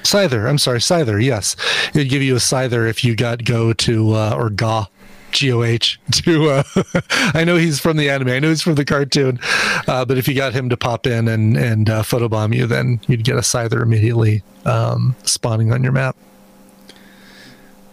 Scyther. 0.02 0.48
I'm 0.48 0.58
sorry, 0.58 0.78
Scyther. 0.78 1.22
Yes, 1.22 1.56
it'd 1.94 2.08
give 2.08 2.22
you 2.22 2.34
a 2.34 2.40
Scyther 2.40 2.88
if 2.88 3.04
you 3.04 3.14
got 3.14 3.40
Goh 3.40 3.76
to 3.78 4.12
uh, 4.14 4.34
or 4.36 4.50
Ga 4.50 4.86
GOH 5.32 5.98
to 6.22 6.50
uh, 6.50 6.62
I 7.34 7.44
know 7.44 7.56
he's 7.56 7.80
from 7.80 7.96
the 7.96 8.10
anime. 8.10 8.28
I 8.28 8.38
know 8.38 8.48
he's 8.48 8.62
from 8.62 8.74
the 8.74 8.84
cartoon. 8.84 9.40
Uh, 9.86 10.04
but 10.04 10.18
if 10.18 10.28
you 10.28 10.34
got 10.34 10.52
him 10.52 10.68
to 10.68 10.76
pop 10.76 11.06
in 11.06 11.28
and 11.28 11.56
and 11.56 11.90
uh, 11.90 12.02
photobomb 12.02 12.54
you, 12.54 12.66
then 12.66 13.00
you'd 13.06 13.24
get 13.24 13.36
a 13.36 13.40
Scyther 13.40 13.82
immediately 13.82 14.42
um, 14.64 15.16
spawning 15.24 15.72
on 15.72 15.82
your 15.82 15.92
map. 15.92 16.16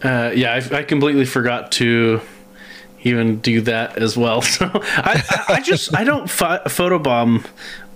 Uh, 0.02 0.32
yeah, 0.34 0.54
I, 0.54 0.78
I, 0.78 0.82
completely 0.82 1.26
forgot 1.26 1.72
to 1.72 2.22
even 3.02 3.38
do 3.40 3.60
that 3.62 3.98
as 3.98 4.16
well. 4.16 4.42
So 4.50 4.70
I, 4.72 5.44
I 5.48 5.60
just 5.60 5.94
I 5.94 6.04
don't 6.04 6.28
pho- 6.28 6.62
photobomb 6.66 7.46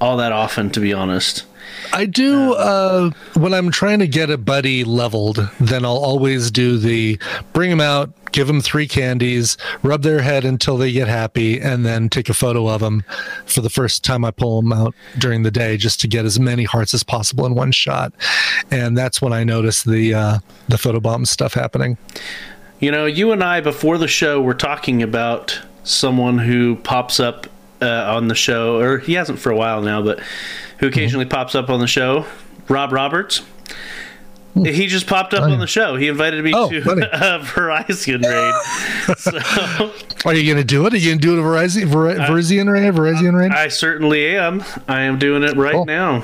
all 0.01 0.19
that 0.19 0.33
often, 0.33 0.71
to 0.71 0.81
be 0.81 0.93
honest. 0.93 1.45
I 1.93 2.07
do 2.07 2.55
uh, 2.55 3.11
when 3.35 3.55
I'm 3.55 3.71
trying 3.71 4.01
to 4.01 4.07
get 4.07 4.31
a 4.31 4.39
buddy 4.39 4.85
leveled. 4.85 5.49
Then 5.61 5.85
I'll 5.85 5.97
always 5.97 6.51
do 6.51 6.79
the 6.79 7.19
bring 7.53 7.71
them 7.71 7.81
out, 7.81 8.11
give 8.33 8.47
them 8.47 8.61
three 8.61 8.89
candies, 8.89 9.57
rub 9.83 10.03
their 10.03 10.21
head 10.21 10.45
until 10.45 10.77
they 10.77 10.93
get 10.93 11.09
happy, 11.09 11.61
and 11.61 11.85
then 11.85 12.09
take 12.09 12.29
a 12.29 12.35
photo 12.35 12.69
of 12.69 12.81
them 12.81 13.05
for 13.47 13.61
the 13.61 13.71
first 13.71 14.05
time 14.05 14.25
I 14.25 14.31
pull 14.31 14.61
them 14.61 14.73
out 14.73 14.95
during 15.19 15.43
the 15.43 15.51
day, 15.51 15.77
just 15.77 16.01
to 16.01 16.09
get 16.09 16.25
as 16.25 16.41
many 16.41 16.65
hearts 16.65 16.95
as 16.95 17.03
possible 17.03 17.47
in 17.47 17.55
one 17.55 17.73
shot. 17.73 18.13
And 18.71 18.97
that's 18.97 19.23
when 19.23 19.33
I 19.33 19.45
notice 19.45 19.83
the 19.83 20.15
uh, 20.15 20.39
the 20.69 20.77
photobomb 20.77 21.27
stuff 21.27 21.55
happening. 21.55 21.97
You 22.81 22.91
know, 22.91 23.07
you 23.07 23.33
and 23.33 23.43
I 23.43 23.61
before 23.61 23.99
the 23.99 24.09
show 24.09 24.43
were 24.43 24.55
talking 24.55 25.03
about 25.03 25.61
someone 25.85 26.39
who 26.39 26.77
pops 26.77 27.21
up 27.21 27.47
uh, 27.81 28.15
on 28.15 28.29
the 28.29 28.35
show, 28.35 28.81
or 28.81 28.99
he 28.99 29.15
hasn't 29.15 29.39
for 29.39 29.51
a 29.51 29.57
while 29.57 29.83
now, 29.83 30.03
but 30.03 30.21
who 30.79 30.87
occasionally 30.87 31.25
mm-hmm. 31.25 31.33
pops 31.33 31.55
up 31.55 31.71
on 31.71 31.81
the 31.81 31.87
show, 31.87 32.27
Rob 32.69 32.93
Roberts. 32.93 33.43
Hmm. 34.55 34.65
He 34.67 34.87
just 34.87 35.09
popped 35.09 35.35
up 35.35 35.43
on 35.43 35.59
the 35.59 35.67
show. 35.67 35.97
He 35.97 36.07
invited 36.07 36.45
me 36.45 36.53
oh, 36.55 36.71
to 36.71 36.79
a 36.79 37.41
Virizion 37.41 38.23
raid. 38.23 39.17
so, 39.19 40.29
Are 40.29 40.35
you 40.35 40.47
going 40.47 40.59
to 40.59 40.65
do 40.65 40.87
it? 40.87 40.95
Are 40.95 40.97
you 40.97 41.11
going 41.11 41.19
to 41.19 41.27
do 41.27 41.37
it 41.37 41.41
a 41.41 41.43
Virizion, 41.43 41.87
Ver- 41.87 42.15
Virizion 42.15 42.73
raid? 42.73 42.95
Virizion 42.95 43.37
raid? 43.37 43.51
I 43.51 43.67
certainly 43.67 44.37
am. 44.37 44.63
I 44.87 45.03
am 45.03 45.19
doing 45.19 45.43
it 45.43 45.57
right 45.57 45.75
cool. 45.75 45.87
now. 45.87 46.23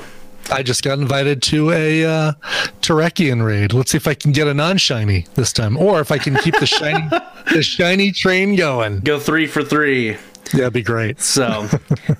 I 0.49 0.63
just 0.63 0.83
got 0.83 0.99
invited 0.99 1.41
to 1.43 1.71
a 1.71 2.05
uh, 2.05 2.33
Terrakion 2.81 3.45
raid. 3.45 3.73
Let's 3.73 3.91
see 3.91 3.97
if 3.97 4.07
I 4.07 4.13
can 4.13 4.31
get 4.31 4.47
a 4.47 4.53
non-shiny 4.53 5.27
this 5.35 5.53
time, 5.53 5.77
or 5.77 5.99
if 5.99 6.11
I 6.11 6.17
can 6.17 6.35
keep 6.35 6.57
the 6.59 6.65
shiny 6.65 7.09
the 7.53 7.61
shiny 7.61 8.11
train 8.11 8.55
going. 8.55 8.99
Go 8.99 9.19
three 9.19 9.47
for 9.47 9.63
three. 9.63 10.17
Yeah, 10.53 10.59
that'd 10.59 10.73
be 10.73 10.83
great. 10.83 11.19
So, 11.31 11.67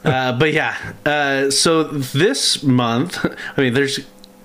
uh, 0.05 0.37
but 0.37 0.53
yeah, 0.53 0.75
uh, 1.05 1.51
so 1.51 1.83
this 1.83 2.63
month, 2.63 3.25
I 3.57 3.61
mean, 3.61 3.73
there's 3.73 3.99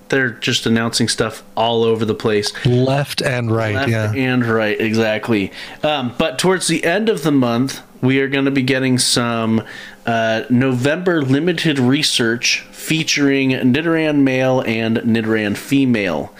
they're 0.09 0.31
just 0.31 0.65
announcing 0.65 1.07
stuff 1.07 1.43
all 1.55 1.83
over 1.83 2.05
the 2.05 2.15
place, 2.15 2.53
left 2.65 3.21
and 3.21 3.49
right. 3.51 3.75
Left 3.75 3.89
yeah, 3.89 4.13
and 4.13 4.45
right, 4.45 4.79
exactly. 4.79 5.51
Um, 5.83 6.13
but 6.17 6.37
towards 6.39 6.67
the 6.67 6.83
end 6.83 7.09
of 7.09 7.23
the 7.23 7.31
month, 7.31 7.81
we 8.01 8.19
are 8.19 8.27
going 8.27 8.45
to 8.45 8.51
be 8.51 8.61
getting 8.61 8.97
some 8.97 9.63
uh, 10.05 10.43
November 10.49 11.21
limited 11.21 11.79
research 11.79 12.61
featuring 12.71 13.51
Nidoran 13.51 14.21
male 14.21 14.61
and 14.61 14.97
Nidoran 14.97 15.57
female. 15.57 16.33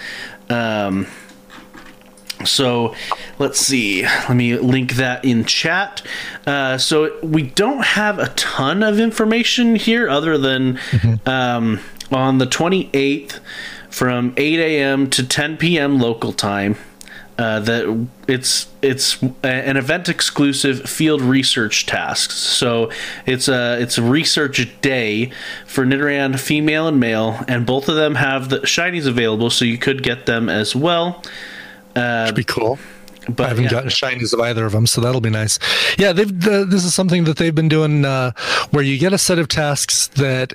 Um, 0.49 1.07
so 2.45 2.95
let's 3.39 3.59
see. 3.59 4.03
Let 4.03 4.35
me 4.35 4.57
link 4.57 4.93
that 4.93 5.25
in 5.25 5.45
chat. 5.45 6.01
Uh, 6.45 6.77
so 6.77 7.17
we 7.21 7.43
don't 7.43 7.83
have 7.83 8.19
a 8.19 8.29
ton 8.29 8.83
of 8.83 8.99
information 8.99 9.75
here 9.75 10.09
other 10.09 10.37
than 10.37 10.75
mm-hmm. 10.75 11.27
um, 11.27 11.79
on 12.11 12.37
the 12.37 12.45
28th 12.45 13.39
from 13.89 14.33
8 14.37 14.59
a.m. 14.59 15.09
to 15.09 15.25
10 15.25 15.57
p.m. 15.57 15.99
local 15.99 16.33
time. 16.33 16.77
Uh, 17.39 17.59
that 17.59 18.07
it's 18.27 18.67
it's 18.81 19.21
an 19.43 19.77
event 19.77 20.09
exclusive 20.09 20.89
field 20.89 21.21
research 21.21 21.85
tasks. 21.85 22.33
So 22.33 22.89
it's 23.27 23.47
a 23.47 23.79
it's 23.79 23.99
a 23.99 24.01
research 24.01 24.67
day 24.81 25.31
for 25.67 25.85
Nidoran 25.85 26.39
female 26.39 26.87
and 26.87 26.99
male, 26.99 27.45
and 27.47 27.63
both 27.63 27.89
of 27.89 27.95
them 27.95 28.15
have 28.15 28.49
the 28.49 28.61
shinies 28.61 29.05
available, 29.05 29.51
so 29.51 29.65
you 29.65 29.77
could 29.77 30.01
get 30.01 30.25
them 30.25 30.49
as 30.49 30.75
well. 30.75 31.21
Uh, 31.97 32.25
Should 32.27 32.35
be 32.35 32.43
cool. 32.43 32.77
but 33.29 33.45
I 33.45 33.49
haven't 33.49 33.65
yeah. 33.65 33.69
gotten 33.71 33.89
shinies 33.89 34.33
of 34.33 34.39
either 34.39 34.65
of 34.65 34.71
them, 34.71 34.87
so 34.87 35.01
that'll 35.01 35.21
be 35.21 35.29
nice. 35.29 35.59
Yeah, 35.97 36.13
they've 36.13 36.27
the, 36.41 36.65
this 36.65 36.85
is 36.85 36.93
something 36.93 37.23
that 37.25 37.37
they've 37.37 37.53
been 37.55 37.69
doing 37.69 38.05
uh, 38.05 38.31
where 38.71 38.83
you 38.83 38.97
get 38.97 39.13
a 39.13 39.17
set 39.17 39.39
of 39.39 39.47
tasks 39.47 40.07
that 40.15 40.53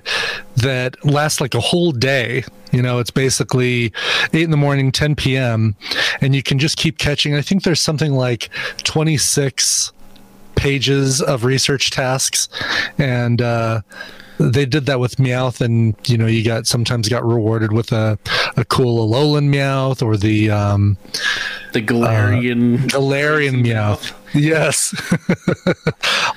that 0.56 1.04
last 1.04 1.40
like 1.40 1.54
a 1.54 1.60
whole 1.60 1.92
day. 1.92 2.44
You 2.72 2.80
know, 2.80 2.98
it's 3.00 3.10
basically 3.10 3.92
eight 4.32 4.44
in 4.44 4.50
the 4.50 4.56
morning, 4.56 4.92
10 4.92 5.14
p.m., 5.16 5.76
and 6.22 6.34
you 6.34 6.42
can 6.42 6.58
just 6.58 6.78
keep 6.78 6.96
catching. 6.96 7.34
I 7.34 7.42
think 7.42 7.64
there's 7.64 7.80
something 7.80 8.12
like 8.12 8.48
26 8.84 9.92
pages 10.54 11.20
of 11.20 11.44
research 11.44 11.90
tasks, 11.90 12.48
and 12.96 13.42
uh, 13.42 13.82
they 14.38 14.66
did 14.66 14.86
that 14.86 15.00
with 15.00 15.16
Meowth, 15.16 15.60
and 15.60 15.94
you 16.06 16.16
know, 16.16 16.26
you 16.26 16.44
got 16.44 16.66
sometimes 16.66 17.08
got 17.08 17.24
rewarded 17.24 17.72
with 17.72 17.92
a 17.92 18.18
a 18.56 18.64
cool 18.64 19.08
Alolan 19.08 19.48
Meowth 19.48 20.02
or 20.02 20.16
the 20.16 20.50
um, 20.50 20.96
the 21.72 21.82
Galarian 21.82 22.84
uh, 22.84 22.98
Galarian 22.98 23.64
Meowth. 23.64 24.12
Yes, 24.34 24.94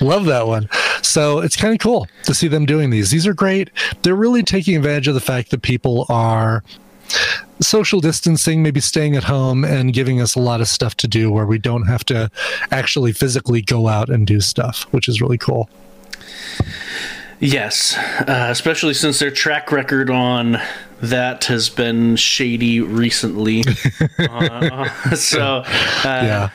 love 0.00 0.26
that 0.26 0.46
one. 0.46 0.68
So 1.02 1.40
it's 1.40 1.56
kind 1.56 1.72
of 1.72 1.80
cool 1.80 2.06
to 2.24 2.34
see 2.34 2.48
them 2.48 2.66
doing 2.66 2.90
these. 2.90 3.10
These 3.10 3.26
are 3.26 3.34
great. 3.34 3.70
They're 4.02 4.14
really 4.14 4.42
taking 4.42 4.76
advantage 4.76 5.08
of 5.08 5.14
the 5.14 5.20
fact 5.20 5.50
that 5.50 5.62
people 5.62 6.06
are 6.08 6.62
social 7.60 8.00
distancing, 8.00 8.62
maybe 8.62 8.80
staying 8.80 9.16
at 9.16 9.24
home 9.24 9.64
and 9.64 9.92
giving 9.92 10.20
us 10.20 10.34
a 10.34 10.40
lot 10.40 10.60
of 10.60 10.68
stuff 10.68 10.94
to 10.96 11.08
do 11.08 11.30
where 11.30 11.46
we 11.46 11.58
don't 11.58 11.86
have 11.86 12.04
to 12.04 12.30
actually 12.70 13.12
physically 13.12 13.62
go 13.62 13.88
out 13.88 14.10
and 14.10 14.26
do 14.26 14.40
stuff, 14.40 14.82
which 14.90 15.08
is 15.08 15.20
really 15.20 15.38
cool. 15.38 15.70
Yes, 17.38 17.96
uh, 17.96 18.48
especially 18.50 18.94
since 18.94 19.18
their 19.18 19.30
track 19.30 19.70
record 19.70 20.10
on 20.10 20.58
that 21.02 21.44
has 21.44 21.68
been 21.68 22.16
shady 22.16 22.80
recently. 22.80 23.62
uh, 24.18 24.88
so, 25.14 25.58
uh, 25.58 25.64
yeah, 26.04 26.50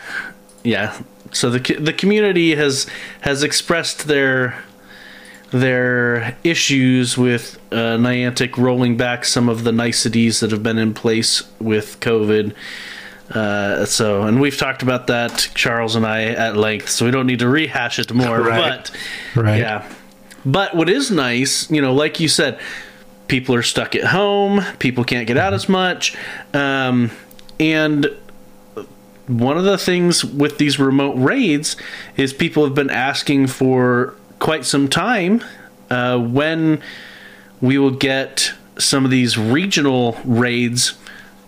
yeah. 0.63 1.01
So 1.31 1.49
the 1.51 1.75
the 1.75 1.93
community 1.93 2.55
has 2.55 2.87
has 3.21 3.43
expressed 3.43 4.07
their 4.07 4.63
their 5.51 6.35
issues 6.43 7.17
with 7.17 7.59
uh, 7.71 7.97
Niantic 7.97 8.57
rolling 8.57 8.97
back 8.97 9.25
some 9.25 9.49
of 9.49 9.63
the 9.63 9.71
niceties 9.71 10.39
that 10.39 10.51
have 10.51 10.63
been 10.63 10.77
in 10.77 10.93
place 10.93 11.43
with 11.59 11.99
COVID. 11.99 12.55
Uh, 13.29 13.85
so, 13.85 14.23
and 14.23 14.41
we've 14.41 14.57
talked 14.57 14.81
about 14.81 15.07
that, 15.07 15.49
Charles 15.53 15.95
and 15.95 16.05
I, 16.05 16.23
at 16.23 16.57
length, 16.57 16.89
so 16.89 17.05
we 17.05 17.11
don't 17.11 17.27
need 17.27 17.39
to 17.39 17.47
rehash 17.47 17.99
it 17.99 18.13
more. 18.13 18.41
right. 18.41 18.89
But, 19.35 19.41
right. 19.41 19.59
yeah. 19.59 19.93
But 20.45 20.75
what 20.75 20.89
is 20.89 21.11
nice, 21.11 21.69
you 21.69 21.81
know, 21.81 21.93
like 21.93 22.19
you 22.19 22.27
said, 22.27 22.59
people 23.27 23.55
are 23.55 23.63
stuck 23.63 23.95
at 23.95 24.05
home, 24.05 24.61
people 24.79 25.03
can't 25.03 25.27
get 25.27 25.37
out 25.37 25.53
as 25.53 25.69
much. 25.69 26.17
Um, 26.53 27.11
and 27.59 28.07
one 29.27 29.57
of 29.57 29.63
the 29.63 29.77
things 29.77 30.25
with 30.25 30.57
these 30.57 30.79
remote 30.79 31.13
raids 31.13 31.77
is 32.17 32.33
people 32.33 32.65
have 32.65 32.75
been 32.75 32.89
asking 32.89 33.47
for 33.47 34.15
quite 34.39 34.65
some 34.65 34.87
time 34.89 35.43
uh, 35.89 36.17
when 36.17 36.81
we 37.61 37.77
will 37.77 37.91
get 37.91 38.51
some 38.77 39.05
of 39.05 39.11
these 39.11 39.37
regional 39.37 40.17
raids 40.25 40.95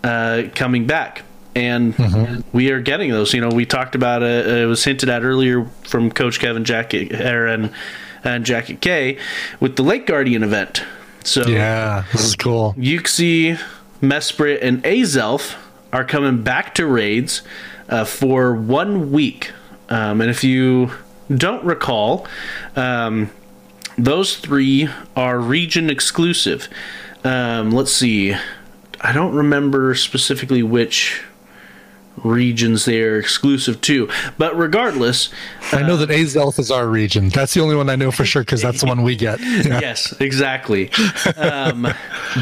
uh, 0.04 0.44
coming 0.54 0.86
back. 0.86 1.22
And 1.56 1.94
mm-hmm. 1.94 2.40
we 2.56 2.70
are 2.70 2.80
getting 2.80 3.10
those. 3.10 3.32
You 3.32 3.40
know, 3.40 3.48
we 3.48 3.64
talked 3.64 3.94
about 3.94 4.22
it. 4.22 4.46
It 4.46 4.66
was 4.66 4.82
hinted 4.82 5.08
at 5.08 5.22
earlier 5.22 5.66
from 5.84 6.10
Coach 6.10 6.40
Kevin 6.40 6.64
Jacket 6.64 7.12
and 7.12 7.70
and 8.24 8.44
Jacket 8.44 8.80
K 8.80 9.18
with 9.60 9.76
the 9.76 9.82
Lake 9.82 10.06
Guardian 10.06 10.42
event. 10.42 10.82
So 11.22 11.46
yeah, 11.46 12.04
this 12.12 12.24
is 12.24 12.36
cool. 12.36 12.74
Uxie, 12.76 13.58
Mesprit, 14.00 14.58
and 14.62 14.82
Azelf 14.82 15.56
are 15.92 16.04
coming 16.04 16.42
back 16.42 16.74
to 16.74 16.86
raids 16.86 17.42
uh, 17.88 18.04
for 18.04 18.54
one 18.54 19.12
week. 19.12 19.52
Um, 19.88 20.20
and 20.20 20.30
if 20.30 20.42
you 20.42 20.90
don't 21.30 21.64
recall, 21.64 22.26
um, 22.76 23.30
those 23.96 24.36
three 24.36 24.88
are 25.16 25.38
region 25.38 25.88
exclusive. 25.88 26.68
Um, 27.22 27.70
let's 27.70 27.92
see. 27.92 28.34
I 29.00 29.12
don't 29.12 29.34
remember 29.34 29.94
specifically 29.94 30.62
which 30.62 31.22
regions 32.22 32.84
they 32.84 33.02
are 33.02 33.18
exclusive 33.18 33.80
to. 33.82 34.08
But 34.38 34.56
regardless, 34.56 35.30
I 35.72 35.82
know 35.82 35.96
that 35.96 36.10
Azelf 36.10 36.58
is 36.58 36.70
our 36.70 36.86
region. 36.86 37.28
That's 37.28 37.54
the 37.54 37.60
only 37.60 37.76
one 37.76 37.90
I 37.90 37.96
know 37.96 38.10
for 38.10 38.24
sure 38.24 38.42
because 38.42 38.62
that's 38.62 38.80
the 38.80 38.86
one 38.86 39.02
we 39.02 39.16
get. 39.16 39.40
Yeah. 39.64 39.80
Yes, 39.80 40.12
exactly. 40.20 40.90
Um, 41.36 41.86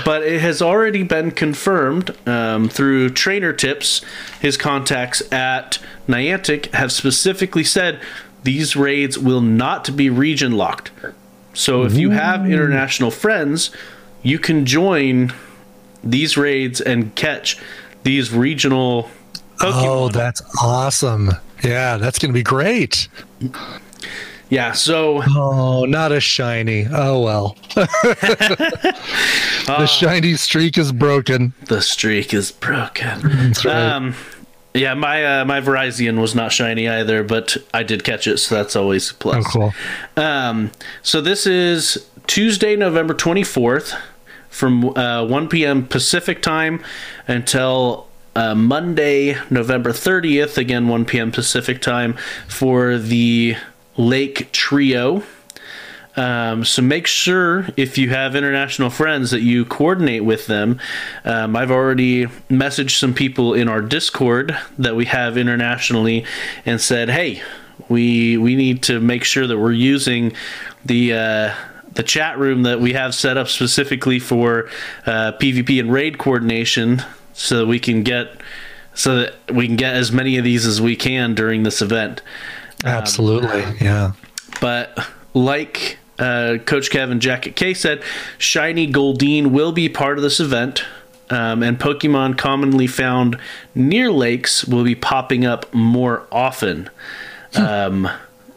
but 0.05 0.23
it 0.23 0.41
has 0.41 0.61
already 0.61 1.03
been 1.03 1.31
confirmed 1.31 2.17
um, 2.27 2.69
through 2.69 3.11
trainer 3.11 3.53
tips. 3.53 4.03
His 4.41 4.57
contacts 4.57 5.23
at 5.31 5.79
Niantic 6.09 6.73
have 6.73 6.91
specifically 6.91 7.65
said 7.65 8.01
these 8.43 8.75
raids 8.75 9.19
will 9.19 9.41
not 9.41 9.95
be 9.97 10.11
region 10.11 10.53
locked. 10.53 10.91
So 11.55 11.85
if 11.85 11.95
you 11.95 12.11
have 12.11 12.51
international 12.51 13.11
friends, 13.11 13.71
you 14.23 14.39
can 14.39 14.65
join 14.65 15.33
these 16.03 16.37
raids 16.37 16.81
and 16.81 17.15
catch 17.15 17.59
these 18.03 18.33
regional 18.33 19.11
Pokemon. 19.63 19.87
Oh, 19.87 20.09
that's 20.09 20.43
awesome. 20.61 21.31
Yeah, 21.63 21.97
that's 21.97 22.19
going 22.19 22.31
to 22.31 22.35
be 22.35 22.43
great. 22.43 23.09
Yeah, 24.49 24.73
so. 24.73 25.23
Oh, 25.29 25.85
not 25.85 26.13
a 26.13 26.21
shiny. 26.21 26.87
Oh, 26.91 27.21
well. 27.21 27.57
the 27.75 28.95
uh, 29.69 29.87
shiny 29.87 30.35
streak 30.35 30.77
is 30.77 30.91
broken. 30.93 31.55
The 31.67 31.81
streak 31.81 32.35
is 32.35 32.51
broken. 32.51 33.21
That's 33.23 33.65
right. 33.65 33.75
Um, 33.75 34.15
yeah, 34.75 34.95
my 34.95 35.41
uh, 35.41 35.45
my 35.45 35.61
Virizion 35.61 36.21
was 36.21 36.35
not 36.35 36.51
shiny 36.51 36.89
either, 36.89 37.23
but 37.23 37.57
I 37.73 37.83
did 37.83 38.05
catch 38.05 38.27
it, 38.27 38.39
so 38.39 38.55
that's 38.55 38.75
always 38.75 39.11
a 39.11 39.15
plus. 39.15 39.45
Oh, 39.47 39.51
cool. 39.51 39.75
Um, 40.23 40.73
so 41.03 41.21
this 41.21 41.47
is 41.47 42.07
Tuesday, 42.27 42.75
November 42.75 43.15
24th 43.15 43.99
from 44.49 44.97
uh, 44.97 45.25
1 45.25 45.49
p.m. 45.49 45.87
Pacific 45.87 46.43
time 46.43 46.83
until 47.29 48.09
uh, 48.35 48.55
Monday, 48.55 49.37
November 49.51 49.91
30th, 49.91 50.57
again 50.57 50.89
1 50.89 51.05
p.m. 51.05 51.33
Pacific 51.33 51.83
time, 51.83 52.17
for 52.49 52.99
the 52.99 53.57
Lake 53.97 54.51
Trio. 54.53 55.23
Um, 56.17 56.65
so 56.65 56.83
make 56.83 57.07
sure 57.07 57.69
if 57.77 57.97
you 57.97 58.11
have 58.11 58.37
international 58.37 58.91
friends 58.91 59.31
that 59.31 59.41
you 59.41 59.65
coordinate 59.65 60.25
with 60.25 60.47
them. 60.47 60.79
Um, 61.25 61.57
I've 61.57 61.71
already 61.71 62.27
messaged 62.51 62.99
some 62.99 63.15
people 63.15 63.55
in 63.55 63.69
our 63.69 63.81
Discord 63.81 64.57
that 64.79 64.95
we 64.95 65.07
have 65.07 65.39
internationally 65.39 66.27
and 66.67 66.81
said, 66.81 67.09
"Hey, 67.09 67.43
we 67.89 68.37
we 68.37 68.57
need 68.57 68.83
to 68.85 69.01
make 69.01 69.25
sure 69.25 69.47
that 69.47 69.59
we're 69.59 69.73
using 69.73 70.33
the." 70.85 71.15
Uh, 71.15 71.55
the 71.95 72.03
chat 72.03 72.39
room 72.39 72.63
that 72.63 72.81
we 72.81 72.95
have 72.95 73.15
set 73.15 73.37
up 73.37 73.49
specifically 73.49 74.19
for 74.19 74.67
uh, 75.05 75.33
PvP 75.33 75.79
and 75.79 75.93
raid 75.93 76.17
coordination 76.17 77.03
so 77.43 77.59
that 77.59 77.67
we 77.67 77.81
can 77.81 78.05
get 78.05 78.41
so 78.95 79.17
that 79.17 79.35
we 79.53 79.67
can 79.67 79.77
get 79.77 79.95
as 79.95 80.13
many 80.13 80.37
of 80.37 80.45
these 80.45 80.67
as 80.67 80.81
we 80.81 80.95
can 80.95 81.35
during 81.35 81.65
this 81.65 81.83
event. 81.83 82.23
Absolutely, 82.85 83.63
um, 83.63 83.77
yeah. 83.81 84.13
But 84.61 84.97
like 85.35 85.99
uh, 86.19 86.59
Coach 86.67 86.91
Kevin 86.91 87.19
Jacket 87.19 87.57
K 87.57 87.75
said, 87.75 88.03
Shiny 88.39 88.91
Goldeen 88.91 89.49
will 89.49 89.73
be 89.73 89.89
part 89.89 90.19
of 90.19 90.23
this 90.23 90.39
event. 90.41 90.85
Um, 91.31 91.63
and 91.63 91.81
Pokemon 91.81 92.37
commonly 92.37 92.87
found 92.87 93.39
near 93.75 94.13
lakes 94.13 94.67
will 94.67 94.85
be 94.85 94.95
popping 94.95 95.47
up 95.47 95.73
more 95.73 96.27
often. 96.31 96.91
Hmm. 97.55 97.63
Um, 97.63 98.11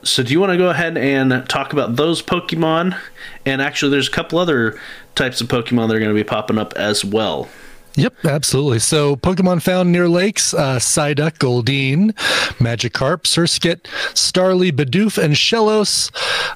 so, 0.03 0.21
do 0.21 0.33
you 0.33 0.39
want 0.39 0.51
to 0.51 0.57
go 0.57 0.69
ahead 0.69 0.97
and 0.97 1.47
talk 1.49 1.73
about 1.73 1.95
those 1.95 2.21
Pokemon? 2.21 2.99
And 3.45 3.61
actually, 3.61 3.91
there's 3.91 4.09
a 4.09 4.11
couple 4.11 4.37
other 4.37 4.77
types 5.15 5.39
of 5.41 5.47
Pokemon 5.47 5.87
that 5.87 5.95
are 5.95 5.99
going 5.99 6.09
to 6.09 6.13
be 6.13 6.23
popping 6.23 6.57
up 6.57 6.73
as 6.73 7.05
well. 7.05 7.47
Yep, 7.95 8.25
absolutely. 8.25 8.79
So, 8.79 9.15
Pokemon 9.15 9.61
found 9.61 9.91
near 9.91 10.09
lakes 10.09 10.53
uh, 10.53 10.77
Psyduck, 10.79 11.37
Goldeen, 11.37 12.11
Magikarp, 12.57 13.23
Surskit, 13.23 13.83
Starly, 14.13 14.71
Bidoof, 14.71 15.21
and 15.21 15.33
Shellos 15.35 16.11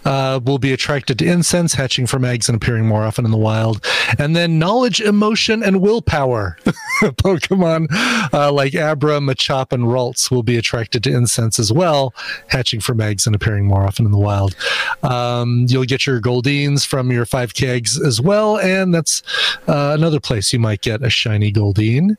uh, 0.06 0.40
will 0.44 0.60
be 0.60 0.74
attracted 0.74 1.18
to 1.20 1.26
incense, 1.26 1.74
hatching 1.74 2.08
from 2.08 2.26
eggs 2.26 2.50
and 2.50 2.56
appearing 2.56 2.86
more 2.88 3.04
often 3.04 3.26
in 3.26 3.32
the 3.32 3.38
wild. 3.38 3.86
And 4.18 4.36
then 4.36 4.60
knowledge, 4.60 5.00
emotion, 5.00 5.64
and 5.64 5.82
willpower. 5.82 6.58
Pokemon 7.02 7.88
uh, 8.34 8.52
like 8.52 8.76
Abra, 8.76 9.20
Machop, 9.20 9.72
and 9.72 9.84
Ralts 9.86 10.30
will 10.30 10.44
be 10.44 10.58
attracted 10.58 11.04
to 11.04 11.12
incense 11.12 11.60
as 11.60 11.72
well, 11.72 12.14
hatching 12.48 12.82
from 12.82 13.00
eggs 13.00 13.26
and 13.26 13.36
appearing 13.36 13.66
more 13.66 13.86
often 13.86 14.06
in 14.06 14.12
the 14.12 14.18
wild. 14.18 14.56
Um, 15.04 15.66
you'll 15.70 15.86
get 15.86 16.06
your 16.06 16.20
Goldeens 16.20 16.86
from 16.86 17.12
your 17.12 17.26
5K 17.26 17.68
eggs 17.68 18.00
as 18.00 18.20
well, 18.20 18.58
and 18.58 18.94
that's 18.94 19.22
uh, 19.68 19.94
another 19.98 20.20
place 20.20 20.52
you 20.52 20.60
might 20.60 20.82
get 20.82 21.02
a 21.02 21.10
shiny 21.30 21.52
Goldeen. 21.52 22.18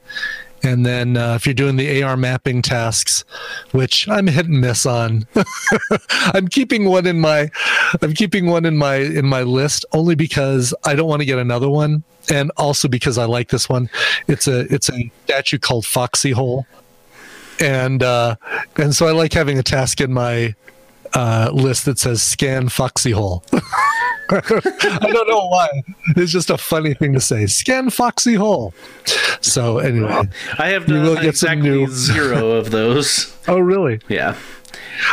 And 0.62 0.84
then 0.84 1.16
uh, 1.16 1.34
if 1.34 1.46
you're 1.46 1.54
doing 1.54 1.76
the 1.76 2.02
AR 2.02 2.16
mapping 2.16 2.60
tasks, 2.62 3.24
which 3.72 4.06
I'm 4.08 4.26
hit 4.26 4.46
and 4.46 4.60
miss 4.60 4.84
on, 4.84 5.26
I'm 6.34 6.48
keeping 6.48 6.84
one 6.84 7.06
in 7.06 7.18
my, 7.18 7.50
I'm 8.02 8.12
keeping 8.12 8.46
one 8.46 8.66
in 8.66 8.76
my 8.76 8.96
in 8.96 9.26
my 9.26 9.42
list 9.42 9.86
only 9.92 10.14
because 10.14 10.74
I 10.84 10.94
don't 10.94 11.08
want 11.08 11.20
to 11.20 11.26
get 11.26 11.38
another 11.38 11.70
one, 11.70 12.04
and 12.30 12.52
also 12.58 12.88
because 12.88 13.16
I 13.16 13.24
like 13.24 13.48
this 13.48 13.70
one. 13.70 13.88
It's 14.28 14.46
a 14.46 14.72
it's 14.72 14.90
a 14.90 15.10
statue 15.24 15.58
called 15.58 15.86
Foxy 15.86 16.32
Hole, 16.32 16.66
and 17.58 18.02
uh, 18.02 18.36
and 18.76 18.94
so 18.94 19.06
I 19.06 19.12
like 19.12 19.32
having 19.32 19.58
a 19.58 19.62
task 19.62 20.02
in 20.02 20.12
my 20.12 20.54
uh, 21.14 21.50
list 21.54 21.86
that 21.86 21.98
says 21.98 22.22
scan 22.22 22.68
Foxy 22.68 23.12
Hole. 23.12 23.42
I 24.32 25.10
don't 25.12 25.28
know 25.28 25.46
why. 25.48 25.68
It's 26.16 26.30
just 26.32 26.50
a 26.50 26.58
funny 26.58 26.94
thing 26.94 27.12
to 27.14 27.20
say. 27.20 27.46
Scan 27.46 27.90
Foxy 27.90 28.34
Hole. 28.34 28.72
So 29.40 29.78
anyway, 29.78 30.28
I 30.58 30.68
have 30.68 30.88
You 30.88 30.94
done 30.96 31.02
will 31.04 31.14
get 31.16 31.36
some 31.36 31.58
exactly 31.58 31.70
new- 31.70 31.88
zero 31.90 32.50
of 32.52 32.70
those. 32.70 33.36
oh 33.48 33.58
really? 33.58 34.00
Yeah. 34.08 34.36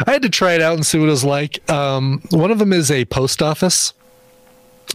I 0.05 0.11
had 0.11 0.21
to 0.23 0.29
try 0.29 0.53
it 0.53 0.61
out 0.61 0.73
and 0.75 0.85
see 0.85 0.99
what 0.99 1.07
it 1.07 1.11
was 1.11 1.23
like. 1.23 1.67
Um, 1.71 2.21
one 2.31 2.51
of 2.51 2.59
them 2.59 2.73
is 2.73 2.91
a 2.91 3.05
post 3.05 3.41
office. 3.41 3.93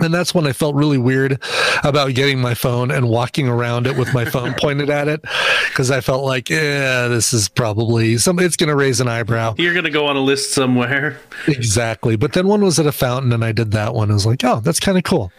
And 0.00 0.12
that's 0.12 0.34
when 0.34 0.46
I 0.46 0.52
felt 0.52 0.74
really 0.74 0.98
weird 0.98 1.40
about 1.84 2.14
getting 2.14 2.40
my 2.40 2.54
phone 2.54 2.90
and 2.90 3.08
walking 3.08 3.48
around 3.48 3.86
it 3.86 3.96
with 3.96 4.12
my 4.14 4.24
phone 4.24 4.54
pointed 4.58 4.90
at 4.90 5.08
it 5.08 5.22
because 5.68 5.90
I 5.90 6.00
felt 6.00 6.24
like, 6.24 6.48
yeah, 6.48 7.08
this 7.08 7.32
is 7.32 7.48
probably 7.48 8.18
some. 8.18 8.38
It's 8.38 8.56
going 8.56 8.68
to 8.68 8.76
raise 8.76 9.00
an 9.00 9.08
eyebrow. 9.08 9.54
You're 9.58 9.74
going 9.74 9.84
to 9.84 9.90
go 9.90 10.06
on 10.06 10.16
a 10.16 10.20
list 10.20 10.52
somewhere. 10.52 11.20
Exactly. 11.46 12.16
But 12.16 12.32
then 12.32 12.46
one 12.48 12.62
was 12.62 12.78
at 12.78 12.86
a 12.86 12.92
fountain, 12.92 13.32
and 13.32 13.44
I 13.44 13.52
did 13.52 13.72
that 13.72 13.94
one. 13.94 14.10
I 14.10 14.14
was 14.14 14.26
like, 14.26 14.42
oh, 14.44 14.60
that's 14.60 14.80
kind 14.80 14.96
of 14.96 15.04
cool. 15.04 15.32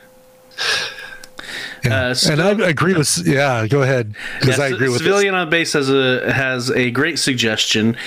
Yeah. 1.86 2.07
Uh, 2.07 2.15
and 2.31 2.41
I 2.41 2.69
agree 2.69 2.93
with. 2.93 3.17
Yeah, 3.25 3.67
go 3.67 3.81
ahead 3.81 4.13
because 4.39 4.57
Yeah, 4.57 4.63
I 4.65 4.69
C- 4.69 4.75
agree 4.75 4.88
with 4.89 4.99
this. 4.99 5.05
Civilian 5.07 5.36
on 5.36 5.49
Base 5.49 5.73
has 5.73 5.89
a 5.89 6.31
has 6.31 6.69
a 6.71 6.91
great 6.91 7.19
suggestion. 7.19 7.97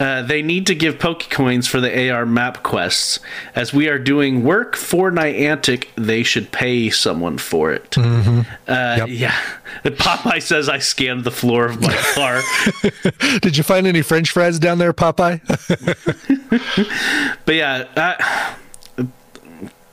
Uh, 0.00 0.22
they 0.22 0.42
need 0.42 0.66
to 0.66 0.74
give 0.74 0.96
Pokecoins 0.98 1.68
for 1.68 1.80
the 1.80 2.10
AR 2.10 2.24
map 2.26 2.62
quests. 2.62 3.20
As 3.54 3.72
we 3.74 3.88
are 3.88 3.98
doing 3.98 4.42
work 4.42 4.74
for 4.76 5.10
Niantic, 5.10 5.88
they 5.96 6.22
should 6.22 6.50
pay 6.52 6.88
someone 6.90 7.38
for 7.38 7.72
it. 7.72 7.90
Mm-hmm. 7.92 8.40
Uh, 8.66 9.06
Yeah. 9.06 9.36
Popeye 9.84 10.40
says 10.42 10.68
I 10.68 10.78
scanned 10.78 11.24
the 11.24 11.30
floor 11.30 11.66
of 11.66 11.80
my 11.80 11.94
car. 12.14 12.40
Did 13.40 13.56
you 13.56 13.62
find 13.62 13.86
any 13.86 14.00
French 14.02 14.30
fries 14.30 14.58
down 14.58 14.78
there, 14.78 14.92
Popeye? 14.94 15.40
but 17.44 17.54
yeah, 17.54 17.84
uh, 17.96 19.04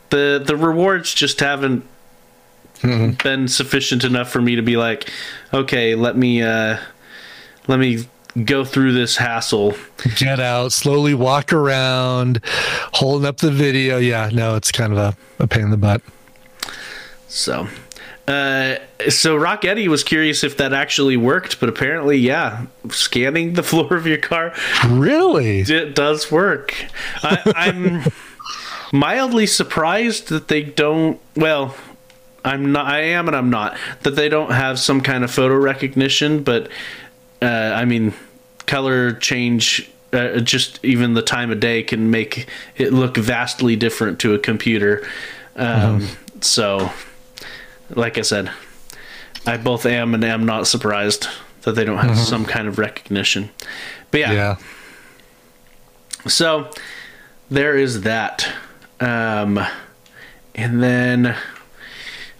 the 0.10 0.42
the 0.46 0.56
rewards 0.56 1.14
just 1.14 1.40
haven't 1.40 1.86
been 2.84 3.48
sufficient 3.48 4.04
enough 4.04 4.30
for 4.30 4.42
me 4.42 4.56
to 4.56 4.62
be 4.62 4.78
like, 4.78 5.10
okay, 5.54 5.96
let 5.96 6.16
me 6.18 6.42
uh, 6.42 6.78
let 7.68 7.80
me 7.80 8.06
go 8.46 8.66
through 8.66 8.94
this 8.94 9.18
hassle. 9.18 9.76
Get 10.18 10.40
out, 10.40 10.72
slowly 10.72 11.14
walk 11.14 11.54
around, 11.54 12.42
holding 12.94 13.28
up 13.28 13.38
the 13.38 13.52
video. 13.52 13.98
Yeah, 13.98 14.30
no, 14.34 14.56
it's 14.56 14.72
kind 14.72 14.92
of 14.92 14.98
a, 14.98 15.44
a 15.44 15.48
pain 15.48 15.64
in 15.64 15.72
the 15.72 15.78
butt. 15.78 16.02
So, 17.28 17.68
uh, 18.28 18.76
so 19.10 19.36
Rock 19.36 19.66
Eddie 19.66 19.88
was 19.88 20.04
curious 20.04 20.44
if 20.44 20.58
that 20.58 20.74
actually 20.74 21.18
worked, 21.18 21.60
but 21.60 21.70
apparently, 21.70 22.18
yeah, 22.18 22.66
scanning 22.90 23.54
the 23.54 23.64
floor 23.64 23.96
of 23.96 24.06
your 24.06 24.18
car 24.18 24.54
Really? 24.88 25.62
it 25.62 25.96
does 25.96 26.32
work. 26.32 26.76
I, 27.24 27.54
I'm 27.56 28.04
mildly 28.98 29.46
surprised 29.48 30.30
that 30.30 30.48
they 30.48 30.64
don't. 30.64 31.20
Well, 31.36 31.76
I'm 32.46 32.72
not. 32.72 32.88
I 32.88 33.00
am, 33.02 33.28
and 33.28 33.36
I'm 33.36 33.50
not. 33.50 33.78
That 34.02 34.16
they 34.16 34.30
don't 34.30 34.52
have 34.52 34.78
some 34.80 35.02
kind 35.02 35.24
of 35.24 35.32
photo 35.32 35.56
recognition, 35.56 36.44
but 36.44 36.70
uh, 37.42 37.46
I 37.76 37.86
mean, 37.86 38.14
color 38.66 39.14
change. 39.14 39.90
Uh, 40.12 40.40
just 40.40 40.84
even 40.86 41.16
the 41.16 41.22
time 41.24 41.50
of 41.52 41.60
day 41.60 41.82
can 41.82 42.12
make 42.12 42.48
it 42.76 42.94
look 42.94 43.18
vastly 43.18 43.76
different 43.76 44.20
to 44.20 44.34
a 44.36 44.40
computer. 44.40 45.08
Um, 45.56 46.08
So, 46.42 46.92
like 47.90 48.18
I 48.18 48.22
said, 48.22 48.52
I 49.48 49.58
both 49.58 49.86
am 49.86 50.14
and 50.14 50.24
am 50.26 50.46
not 50.46 50.68
surprised 50.68 51.28
that 51.62 51.72
they 51.74 51.86
don't 51.86 51.98
have 52.00 52.18
some 52.20 52.46
kind 52.46 52.68
of 52.68 52.78
recognition. 52.78 53.50
But 54.12 54.20
Yeah. 54.20 54.58
so 56.28 56.70
there 57.50 57.78
is 57.78 58.02
that. 58.02 58.48
Um, 59.00 59.60
and 60.56 60.84
then 60.84 61.36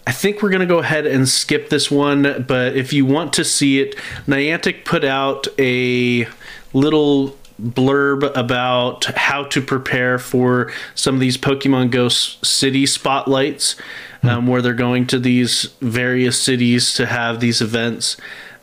I 0.06 0.12
think 0.12 0.42
we're 0.42 0.50
going 0.50 0.60
to 0.62 0.66
go 0.66 0.80
ahead 0.80 1.06
and 1.06 1.28
skip 1.30 1.70
this 1.70 1.90
one. 1.90 2.44
But 2.48 2.76
if 2.76 2.92
you 2.94 3.06
want 3.06 3.34
to 3.34 3.44
see 3.46 3.80
it, 3.80 3.96
Niantic 4.28 4.84
put 4.86 5.04
out 5.04 5.48
a 5.58 6.28
little 6.74 7.38
blurb 7.62 8.36
about 8.36 9.06
how 9.06 9.44
to 9.46 9.62
prepare 9.62 10.18
for 10.20 10.72
some 10.96 11.16
of 11.16 11.22
these 11.22 11.38
Pokemon 11.38 11.92
Go 11.92 12.10
city 12.10 12.86
spotlights, 12.86 13.76
um, 14.24 14.48
where 14.48 14.62
they're 14.62 14.74
going 14.74 15.06
to 15.08 15.20
these 15.20 15.74
various 15.82 16.42
cities 16.42 16.94
to 16.96 17.06
have 17.06 17.40
these 17.40 17.62
events. 17.62 18.18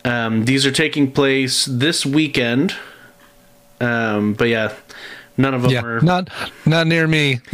Um, 0.05 0.45
these 0.45 0.67
are 0.67 0.73
taking 0.73 1.11
place 1.13 1.65
this 1.67 2.05
weekend. 2.05 2.75
Um, 3.81 4.35
but 4.35 4.49
yeah, 4.49 4.75
none 5.39 5.55
of 5.55 5.63
them 5.63 5.71
Yeah. 5.71 5.83
are. 5.85 6.01
Not 6.01 6.29
not 6.67 6.87
near 6.87 7.07
me. 7.07 7.41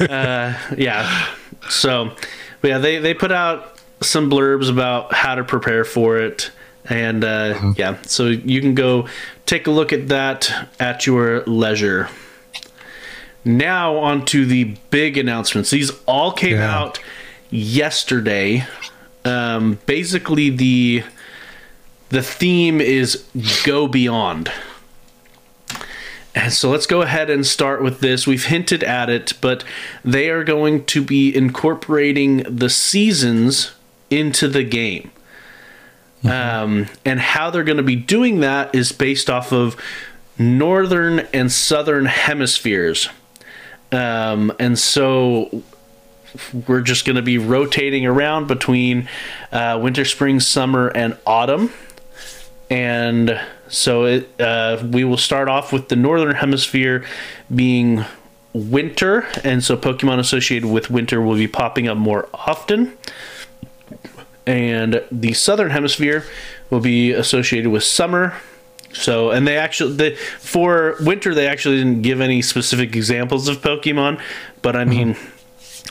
yeah. 0.00 1.26
So, 1.68 2.14
but 2.60 2.68
yeah, 2.68 2.78
they 2.78 2.98
they 2.98 3.14
put 3.14 3.32
out 3.32 3.78
some 4.02 4.30
blurbs 4.30 4.70
about 4.70 5.12
how 5.12 5.34
to 5.34 5.44
prepare 5.44 5.84
for 5.84 6.18
it, 6.18 6.50
and 6.88 7.24
uh, 7.24 7.72
yeah, 7.76 7.96
so 8.02 8.26
you 8.26 8.60
can 8.60 8.74
go 8.74 9.08
take 9.46 9.66
a 9.66 9.70
look 9.70 9.92
at 9.92 10.08
that 10.08 10.70
at 10.80 11.06
your 11.06 11.42
leisure. 11.44 12.08
Now 13.44 13.96
on 13.98 14.24
to 14.26 14.44
the 14.44 14.76
big 14.90 15.16
announcements. 15.16 15.70
These 15.70 15.92
all 16.06 16.32
came 16.32 16.56
Yeah. 16.56 16.76
out 16.78 16.98
yesterday. 17.50 18.66
Um, 19.24 19.78
basically, 19.86 20.50
the 20.50 21.04
the 22.08 22.22
theme 22.22 22.80
is 22.80 23.24
go 23.64 23.86
beyond. 23.88 24.50
And 26.36 26.52
so 26.52 26.68
let's 26.70 26.86
go 26.86 27.00
ahead 27.00 27.30
and 27.30 27.46
start 27.46 27.82
with 27.82 28.00
this. 28.00 28.26
We've 28.26 28.44
hinted 28.44 28.84
at 28.84 29.08
it, 29.08 29.32
but 29.40 29.64
they 30.04 30.28
are 30.28 30.44
going 30.44 30.84
to 30.84 31.02
be 31.02 31.34
incorporating 31.34 32.42
the 32.42 32.68
seasons 32.68 33.72
into 34.10 34.46
the 34.46 34.62
game. 34.62 35.10
Um, 36.24 36.88
and 37.04 37.20
how 37.20 37.50
they're 37.50 37.64
going 37.64 37.78
to 37.78 37.82
be 37.82 37.96
doing 37.96 38.40
that 38.40 38.74
is 38.74 38.92
based 38.92 39.30
off 39.30 39.50
of 39.50 39.76
northern 40.38 41.20
and 41.32 41.50
southern 41.50 42.04
hemispheres. 42.04 43.08
Um, 43.90 44.52
and 44.58 44.78
so 44.78 45.62
we're 46.66 46.82
just 46.82 47.06
going 47.06 47.16
to 47.16 47.22
be 47.22 47.38
rotating 47.38 48.04
around 48.04 48.46
between 48.46 49.08
uh, 49.52 49.78
winter, 49.82 50.04
spring, 50.04 50.40
summer, 50.40 50.88
and 50.88 51.16
autumn 51.26 51.72
and 52.70 53.40
so 53.68 54.04
it, 54.04 54.40
uh, 54.40 54.82
we 54.90 55.04
will 55.04 55.16
start 55.16 55.48
off 55.48 55.72
with 55.72 55.88
the 55.88 55.96
northern 55.96 56.34
hemisphere 56.34 57.04
being 57.54 58.04
winter, 58.52 59.26
and 59.44 59.62
so 59.62 59.76
Pokemon 59.76 60.18
associated 60.18 60.68
with 60.68 60.90
winter 60.90 61.20
will 61.20 61.36
be 61.36 61.48
popping 61.48 61.88
up 61.88 61.96
more 61.96 62.28
often. 62.32 62.96
And 64.46 65.02
the 65.10 65.32
southern 65.32 65.70
hemisphere 65.70 66.24
will 66.70 66.80
be 66.80 67.12
associated 67.12 67.70
with 67.70 67.82
summer. 67.82 68.34
So, 68.92 69.30
and 69.30 69.46
they 69.46 69.56
actually, 69.56 69.94
they, 69.94 70.14
for 70.14 70.96
winter, 71.00 71.34
they 71.34 71.48
actually 71.48 71.78
didn't 71.78 72.02
give 72.02 72.20
any 72.20 72.40
specific 72.40 72.94
examples 72.96 73.48
of 73.48 73.58
Pokemon, 73.58 74.20
but 74.62 74.76
I 74.76 74.84
mean, 74.84 75.16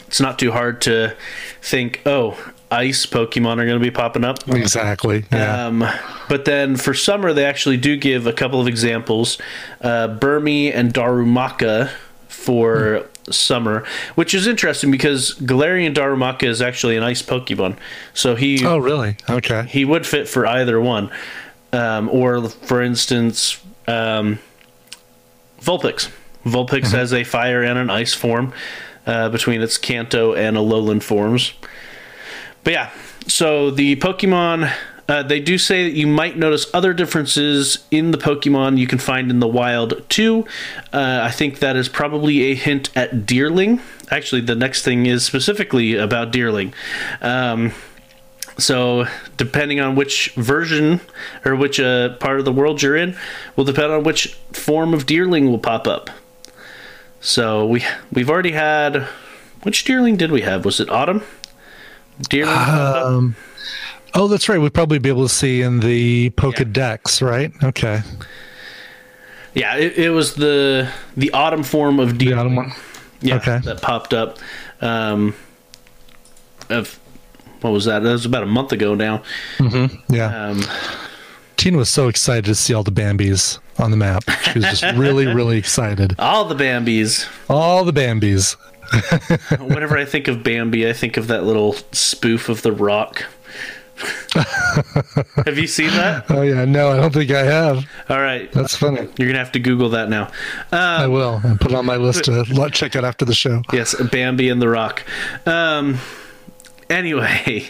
it's 0.08 0.22
not 0.22 0.40
too 0.40 0.52
hard 0.52 0.82
to 0.84 1.16
think, 1.62 2.02
oh, 2.06 2.54
ice 2.72 3.06
Pokemon 3.06 3.54
are 3.54 3.66
going 3.66 3.80
to 3.80 3.84
be 3.84 3.92
popping 3.92 4.24
up. 4.24 4.48
exactly. 4.48 5.26
Yeah. 5.32 5.68
Um, 5.68 5.86
but 6.30 6.46
then 6.46 6.76
for 6.76 6.94
summer, 6.94 7.34
they 7.34 7.46
actually 7.46 7.78
do 7.78 7.96
give 7.98 8.28
a 8.28 8.34
couple 8.34 8.60
of 8.60 8.68
examples 8.68 9.38
uh, 9.82 10.08
Burmy 10.20 10.74
and 10.74 10.94
Darumaka 10.94 11.92
for 12.28 13.08
summer, 13.30 13.84
which 14.16 14.34
is 14.34 14.48
interesting 14.48 14.92
because 14.92 15.36
Galarian 15.36 15.94
Darumaka 15.94 16.44
is 16.44 16.62
actually 16.62 16.96
an 16.96 17.04
ice 17.04 17.22
Pokemon. 17.22 17.78
So 18.14 18.36
he 18.36 18.66
oh, 18.66 18.78
really? 18.78 19.18
Okay. 19.30 19.66
he 19.68 19.86
would 19.86 20.06
fit 20.06 20.28
for 20.28 20.46
either 20.46 20.80
one. 20.80 21.10
Um, 21.74 22.10
or, 22.10 22.48
for 22.48 22.82
instance, 22.82 23.60
um, 23.88 24.40
Vulpix. 25.62 26.10
Vulpix 26.46 26.92
has 26.92 27.12
a 27.12 27.24
fire 27.24 27.64
and 27.64 27.78
an 27.78 27.90
ice 27.90 28.14
form 28.14 28.54
uh, 29.06 29.30
between 29.30 29.62
its 29.62 29.78
Kanto 29.78 30.34
and 30.34 30.56
Alolan 30.56 31.02
forms. 31.02 31.54
But 32.66 32.74
yeah, 32.74 32.90
so 33.28 33.70
the 33.70 33.96
Pokemon, 33.98 34.74
uh, 35.08 35.22
they 35.22 35.40
do 35.40 35.58
say 35.60 35.84
that 35.84 35.96
you 35.96 36.08
might 36.08 36.36
notice 36.36 36.66
other 36.74 36.94
differences 36.94 37.86
in 37.92 38.10
the 38.10 38.18
Pokemon 38.18 38.80
you 38.80 38.88
can 38.88 38.98
find 38.98 39.30
in 39.30 39.40
the 39.40 39.48
wild 39.48 40.04
too. 40.10 40.46
Uh, 40.92 41.22
I 41.24 41.30
think 41.30 41.60
that 41.60 41.76
is 41.76 41.88
probably 41.88 42.52
a 42.52 42.56
hint 42.56 42.90
at 42.98 43.28
Deerling. 43.28 43.82
Actually, 44.10 44.42
the 44.42 44.56
next 44.56 44.82
thing 44.82 45.06
is 45.06 45.24
specifically 45.24 45.96
about 45.96 46.34
Deerling. 46.34 46.74
Um, 47.22 47.72
so, 48.58 49.06
depending 49.38 49.80
on 49.80 49.96
which 49.96 50.34
version 50.36 51.02
or 51.44 51.56
which 51.56 51.80
uh, 51.80 52.16
part 52.16 52.40
of 52.40 52.46
the 52.46 52.52
world 52.54 52.82
you're 52.82 52.96
in, 52.96 53.16
will 53.56 53.66
depend 53.66 53.92
on 53.92 54.04
which 54.04 54.34
form 54.54 54.94
of 54.94 55.06
Deerling 55.06 55.50
will 55.50 55.60
pop 55.60 55.88
up. 55.88 56.10
So 57.20 57.66
we 57.68 57.84
we've 58.12 58.30
already 58.30 58.54
had 58.54 59.08
which 59.62 59.86
Deerling 59.86 60.18
did 60.18 60.32
we 60.32 60.42
have? 60.42 60.66
Was 60.66 60.80
it 60.80 60.90
Autumn? 60.90 61.22
Deerling. 62.24 62.46
popped 62.54 62.70
up? 62.70 63.06
Um, 63.06 63.36
Oh, 64.18 64.30
that's 64.30 64.48
right. 64.48 64.58
We'd 64.60 64.74
probably 64.74 64.98
be 64.98 65.10
able 65.10 65.24
to 65.24 65.34
see 65.34 65.62
in 65.62 65.82
the 65.82 66.30
Pokedex, 66.32 67.22
right? 67.22 67.52
Okay. 67.64 68.02
Yeah, 69.54 69.76
it, 69.76 69.98
it 69.98 70.10
was 70.12 70.36
the 70.36 70.90
the 71.18 71.32
autumn 71.32 71.64
form 71.64 72.00
of 72.00 72.18
The 72.18 72.32
autumn 72.34 72.56
one. 72.56 72.72
Yeah, 73.22 73.36
Okay. 73.36 73.60
that 73.66 73.82
popped 73.82 74.14
up. 74.14 74.38
Um, 74.82 75.36
of 76.70 76.98
what 77.62 77.72
was 77.72 77.86
that? 77.86 78.04
That 78.04 78.12
was 78.14 78.26
about 78.26 78.44
a 78.44 78.48
month 78.48 78.72
ago 78.72 78.96
now. 78.96 79.22
Yeah. 80.10 80.50
Um, 80.50 80.64
Tina 81.58 81.78
was 81.78 81.90
so 81.90 82.08
excited 82.08 82.46
to 82.46 82.56
see 82.56 82.74
all 82.74 82.84
the 82.84 82.92
Bambis 82.92 83.60
on 83.80 83.92
the 83.92 83.98
map. 83.98 84.24
She 84.54 84.60
was 84.60 84.80
just 84.80 84.98
really, 84.98 85.26
really 85.34 85.58
excited. 85.58 86.16
all 86.20 86.46
the 86.46 86.56
Bambis. 86.56 87.28
All 87.50 87.84
the 87.84 87.94
Bambis. 87.94 88.56
Whenever 89.60 89.98
I 89.98 90.06
think 90.06 90.28
of 90.28 90.44
Bambi, 90.44 90.88
I 90.88 90.94
think 90.94 91.18
of 91.18 91.28
that 91.28 91.44
little 91.44 91.74
spoof 91.92 92.50
of 92.50 92.62
The 92.62 92.72
Rock. 92.72 93.26
have 95.46 95.58
you 95.58 95.68
seen 95.68 95.88
that? 95.92 96.26
Oh 96.30 96.42
yeah, 96.42 96.66
no, 96.66 96.92
I 96.92 96.98
don't 96.98 97.14
think 97.14 97.32
I 97.32 97.44
have. 97.44 97.86
All 98.10 98.20
right, 98.20 98.52
That's 98.52 98.76
funny. 98.76 99.08
you're 99.18 99.30
gonna 99.30 99.40
have 99.40 99.54
to 99.54 99.60
Google 99.60 99.90
that 99.92 100.10
now. 100.10 100.30
I 100.72 101.06
Um, 101.06 101.12
will. 101.14 101.40
and 101.44 101.60
put 101.60 101.72
it 101.72 101.76
on 101.76 101.86
my 101.86 101.96
list 101.96 102.26
to 102.26 102.70
check 102.74 102.96
out 102.98 103.06
after 103.06 103.24
the 103.24 103.34
show. 103.34 103.62
yes, 103.72 103.96
Bambi 104.12 104.50
and 104.50 104.62
The 104.62 104.68
Rock. 104.68 105.04
Um, 105.46 106.00
anyway, 106.90 107.70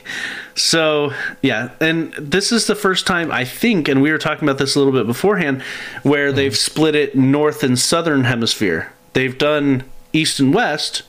so 0.56 1.14
yeah, 1.44 1.70
and 1.80 2.12
this 2.14 2.52
is 2.52 2.66
the 2.66 2.76
first 2.76 3.06
time 3.06 3.32
I 3.32 3.46
think, 3.46 3.88
and 3.88 4.02
we 4.02 4.12
were 4.12 4.18
talking 4.18 4.48
about 4.48 4.58
this 4.58 4.76
a 4.76 4.80
little 4.80 4.94
bit 4.94 5.06
beforehand, 5.06 5.62
where 6.02 6.32
they've 6.32 6.58
split 6.58 6.96
it 6.96 7.16
north 7.16 7.64
and 7.64 7.78
southern 7.78 8.24
hemisphere. 8.24 8.92
They've 9.14 9.38
done 9.38 9.84
east 10.16 10.40
and 10.40 10.54
west, 10.54 11.04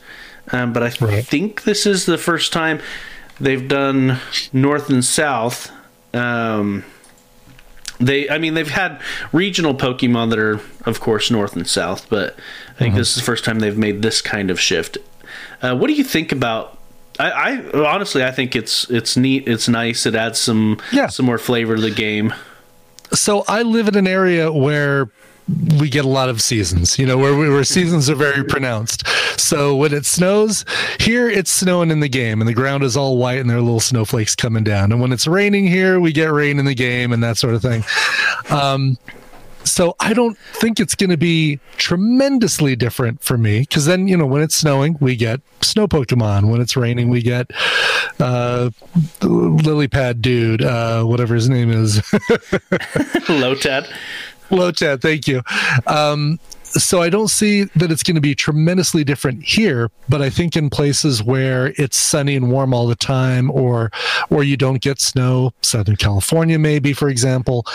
um, 0.51 0.73
but 0.73 0.83
I 0.83 0.91
Right. 0.99 1.25
think 1.25 1.63
this 1.63 1.85
is 1.85 2.05
the 2.05 2.17
first 2.17 2.51
time 2.53 2.79
they've 3.39 3.67
done 3.67 4.19
north 4.53 4.89
and 4.89 5.03
south. 5.03 5.71
Um, 6.13 6.83
they, 7.99 8.29
I 8.29 8.37
mean, 8.37 8.53
they've 8.53 8.69
had 8.69 8.99
regional 9.31 9.73
Pokemon 9.73 10.29
that 10.29 10.39
are, 10.39 10.59
of 10.85 10.99
course, 10.99 11.31
north 11.31 11.55
and 11.55 11.67
south, 11.67 12.07
but 12.09 12.35
I 12.75 12.79
think 12.79 12.95
this 12.95 13.09
is 13.09 13.15
the 13.15 13.21
first 13.23 13.43
time 13.43 13.59
they've 13.59 13.77
made 13.77 14.01
this 14.03 14.21
kind 14.21 14.51
of 14.51 14.59
shift. 14.59 14.97
Uh, 15.61 15.75
what 15.75 15.87
do 15.87 15.93
you 15.93 16.03
think 16.03 16.31
about? 16.31 16.77
I, 17.19 17.31
I 17.73 17.85
honestly, 17.87 18.23
I 18.23 18.29
think 18.31 18.55
it's 18.55 18.87
it's 18.91 19.17
neat. 19.17 19.47
It's 19.47 19.67
nice. 19.67 20.05
It 20.05 20.13
adds 20.13 20.39
some 20.39 20.79
Yeah. 20.91 21.07
some 21.07 21.25
more 21.25 21.39
flavor 21.39 21.75
to 21.75 21.81
the 21.81 21.89
game. 21.89 22.31
So 23.13 23.43
I 23.47 23.63
live 23.63 23.87
in 23.87 23.95
an 23.95 24.05
area 24.07 24.51
where 24.51 25.09
we 25.79 25.89
get 25.89 26.03
a 26.03 26.09
lot 26.09 26.29
of 26.29 26.41
seasons, 26.41 26.99
you 26.99 27.05
know, 27.05 27.17
where, 27.17 27.35
where 27.35 27.63
seasons 27.63 28.09
are 28.09 28.15
very 28.15 28.43
pronounced. 28.43 29.07
So 29.39 29.75
when 29.75 29.93
it 29.93 30.05
snows, 30.05 30.65
here 30.99 31.29
it's 31.29 31.49
snowing 31.49 31.89
in 31.89 32.01
the 32.01 32.09
game 32.09 32.41
and 32.41 32.47
the 32.47 32.53
ground 32.53 32.83
is 32.83 32.97
all 32.97 33.17
white 33.17 33.39
and 33.39 33.49
there 33.49 33.57
are 33.57 33.61
little 33.61 33.79
snowflakes 33.79 34.35
coming 34.35 34.63
down. 34.63 34.91
And 34.91 34.99
when 34.99 35.13
it's 35.13 35.25
raining 35.25 35.67
here, 35.67 35.99
we 35.99 36.11
get 36.11 36.31
rain 36.31 36.59
in 36.59 36.65
the 36.65 36.75
game 36.75 37.13
and 37.13 37.23
that 37.23 37.37
sort 37.37 37.53
of 37.53 37.61
thing. 37.61 37.83
Um, 38.49 38.97
so 39.67 39.95
I 39.99 40.13
don't 40.13 40.37
think 40.37 40.79
it's 40.79 40.95
going 40.95 41.09
to 41.09 41.17
be 41.17 41.59
tremendously 41.77 42.75
different 42.75 43.21
for 43.21 43.37
me 43.37 43.61
because 43.61 43.85
then, 43.85 44.07
you 44.07 44.17
know, 44.17 44.25
when 44.25 44.41
it's 44.41 44.55
snowing, 44.55 44.97
we 44.99 45.15
get 45.15 45.41
snow 45.61 45.87
Pokemon. 45.87 46.49
When 46.49 46.61
it's 46.61 46.77
raining, 46.77 47.09
we 47.09 47.21
get 47.21 47.51
uh, 48.19 48.69
lily 49.21 49.87
pad 49.87 50.21
dude, 50.21 50.61
uh, 50.61 51.03
whatever 51.03 51.35
his 51.35 51.49
name 51.49 51.69
is. 51.69 51.97
Lotad. 53.27 53.91
Lotad, 54.49 55.01
thank 55.01 55.27
you. 55.27 55.41
Um, 55.85 56.39
so 56.71 57.01
I 57.01 57.09
don't 57.09 57.29
see 57.29 57.63
that 57.75 57.91
it's 57.91 58.03
going 58.03 58.15
to 58.15 58.21
be 58.21 58.35
tremendously 58.35 59.03
different 59.03 59.43
here, 59.43 59.89
but 60.09 60.21
I 60.21 60.29
think 60.29 60.55
in 60.55 60.69
places 60.69 61.23
where 61.23 61.73
it's 61.77 61.97
sunny 61.97 62.35
and 62.35 62.51
warm 62.51 62.73
all 62.73 62.87
the 62.87 62.95
time, 62.95 63.49
or 63.51 63.91
or 64.29 64.43
you 64.43 64.57
don't 64.57 64.81
get 64.81 64.99
snow, 64.99 65.53
Southern 65.61 65.95
California 65.95 66.59
maybe, 66.59 66.93
for 66.93 67.09
example, 67.09 67.65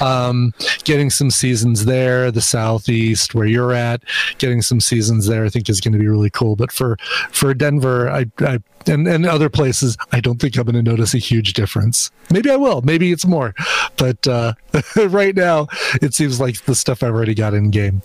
um, 0.00 0.52
getting 0.84 1.10
some 1.10 1.30
seasons 1.30 1.84
there, 1.84 2.30
the 2.30 2.40
Southeast 2.40 3.34
where 3.34 3.46
you're 3.46 3.72
at, 3.72 4.02
getting 4.38 4.62
some 4.62 4.80
seasons 4.80 5.26
there, 5.26 5.44
I 5.44 5.48
think 5.48 5.68
is 5.68 5.80
going 5.80 5.92
to 5.92 5.98
be 5.98 6.08
really 6.08 6.30
cool. 6.30 6.56
But 6.56 6.72
for 6.72 6.96
for 7.30 7.54
Denver, 7.54 8.10
I, 8.10 8.26
I 8.40 8.58
and 8.86 9.06
and 9.06 9.26
other 9.26 9.48
places, 9.48 9.96
I 10.12 10.20
don't 10.20 10.40
think 10.40 10.56
I'm 10.56 10.64
going 10.64 10.82
to 10.82 10.82
notice 10.82 11.14
a 11.14 11.18
huge 11.18 11.52
difference. 11.52 12.10
Maybe 12.30 12.50
I 12.50 12.56
will. 12.56 12.82
Maybe 12.82 13.12
it's 13.12 13.26
more, 13.26 13.54
but 13.96 14.26
uh, 14.26 14.54
right 14.96 15.34
now 15.34 15.68
it 16.00 16.14
seems 16.14 16.40
like 16.40 16.62
the 16.64 16.74
stuff 16.74 17.02
I've 17.02 17.14
already 17.14 17.34
got 17.34 17.54
in 17.54 17.70
game. 17.70 18.02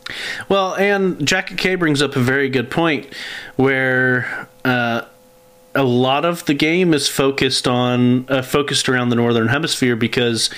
Well, 0.49 0.75
and 0.75 1.25
Jacket 1.25 1.57
K 1.57 1.75
brings 1.75 2.01
up 2.01 2.15
a 2.15 2.19
very 2.19 2.49
good 2.49 2.69
point 2.69 3.13
where 3.55 4.47
uh, 4.65 5.01
a 5.75 5.83
lot 5.83 6.25
of 6.25 6.45
the 6.45 6.53
game 6.53 6.93
is 6.93 7.07
focused 7.07 7.67
on 7.67 8.29
uh, 8.29 8.41
focused 8.41 8.89
around 8.89 9.09
the 9.09 9.15
northern 9.15 9.47
hemisphere 9.47 9.95
because 9.95 10.49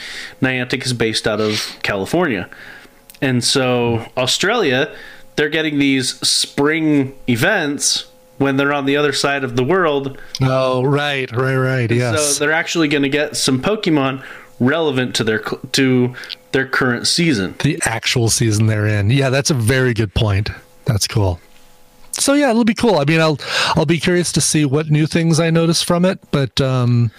Niantic 0.41 0.85
is 0.85 0.93
based 0.93 1.27
out 1.27 1.41
of 1.41 1.77
California, 1.83 2.49
and 3.21 3.43
so 3.43 4.05
Australia 4.17 4.95
they're 5.39 5.47
getting 5.47 5.79
these 5.79 6.19
spring 6.27 7.17
events 7.29 8.07
when 8.39 8.57
they're 8.57 8.73
on 8.73 8.85
the 8.85 8.97
other 8.97 9.13
side 9.13 9.45
of 9.45 9.55
the 9.55 9.63
world. 9.63 10.19
Oh, 10.41 10.83
right, 10.83 11.31
right, 11.31 11.55
right. 11.55 11.89
Yes. 11.89 12.35
So 12.35 12.39
they're 12.39 12.51
actually 12.51 12.89
going 12.89 13.03
to 13.03 13.09
get 13.09 13.37
some 13.37 13.61
Pokemon 13.61 14.21
relevant 14.59 15.15
to 15.15 15.23
their 15.23 15.39
to 15.39 16.15
their 16.51 16.67
current 16.67 17.07
season. 17.07 17.55
the 17.63 17.79
actual 17.85 18.29
season 18.29 18.67
they're 18.67 18.87
in. 18.87 19.09
Yeah, 19.09 19.29
that's 19.29 19.49
a 19.49 19.53
very 19.53 19.93
good 19.93 20.13
point. 20.13 20.49
That's 20.85 21.07
cool. 21.07 21.39
So 22.11 22.33
yeah, 22.33 22.49
it'll 22.49 22.65
be 22.65 22.73
cool. 22.73 22.95
I 22.99 23.05
mean, 23.05 23.21
I'll 23.21 23.39
I'll 23.75 23.85
be 23.85 23.99
curious 23.99 24.31
to 24.33 24.41
see 24.41 24.65
what 24.65 24.89
new 24.89 25.07
things 25.07 25.39
I 25.39 25.49
notice 25.49 25.81
from 25.81 26.05
it, 26.05 26.19
but 26.31 26.59
um, 26.59 27.11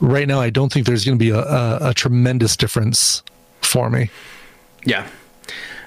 right 0.00 0.26
now 0.26 0.40
I 0.40 0.50
don't 0.50 0.72
think 0.72 0.86
there's 0.86 1.04
going 1.04 1.18
to 1.18 1.22
be 1.22 1.30
a, 1.30 1.40
a, 1.40 1.90
a 1.90 1.94
tremendous 1.94 2.56
difference 2.56 3.22
for 3.60 3.90
me. 3.90 4.10
Yeah. 4.84 5.06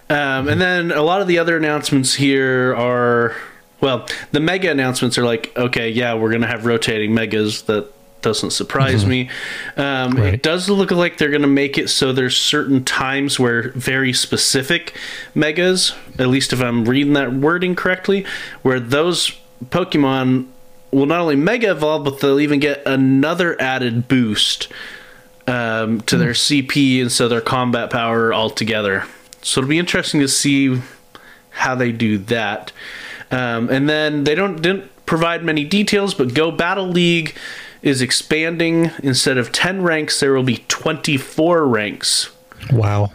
Um, 0.09 0.49
and 0.49 0.59
then 0.59 0.91
a 0.91 1.01
lot 1.01 1.21
of 1.21 1.27
the 1.27 1.39
other 1.39 1.55
announcements 1.55 2.15
here 2.15 2.75
are, 2.75 3.33
well, 3.79 4.05
the 4.33 4.41
mega 4.41 4.69
announcements 4.69 5.17
are 5.17 5.23
like, 5.23 5.53
okay, 5.55 5.89
yeah, 5.89 6.13
we're 6.13 6.29
going 6.29 6.41
to 6.41 6.47
have 6.47 6.65
rotating 6.65 7.13
megas. 7.13 7.61
That 7.63 7.91
doesn't 8.21 8.51
surprise 8.51 9.05
me. 9.05 9.29
Um, 9.77 10.11
Right. 10.13 10.33
It 10.33 10.43
does 10.43 10.69
look 10.69 10.91
like 10.91 11.17
they're 11.17 11.29
going 11.29 11.41
to 11.41 11.47
make 11.47 11.77
it 11.77 11.89
so 11.89 12.13
there's 12.13 12.37
certain 12.37 12.83
times 12.83 13.39
where 13.39 13.69
very 13.71 14.13
specific 14.13 14.95
megas, 15.33 15.93
at 16.19 16.27
least 16.27 16.53
if 16.53 16.61
I'm 16.61 16.85
reading 16.85 17.13
that 17.13 17.33
wording 17.33 17.75
correctly, 17.75 18.25
where 18.61 18.79
those 18.79 19.37
Pokemon 19.65 20.47
will 20.91 21.05
not 21.05 21.21
only 21.21 21.35
mega 21.35 21.71
evolve, 21.71 22.03
but 22.03 22.19
they'll 22.19 22.39
even 22.39 22.59
get 22.59 22.85
another 22.85 23.59
added 23.61 24.07
boost 24.07 24.67
um, 25.47 26.01
to 26.01 26.17
their 26.17 26.33
CP 26.33 27.01
and 27.01 27.11
so 27.11 27.27
their 27.27 27.41
combat 27.41 27.89
power 27.89 28.33
altogether. 28.33 29.05
So 29.41 29.61
it'll 29.61 29.69
be 29.69 29.79
interesting 29.79 30.19
to 30.21 30.27
see 30.27 30.81
how 31.51 31.75
they 31.75 31.91
do 31.91 32.17
that. 32.17 32.71
Um, 33.31 33.69
and 33.69 33.87
then 33.89 34.23
they 34.25 34.35
don't 34.35 34.61
didn't 34.61 34.91
provide 35.05 35.43
many 35.43 35.63
details, 35.63 36.13
but 36.13 36.33
Go 36.33 36.51
Battle 36.51 36.87
League 36.87 37.35
is 37.81 38.01
expanding. 38.01 38.91
Instead 39.03 39.37
of 39.37 39.51
ten 39.51 39.81
ranks, 39.81 40.19
there 40.19 40.33
will 40.33 40.43
be 40.43 40.63
twenty 40.67 41.17
four 41.17 41.65
ranks. 41.65 42.29
Wow, 42.71 43.11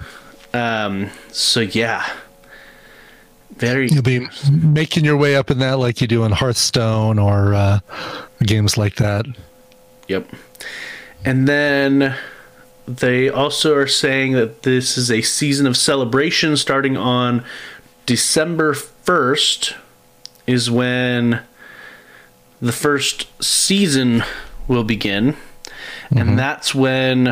Um, 0.53 1.11
so 1.31 1.61
yeah, 1.61 2.05
very 3.57 3.89
you'll 3.89 4.03
be 4.03 4.27
making 4.51 5.05
your 5.05 5.17
way 5.17 5.37
up 5.37 5.51
in 5.51 5.59
that 5.61 5.79
like 5.79 6.01
you 6.01 6.07
do 6.07 6.25
in 6.25 6.33
Hearthstone 6.33 7.19
or 7.19 7.55
uh, 7.55 7.81
games 8.43 8.77
like 8.77 8.97
that. 8.97 9.25
Yep. 10.09 10.29
And 11.25 11.49
then 11.49 12.17
they 12.87 13.29
also 13.29 13.75
are 13.75 13.87
saying 13.87 14.33
that 14.33 14.63
this 14.63 14.97
is 14.97 15.11
a 15.11 15.23
season 15.23 15.67
of 15.67 15.77
celebration 15.77 16.57
starting 16.57 16.97
on 16.97 17.45
December 18.05 18.75
1st 18.75 19.75
is 20.47 20.71
when 20.71 21.41
the 22.61 22.73
first 22.73 23.27
season 23.43 24.23
will 24.69 24.85
begin. 24.85 25.37
And 26.11 26.39
that's 26.39 26.75
when 26.75 27.29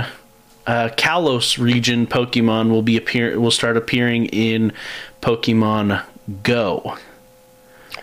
uh, 0.66 0.88
Kalos 0.96 1.58
region 1.58 2.06
Pokemon 2.06 2.70
will 2.70 2.82
be 2.82 2.96
appear 2.96 3.38
will 3.38 3.50
start 3.50 3.76
appearing 3.76 4.26
in 4.26 4.72
Pokemon 5.20 6.02
Go. 6.42 6.96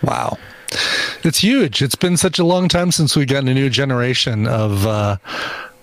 Wow. 0.02 0.38
It's 1.22 1.38
huge. 1.38 1.82
It's 1.82 1.94
been 1.94 2.16
such 2.16 2.38
a 2.38 2.44
long 2.44 2.68
time 2.68 2.92
since 2.92 3.14
we've 3.14 3.28
gotten 3.28 3.48
a 3.48 3.54
new 3.54 3.68
generation 3.68 4.46
of 4.46 4.86
uh, 4.86 5.16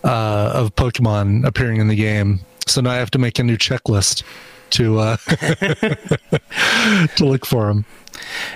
uh, 0.03 0.51
of 0.53 0.75
Pokemon 0.75 1.45
appearing 1.45 1.79
in 1.79 1.87
the 1.87 1.95
game. 1.95 2.39
So 2.67 2.81
now 2.81 2.91
I 2.91 2.95
have 2.95 3.11
to 3.11 3.19
make 3.19 3.39
a 3.39 3.43
new 3.43 3.57
checklist 3.57 4.23
to 4.71 4.99
uh, 4.99 5.17
to 7.15 7.25
look 7.25 7.45
for 7.45 7.67
them. 7.67 7.85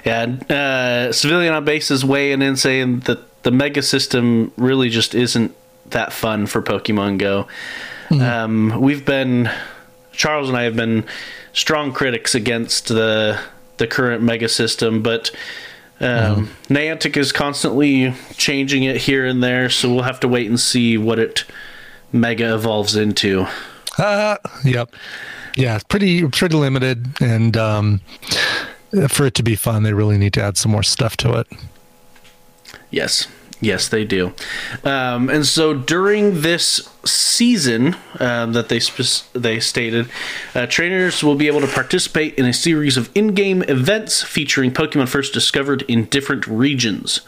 Yeah, 0.05 0.25
uh, 0.49 1.11
Civilian 1.11 1.53
on 1.53 1.65
Base 1.65 1.91
is 1.91 2.03
weighing 2.03 2.41
in 2.41 2.55
saying 2.57 3.01
that 3.01 3.19
the 3.43 3.51
Mega 3.51 3.81
System 3.81 4.51
really 4.57 4.89
just 4.89 5.13
isn't 5.13 5.55
that 5.87 6.11
fun 6.11 6.47
for 6.47 6.61
Pokemon 6.61 7.17
Go. 7.19 7.47
Um, 8.11 8.79
we've 8.79 9.05
been, 9.05 9.49
Charles 10.11 10.47
and 10.47 10.57
I 10.57 10.63
have 10.63 10.75
been 10.75 11.05
strong 11.53 11.93
critics 11.93 12.35
against 12.35 12.87
the 12.87 13.39
the 13.77 13.87
current 13.87 14.21
Mega 14.21 14.47
System, 14.47 15.01
but 15.01 15.31
um, 15.99 16.49
Niantic 16.69 17.17
is 17.17 17.31
constantly 17.31 18.13
changing 18.37 18.83
it 18.83 18.97
here 18.97 19.25
and 19.25 19.41
there, 19.43 19.69
so 19.69 19.91
we'll 19.91 20.03
have 20.03 20.19
to 20.19 20.27
wait 20.27 20.47
and 20.47 20.59
see 20.59 20.97
what 20.97 21.17
it 21.17 21.43
Mega 22.11 22.53
evolves 22.53 22.95
into. 22.95 23.47
Uh, 23.97 24.37
yep. 24.63 24.93
Yeah, 25.55 25.75
it's 25.75 25.83
pretty 25.85 26.27
pretty 26.27 26.55
limited, 26.55 27.19
and 27.21 27.57
um, 27.57 28.01
for 29.07 29.25
it 29.25 29.33
to 29.35 29.43
be 29.43 29.55
fun, 29.55 29.83
they 29.83 29.93
really 29.93 30.17
need 30.17 30.33
to 30.33 30.41
add 30.41 30.57
some 30.57 30.71
more 30.71 30.83
stuff 30.83 31.17
to 31.17 31.33
it. 31.39 31.47
Yes, 32.93 33.27
yes, 33.59 33.87
they 33.89 34.05
do. 34.05 34.33
Um, 34.83 35.27
and 35.29 35.47
so 35.47 35.73
during 35.73 36.41
this 36.41 36.87
season 37.05 37.95
um, 38.19 38.53
that 38.53 38.69
they 38.69 38.79
spe- 38.79 39.33
they 39.33 39.59
stated, 39.59 40.07
uh, 40.53 40.67
trainers 40.67 41.23
will 41.23 41.33
be 41.33 41.47
able 41.47 41.61
to 41.61 41.67
participate 41.67 42.35
in 42.35 42.45
a 42.45 42.53
series 42.53 42.95
of 42.95 43.09
in-game 43.15 43.63
events 43.63 44.21
featuring 44.21 44.71
Pokemon 44.71 45.07
first 45.07 45.33
discovered 45.33 45.81
in 45.87 46.05
different 46.05 46.45
regions. 46.45 47.21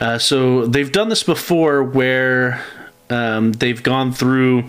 Uh, 0.00 0.18
so 0.18 0.66
they've 0.66 0.90
done 0.90 1.08
this 1.08 1.22
before, 1.22 1.84
where 1.84 2.60
um, 3.08 3.52
they've 3.52 3.82
gone 3.82 4.12
through 4.12 4.64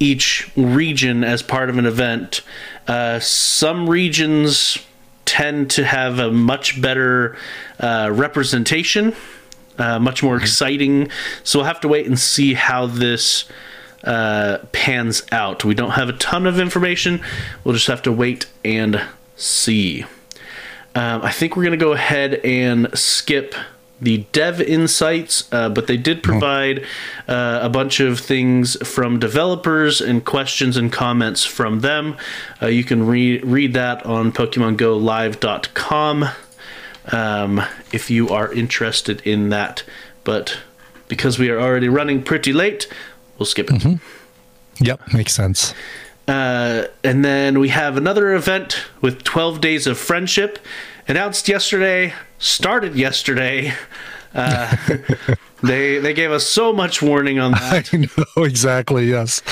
each 0.00 0.50
region 0.56 1.22
as 1.22 1.40
part 1.40 1.70
of 1.70 1.78
an 1.78 1.86
event. 1.86 2.40
Uh, 2.88 3.20
some 3.20 3.88
regions 3.88 4.78
tend 5.24 5.70
to 5.70 5.84
have 5.84 6.18
a 6.18 6.32
much 6.32 6.82
better 6.82 7.36
uh, 7.78 8.10
representation, 8.12 9.14
uh, 9.78 9.98
much 9.98 10.22
more 10.22 10.36
exciting. 10.36 11.08
So 11.44 11.58
we'll 11.58 11.66
have 11.66 11.80
to 11.80 11.88
wait 11.88 12.06
and 12.06 12.18
see 12.18 12.54
how 12.54 12.86
this 12.86 13.44
uh, 14.04 14.58
pans 14.72 15.22
out. 15.30 15.64
We 15.64 15.74
don't 15.74 15.92
have 15.92 16.08
a 16.08 16.14
ton 16.14 16.46
of 16.46 16.58
information. 16.58 17.22
We'll 17.64 17.74
just 17.74 17.86
have 17.86 18.02
to 18.02 18.12
wait 18.12 18.46
and 18.64 19.02
see. 19.36 20.04
Um, 20.94 21.22
I 21.22 21.32
think 21.32 21.56
we're 21.56 21.62
going 21.64 21.78
to 21.78 21.84
go 21.84 21.92
ahead 21.92 22.34
and 22.44 22.88
skip 22.96 23.54
the 24.00 24.26
dev 24.32 24.60
insights, 24.60 25.48
uh, 25.52 25.68
but 25.68 25.86
they 25.86 25.96
did 25.96 26.24
provide 26.24 26.84
uh, 27.28 27.60
a 27.62 27.68
bunch 27.68 28.00
of 28.00 28.18
things 28.18 28.76
from 28.86 29.20
developers 29.20 30.00
and 30.00 30.24
questions 30.24 30.76
and 30.76 30.92
comments 30.92 31.44
from 31.44 31.78
them. 31.80 32.16
Uh, 32.60 32.66
you 32.66 32.82
can 32.82 33.06
read 33.06 33.44
read 33.44 33.74
that 33.74 34.04
on 34.04 34.32
PokemonGoLive.com 34.32 36.28
um, 37.10 37.62
if 37.92 38.10
you 38.10 38.28
are 38.28 38.52
interested 38.52 39.20
in 39.22 39.48
that. 39.48 39.82
But 40.24 40.58
because 41.08 41.38
we 41.38 41.50
are 41.50 41.60
already 41.60 41.88
running 41.88 42.22
pretty 42.22 42.52
late, 42.52 42.88
we'll 43.38 43.46
skip 43.46 43.70
it. 43.70 44.00
Yep, 44.78 45.12
makes 45.12 45.32
sense. 45.34 45.74
Uh, 46.28 46.84
and 47.02 47.24
then 47.24 47.58
we 47.58 47.68
have 47.68 47.96
another 47.96 48.34
event 48.34 48.86
with 49.00 49.24
12 49.24 49.60
Days 49.60 49.86
of 49.86 49.98
Friendship, 49.98 50.58
announced 51.08 51.48
yesterday, 51.48 52.14
started 52.38 52.94
yesterday. 52.94 53.72
Uh, 54.34 54.74
they 55.62 55.98
they 55.98 56.14
gave 56.14 56.30
us 56.30 56.46
so 56.46 56.72
much 56.72 57.02
warning 57.02 57.38
on 57.38 57.52
that. 57.52 57.92
I 57.92 58.08
know 58.36 58.44
exactly. 58.44 59.06
Yes. 59.06 59.42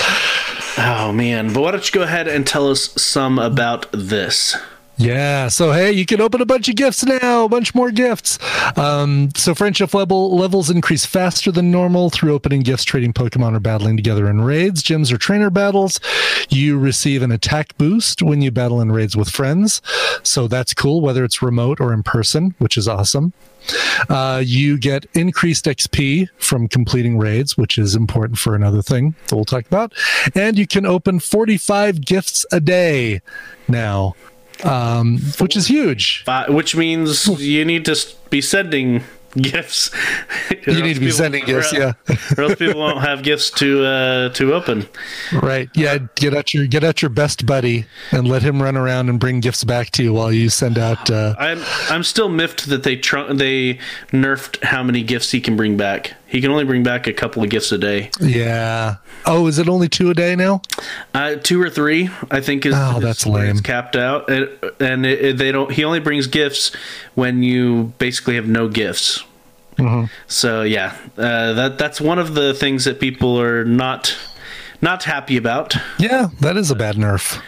Oh 0.79 1.13
man! 1.13 1.53
But 1.53 1.61
why 1.61 1.71
don't 1.73 1.87
you 1.87 1.93
go 1.93 2.05
ahead 2.05 2.29
and 2.29 2.47
tell 2.47 2.71
us 2.71 2.93
some 2.95 3.39
about 3.39 3.87
this? 3.93 4.57
Yeah. 5.01 5.49
So 5.49 5.73
hey, 5.73 5.93
you 5.93 6.05
can 6.05 6.21
open 6.21 6.43
a 6.43 6.45
bunch 6.45 6.69
of 6.69 6.77
gifts 6.77 7.03
now, 7.03 7.47
a 7.47 7.49
bunch 7.49 7.75
more 7.75 7.91
gifts. 7.91 8.39
Um, 8.77 9.31
so 9.35 9.55
friendship 9.55 9.95
level 9.95 10.37
levels 10.37 10.69
increase 10.69 11.07
faster 11.07 11.51
than 11.51 11.71
normal 11.71 12.11
through 12.11 12.35
opening 12.35 12.61
gifts, 12.61 12.85
trading 12.85 13.15
Pokemon, 13.15 13.57
or 13.57 13.61
battling 13.61 13.97
together 13.97 14.29
in 14.29 14.43
raids, 14.43 14.83
gyms, 14.83 15.11
or 15.11 15.17
trainer 15.17 15.49
battles. 15.49 16.01
You 16.51 16.79
receive 16.79 17.23
an 17.23 17.33
attack 17.33 17.79
boost 17.79 18.21
when 18.21 18.43
you 18.43 18.51
battle 18.51 18.79
in 18.79 18.93
raids 18.93 19.17
with 19.17 19.31
friends. 19.31 19.81
So 20.23 20.47
that's 20.47 20.75
cool, 20.75 21.01
whether 21.01 21.25
it's 21.25 21.41
remote 21.41 21.81
or 21.81 21.95
in 21.95 22.03
person, 22.03 22.55
which 22.59 22.77
is 22.77 22.87
awesome. 22.87 23.33
Uh, 24.11 24.43
you 24.45 24.77
get 24.77 25.07
increased 25.15 25.65
XP 25.65 26.29
from 26.37 26.69
completing 26.69 27.17
raids, 27.17 27.57
which 27.57 27.79
is 27.79 27.95
important 27.95 28.39
for 28.39 28.55
another 28.55 28.83
thing 28.83 29.15
that 29.29 29.37
we'll 29.37 29.47
talk 29.47 29.67
about. 29.67 29.95
And 30.35 30.59
you 30.59 30.67
can 30.67 30.85
open 30.85 31.21
45 31.21 32.05
gifts 32.05 32.45
a 32.53 32.61
day 32.61 33.23
now 33.67 34.15
um, 34.65 35.19
which 35.39 35.57
is 35.57 35.67
huge. 35.67 36.25
Uh, 36.27 36.47
which 36.49 36.75
means 36.77 37.27
you 37.41 37.65
need 37.65 37.85
to 37.85 37.97
be 38.31 38.41
sending 38.41 39.03
gifts. 39.37 39.91
You 40.67 40.83
need 40.83 40.95
to 40.95 41.01
be 41.01 41.11
sending 41.11 41.45
gifts, 41.45 41.73
yeah. 41.73 41.93
or 42.37 42.45
else 42.45 42.57
people 42.57 42.81
won't 42.81 43.01
have 43.01 43.23
gifts 43.23 43.51
to 43.53 43.85
uh, 43.85 44.29
to 44.31 44.55
open. 44.55 44.89
Right. 45.33 45.69
Yeah. 45.75 45.99
Get 46.17 46.35
out 46.35 46.53
your 46.53 46.67
get 46.67 46.83
out 46.83 47.03
your 47.03 47.11
best 47.11 47.47
buddy 47.47 47.87
and 48.11 48.27
let 48.27 48.43
him 48.43 48.63
run 48.63 48.77
around 48.77 49.09
and 49.09 49.21
bring 49.21 49.41
gifts 49.41 49.65
back 49.65 49.91
to 49.93 50.03
you 50.03 50.13
while 50.13 50.33
you 50.33 50.51
send 50.51 50.79
out. 50.79 51.11
Uh, 51.11 51.35
I'm 51.39 51.61
I'm 51.89 52.03
still 52.03 52.29
miffed 52.29 52.67
that 52.67 52.83
they 52.83 52.97
tr- 52.97 53.33
they 53.33 53.79
nerfed 54.11 54.63
how 54.65 54.83
many 54.83 55.03
gifts 55.03 55.31
he 55.31 55.41
can 55.41 55.57
bring 55.57 55.77
back. 55.77 56.15
He 56.31 56.41
can 56.41 56.51
only 56.53 56.65
bring 56.65 56.83
back 56.85 57.07
a 57.09 57.13
couple 57.13 57.43
of 57.43 57.51
gifts 57.51 57.73
a 57.73 57.79
day. 57.79 58.11
yeah. 58.21 58.97
Oh, 59.27 59.49
is 59.49 59.59
it 59.59 59.69
only 59.69 59.89
two 59.89 60.11
a 60.11 60.15
day 60.15 60.37
now? 60.37 60.63
Uh, 61.13 61.35
two 61.35 61.61
or 61.61 61.69
three, 61.69 62.09
I 62.31 62.41
think, 62.41 62.65
is, 62.65 62.75
Oh, 62.77 62.97
is 62.99 63.03
that's 63.03 63.19
It's 63.21 63.27
lame. 63.27 63.59
capped 63.59 63.97
out, 63.97 64.31
and, 64.31 64.49
and 64.79 65.05
it, 65.05 65.21
it- 65.25 65.37
they 65.39 65.51
don't. 65.53 65.71
He 65.73 65.83
only 65.85 65.99
brings 66.01 66.27
gifts 66.29 66.71
when 67.17 67.43
you 67.43 67.93
basically 67.99 68.37
have 68.37 68.47
no 68.49 68.69
gifts. 68.69 69.25
Mm-hmm. 69.77 70.05
So 70.29 70.63
yeah, 70.63 70.97
uh, 71.19 71.53
that 71.55 71.79
that's 71.79 72.01
one 72.01 72.19
of 72.19 72.35
the 72.35 72.55
things 72.55 72.85
that 72.85 73.01
people 73.01 73.41
are 73.41 73.65
not 73.65 74.17
not 74.81 75.05
happy 75.05 75.37
about. 75.37 75.75
Yeah, 75.99 76.29
that 76.41 76.57
is 76.57 76.71
a 76.71 76.75
bad 76.77 76.97
nerf. 76.97 77.43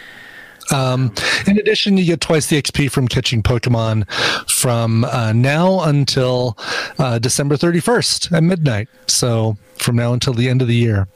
Um, 0.71 1.13
in 1.47 1.59
addition, 1.59 1.97
you 1.97 2.05
get 2.05 2.21
twice 2.21 2.47
the 2.47 2.61
XP 2.61 2.89
from 2.91 3.07
catching 3.07 3.43
Pokemon 3.43 4.09
from 4.49 5.03
uh, 5.05 5.33
now 5.33 5.81
until 5.81 6.57
uh, 6.97 7.19
December 7.19 7.55
31st 7.55 8.31
at 8.31 8.43
midnight. 8.43 8.87
So 9.07 9.57
from 9.77 9.95
now 9.95 10.13
until 10.13 10.33
the 10.33 10.49
end 10.49 10.61
of 10.61 10.67
the 10.67 10.75
year. 10.75 11.07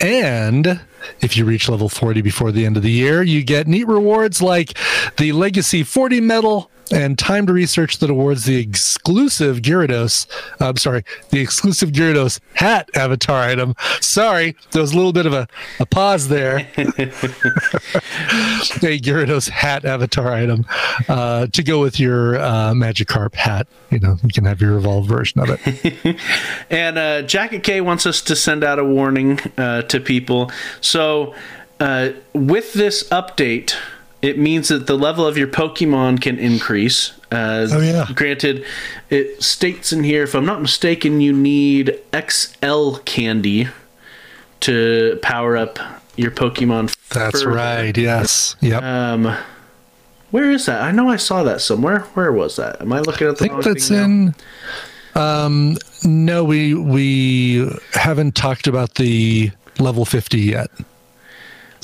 And 0.00 0.80
if 1.20 1.36
you 1.36 1.44
reach 1.44 1.68
level 1.68 1.88
40 1.88 2.22
before 2.22 2.50
the 2.50 2.66
end 2.66 2.76
of 2.76 2.82
the 2.82 2.90
year, 2.90 3.22
you 3.22 3.44
get 3.44 3.68
neat 3.68 3.86
rewards 3.86 4.42
like 4.42 4.76
the 5.16 5.32
Legacy 5.32 5.84
40 5.84 6.20
medal 6.20 6.70
and 6.92 7.18
time 7.18 7.46
to 7.46 7.52
research 7.52 7.98
that 7.98 8.10
awards 8.10 8.44
the 8.44 8.56
exclusive 8.56 9.58
Gyarados. 9.58 10.26
I'm 10.60 10.76
sorry, 10.76 11.04
the 11.30 11.40
exclusive 11.40 11.90
Gyarados 11.90 12.40
hat 12.54 12.90
avatar 12.94 13.42
item. 13.42 13.74
Sorry, 14.00 14.54
there 14.72 14.82
was 14.82 14.92
a 14.92 14.96
little 14.96 15.12
bit 15.12 15.26
of 15.26 15.32
a, 15.32 15.48
a 15.80 15.86
pause 15.86 16.28
there. 16.28 16.58
a 16.76 16.88
Gyarados 19.00 19.48
hat 19.48 19.84
avatar 19.84 20.32
item 20.32 20.66
uh, 21.08 21.46
to 21.46 21.62
go 21.62 21.80
with 21.80 21.98
your 21.98 22.36
uh, 22.36 22.72
Magikarp 22.72 23.34
hat. 23.34 23.66
You 23.90 23.98
know, 23.98 24.16
you 24.22 24.30
can 24.30 24.44
have 24.44 24.60
your 24.60 24.76
evolved 24.76 25.08
version 25.08 25.40
of 25.40 25.50
it. 25.50 26.16
And 26.70 26.98
uh, 26.98 27.22
Jacket 27.22 27.62
K 27.62 27.80
wants 27.80 28.06
us 28.06 28.20
to 28.22 28.36
send 28.36 28.64
out 28.64 28.78
a 28.78 28.84
warning 28.84 29.38
uh, 29.58 29.82
to 29.82 30.00
people. 30.00 30.50
So, 30.80 31.34
uh, 31.80 32.10
with 32.32 32.72
this 32.72 33.08
update, 33.10 33.74
it 34.22 34.38
means 34.38 34.68
that 34.68 34.86
the 34.86 34.96
level 34.96 35.26
of 35.26 35.36
your 35.36 35.48
Pokemon 35.48 36.20
can 36.22 36.38
increase. 36.38 37.12
Uh, 37.30 37.66
Oh, 37.70 37.80
yeah. 37.80 38.06
Granted, 38.14 38.64
it 39.10 39.42
states 39.42 39.92
in 39.92 40.04
here, 40.04 40.22
if 40.22 40.34
I'm 40.34 40.46
not 40.46 40.62
mistaken, 40.62 41.20
you 41.20 41.32
need 41.32 41.98
XL 42.14 42.96
candy 43.04 43.68
to 44.60 45.18
power 45.22 45.56
up 45.56 45.78
your 46.16 46.30
Pokemon. 46.30 46.94
That's 47.08 47.42
further. 47.42 47.56
right. 47.56 47.96
Yes. 47.96 48.54
Yep. 48.60 48.82
Um, 48.82 49.36
where 50.30 50.50
is 50.50 50.66
that? 50.66 50.82
I 50.82 50.90
know 50.92 51.10
I 51.10 51.16
saw 51.16 51.42
that 51.42 51.60
somewhere. 51.60 52.00
Where 52.14 52.32
was 52.32 52.56
that? 52.56 52.80
Am 52.80 52.92
I 52.92 53.00
looking 53.00 53.26
at 53.28 53.38
the 53.38 53.44
I 53.44 53.48
think 53.48 53.64
that's 53.64 53.90
in. 53.90 54.34
Um, 55.14 55.76
no, 56.04 56.42
we 56.44 56.74
we 56.74 57.70
haven't 57.92 58.34
talked 58.34 58.66
about 58.66 58.94
the 58.94 59.50
level 59.78 60.04
fifty 60.06 60.40
yet. 60.40 60.70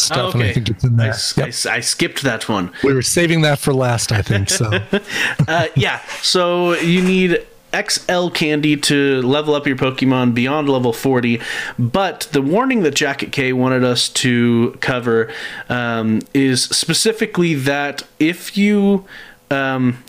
Stuff, 0.00 0.34
and 0.34 0.42
I 0.44 0.52
think 0.52 0.68
it's 0.70 0.84
in 0.84 0.98
I, 0.98 1.04
there. 1.04 1.12
s- 1.12 1.34
Yep. 1.36 1.46
I 1.74 1.76
I 1.76 1.80
skipped 1.80 2.22
that 2.22 2.48
one. 2.48 2.72
We 2.84 2.92
were 2.94 3.02
saving 3.02 3.42
that 3.42 3.58
for 3.58 3.72
last, 3.74 4.12
I 4.12 4.22
think. 4.22 4.48
So 4.50 4.70
Uh, 5.48 5.66
yeah, 5.76 6.00
so 6.22 6.74
you 6.74 7.02
need 7.02 7.44
XL 7.88 8.28
candy 8.28 8.76
to 8.76 9.20
level 9.22 9.54
up 9.54 9.66
your 9.66 9.76
Pokemon 9.76 10.32
beyond 10.34 10.68
level 10.68 10.92
40. 10.92 11.40
But 11.78 12.28
the 12.32 12.40
warning 12.40 12.82
that 12.82 12.94
Jacket 12.94 13.30
K 13.32 13.52
wanted 13.52 13.84
us 13.84 14.08
to 14.10 14.76
cover 14.80 15.30
um, 15.68 16.22
is 16.32 16.62
specifically 16.64 17.54
that 17.54 18.02
if 18.18 18.56
you. 18.56 19.04
Um, 19.50 20.02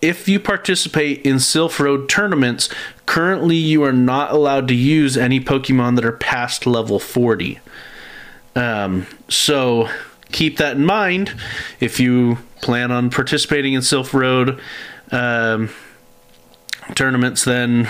if 0.00 0.28
you 0.28 0.38
participate 0.38 1.22
in 1.26 1.40
Sylph 1.40 1.80
Road 1.80 2.08
tournaments, 2.08 2.68
currently 3.04 3.56
you 3.56 3.82
are 3.82 3.92
not 3.92 4.30
allowed 4.30 4.68
to 4.68 4.74
use 4.74 5.16
any 5.16 5.40
Pokemon 5.40 5.96
that 5.96 6.04
are 6.04 6.12
past 6.12 6.68
level 6.68 7.00
40. 7.00 7.58
Um, 8.58 9.06
so 9.28 9.88
keep 10.32 10.56
that 10.56 10.76
in 10.76 10.84
mind 10.84 11.32
if 11.80 12.00
you 12.00 12.38
plan 12.60 12.90
on 12.90 13.08
participating 13.08 13.74
in 13.74 13.82
Sylph 13.82 14.12
Road 14.12 14.60
um, 15.12 15.70
tournaments. 16.94 17.44
Then, 17.44 17.88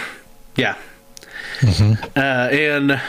yeah. 0.57 0.77
Uh, 2.17 2.49
and 2.53 3.01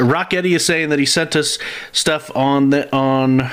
Rock 0.00 0.34
Eddie 0.34 0.54
is 0.54 0.64
saying 0.64 0.88
that 0.88 0.98
he 0.98 1.06
sent 1.06 1.36
us 1.36 1.58
stuff 1.92 2.34
on 2.34 2.70
the 2.70 2.92
on 2.94 3.50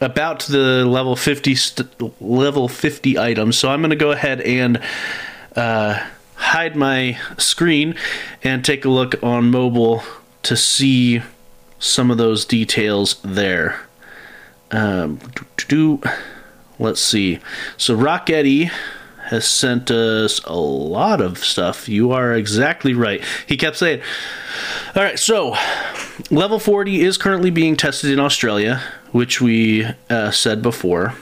about 0.00 0.40
the 0.40 0.84
level 0.84 1.14
50 1.14 1.54
st- 1.54 2.22
level 2.22 2.68
50 2.68 3.18
items. 3.18 3.56
So 3.56 3.70
I'm 3.70 3.80
going 3.80 3.90
to 3.90 3.96
go 3.96 4.10
ahead 4.10 4.40
and 4.40 4.80
uh, 5.56 6.06
hide 6.34 6.76
my 6.76 7.18
screen 7.38 7.94
and 8.42 8.64
take 8.64 8.84
a 8.84 8.88
look 8.88 9.22
on 9.22 9.50
mobile 9.50 10.02
to 10.42 10.56
see 10.56 11.22
some 11.80 12.10
of 12.10 12.18
those 12.18 12.44
details 12.44 13.20
there. 13.24 13.80
Um, 14.70 15.18
do, 15.66 16.00
let's 16.78 17.00
see. 17.00 17.40
So 17.76 17.94
Rock 17.94 18.30
Eddie 18.30 18.70
has 19.24 19.48
sent 19.48 19.90
us 19.90 20.40
a 20.44 20.56
lot 20.56 21.20
of 21.20 21.38
stuff. 21.38 21.88
You 21.88 22.12
are 22.12 22.32
exactly 22.34 22.94
right. 22.94 23.24
He 23.46 23.56
kept 23.56 23.76
saying, 23.76 24.02
All 24.94 25.02
right, 25.02 25.18
so 25.18 25.56
level 26.30 26.58
40 26.58 27.00
is 27.00 27.16
currently 27.16 27.50
being 27.50 27.76
tested 27.76 28.10
in 28.10 28.20
Australia, 28.20 28.82
which 29.10 29.40
we 29.40 29.86
uh, 30.08 30.30
said 30.30 30.62
before. 30.62 31.14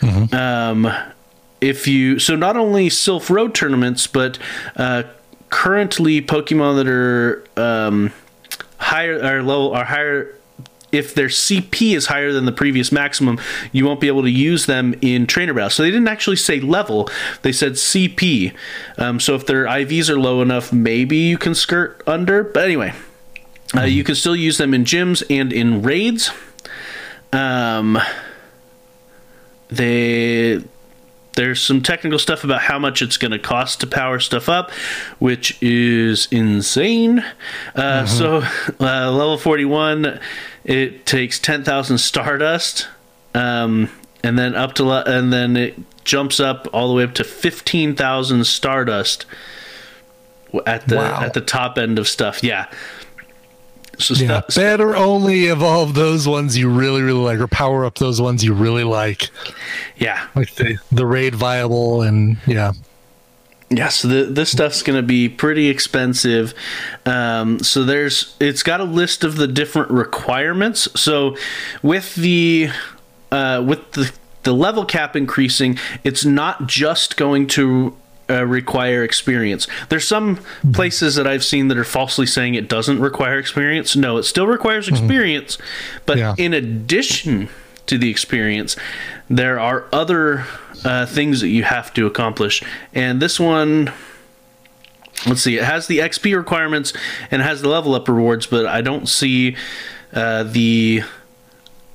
Mm-hmm. 0.00 0.34
Um, 0.34 0.92
if 1.60 1.88
you 1.88 2.18
so 2.18 2.36
not 2.36 2.56
only 2.56 2.90
Sylph 2.90 3.30
Road 3.30 3.54
tournaments, 3.54 4.06
but 4.06 4.38
uh, 4.76 5.04
currently 5.48 6.20
Pokemon 6.20 6.76
that 6.76 6.88
are 6.88 7.44
um, 7.56 8.12
higher 8.86 9.18
or 9.18 9.42
low 9.42 9.72
are 9.72 9.84
higher 9.84 10.34
if 10.92 11.14
their 11.14 11.26
CP 11.28 11.96
is 11.96 12.06
higher 12.06 12.32
than 12.32 12.44
the 12.46 12.52
previous 12.52 12.92
maximum, 12.92 13.38
you 13.72 13.84
won't 13.84 14.00
be 14.00 14.06
able 14.06 14.22
to 14.22 14.30
use 14.30 14.66
them 14.66 14.94
in 15.02 15.26
trainer 15.26 15.52
battles. 15.52 15.74
So 15.74 15.82
they 15.82 15.90
didn't 15.90 16.08
actually 16.08 16.36
say 16.36 16.60
level; 16.60 17.10
they 17.42 17.52
said 17.52 17.72
CP. 17.72 18.54
Um, 18.96 19.20
so 19.20 19.34
if 19.34 19.46
their 19.46 19.64
IVs 19.64 20.08
are 20.08 20.18
low 20.18 20.40
enough, 20.42 20.72
maybe 20.72 21.16
you 21.16 21.38
can 21.38 21.54
skirt 21.54 22.02
under. 22.06 22.44
But 22.44 22.64
anyway, 22.64 22.94
uh, 23.74 23.82
you 23.82 24.04
can 24.04 24.14
still 24.14 24.36
use 24.36 24.58
them 24.58 24.72
in 24.72 24.84
gyms 24.84 25.22
and 25.28 25.52
in 25.52 25.82
raids. 25.82 26.30
Um, 27.32 27.98
they 29.68 30.62
there's 31.36 31.62
some 31.62 31.82
technical 31.82 32.18
stuff 32.18 32.42
about 32.42 32.62
how 32.62 32.78
much 32.78 33.00
it's 33.00 33.16
going 33.16 33.30
to 33.30 33.38
cost 33.38 33.80
to 33.80 33.86
power 33.86 34.18
stuff 34.18 34.48
up, 34.48 34.70
which 35.18 35.56
is 35.62 36.26
insane. 36.30 37.20
Uh, 37.74 38.04
mm-hmm. 38.04 38.06
So, 38.06 38.38
uh, 38.80 39.10
level 39.12 39.38
41, 39.38 40.18
it 40.64 41.06
takes 41.06 41.38
10,000 41.38 41.98
Stardust, 41.98 42.88
um, 43.34 43.90
and 44.24 44.38
then 44.38 44.54
up 44.54 44.74
to 44.74 44.90
and 44.90 45.32
then 45.32 45.56
it 45.56 45.78
jumps 46.04 46.40
up 46.40 46.66
all 46.72 46.88
the 46.88 46.94
way 46.94 47.04
up 47.04 47.14
to 47.14 47.24
15,000 47.24 48.44
Stardust 48.44 49.26
at 50.64 50.88
the 50.88 50.96
wow. 50.96 51.20
at 51.22 51.34
the 51.34 51.40
top 51.40 51.78
end 51.78 51.98
of 51.98 52.08
stuff. 52.08 52.42
Yeah. 52.42 52.66
So 53.98 54.14
yeah, 54.14 54.42
st- 54.48 54.54
better 54.54 54.96
only 54.96 55.46
evolve 55.46 55.94
those 55.94 56.28
ones 56.28 56.56
you 56.56 56.68
really 56.68 57.02
really 57.02 57.20
like, 57.20 57.38
or 57.38 57.46
power 57.46 57.84
up 57.84 57.96
those 57.96 58.20
ones 58.20 58.44
you 58.44 58.54
really 58.54 58.84
like. 58.84 59.30
Yeah, 59.96 60.26
like 60.34 60.54
the 60.54 60.78
the 60.92 61.06
raid 61.06 61.34
viable 61.34 62.02
and 62.02 62.36
yeah. 62.46 62.72
Yeah, 63.68 63.88
so 63.88 64.06
the, 64.06 64.24
this 64.26 64.52
stuff's 64.52 64.84
going 64.84 64.96
to 64.96 65.02
be 65.02 65.28
pretty 65.28 65.68
expensive. 65.68 66.54
Um, 67.04 67.58
so 67.58 67.82
there's, 67.82 68.36
it's 68.38 68.62
got 68.62 68.80
a 68.80 68.84
list 68.84 69.24
of 69.24 69.34
the 69.38 69.48
different 69.48 69.90
requirements. 69.90 70.88
So 70.94 71.36
with 71.82 72.14
the, 72.14 72.68
uh, 73.32 73.64
with 73.66 73.90
the 73.90 74.12
the 74.44 74.54
level 74.54 74.84
cap 74.84 75.16
increasing, 75.16 75.76
it's 76.04 76.24
not 76.24 76.68
just 76.68 77.16
going 77.16 77.48
to 77.48 77.96
uh, 78.28 78.44
require 78.44 79.04
experience. 79.04 79.66
There's 79.88 80.06
some 80.06 80.40
places 80.72 81.14
that 81.14 81.26
I've 81.26 81.44
seen 81.44 81.68
that 81.68 81.78
are 81.78 81.84
falsely 81.84 82.26
saying 82.26 82.54
it 82.54 82.68
doesn't 82.68 83.00
require 83.00 83.38
experience. 83.38 83.94
No, 83.94 84.16
it 84.16 84.24
still 84.24 84.46
requires 84.46 84.86
mm-hmm. 84.86 84.96
experience, 84.96 85.56
mm-hmm. 85.56 86.02
but 86.06 86.18
yeah. 86.18 86.34
in 86.36 86.52
addition 86.52 87.48
to 87.86 87.98
the 87.98 88.10
experience, 88.10 88.76
there 89.30 89.60
are 89.60 89.86
other 89.92 90.44
uh, 90.84 91.06
things 91.06 91.40
that 91.40 91.48
you 91.48 91.62
have 91.62 91.94
to 91.94 92.06
accomplish. 92.06 92.62
And 92.92 93.22
this 93.22 93.38
one, 93.38 93.92
let's 95.26 95.42
see, 95.42 95.56
it 95.56 95.64
has 95.64 95.86
the 95.86 95.98
XP 95.98 96.36
requirements 96.36 96.92
and 97.30 97.42
has 97.42 97.62
the 97.62 97.68
level 97.68 97.94
up 97.94 98.08
rewards, 98.08 98.46
but 98.46 98.66
I 98.66 98.80
don't 98.80 99.08
see 99.08 99.56
uh, 100.12 100.42
the 100.44 101.02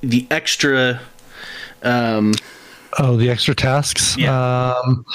the 0.00 0.26
extra. 0.30 1.00
Um, 1.82 2.32
Oh, 2.98 3.16
the 3.16 3.30
extra 3.30 3.54
tasks. 3.54 4.16
Yeah, 4.18 4.74
um, 4.84 5.06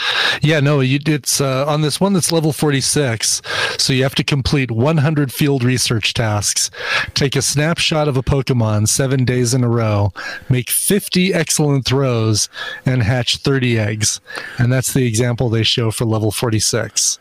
yeah. 0.41 0.59
No, 0.59 0.79
you, 0.79 0.99
it's 1.05 1.39
uh, 1.39 1.65
on 1.67 1.81
this 1.81 1.99
one 2.01 2.13
that's 2.13 2.31
level 2.31 2.51
forty-six. 2.51 3.41
So 3.77 3.93
you 3.93 4.01
have 4.01 4.15
to 4.15 4.23
complete 4.23 4.71
one 4.71 4.97
hundred 4.97 5.31
field 5.31 5.63
research 5.63 6.13
tasks, 6.15 6.71
take 7.13 7.35
a 7.35 7.41
snapshot 7.41 8.07
of 8.07 8.17
a 8.17 8.23
Pokemon 8.23 8.87
seven 8.87 9.25
days 9.25 9.53
in 9.53 9.63
a 9.63 9.69
row, 9.69 10.11
make 10.49 10.71
fifty 10.71 11.33
excellent 11.33 11.85
throws, 11.85 12.49
and 12.85 13.03
hatch 13.03 13.37
thirty 13.37 13.77
eggs. 13.77 14.21
And 14.57 14.73
that's 14.73 14.93
the 14.93 15.05
example 15.05 15.49
they 15.49 15.63
show 15.63 15.91
for 15.91 16.05
level 16.05 16.31
forty-six. 16.31 17.19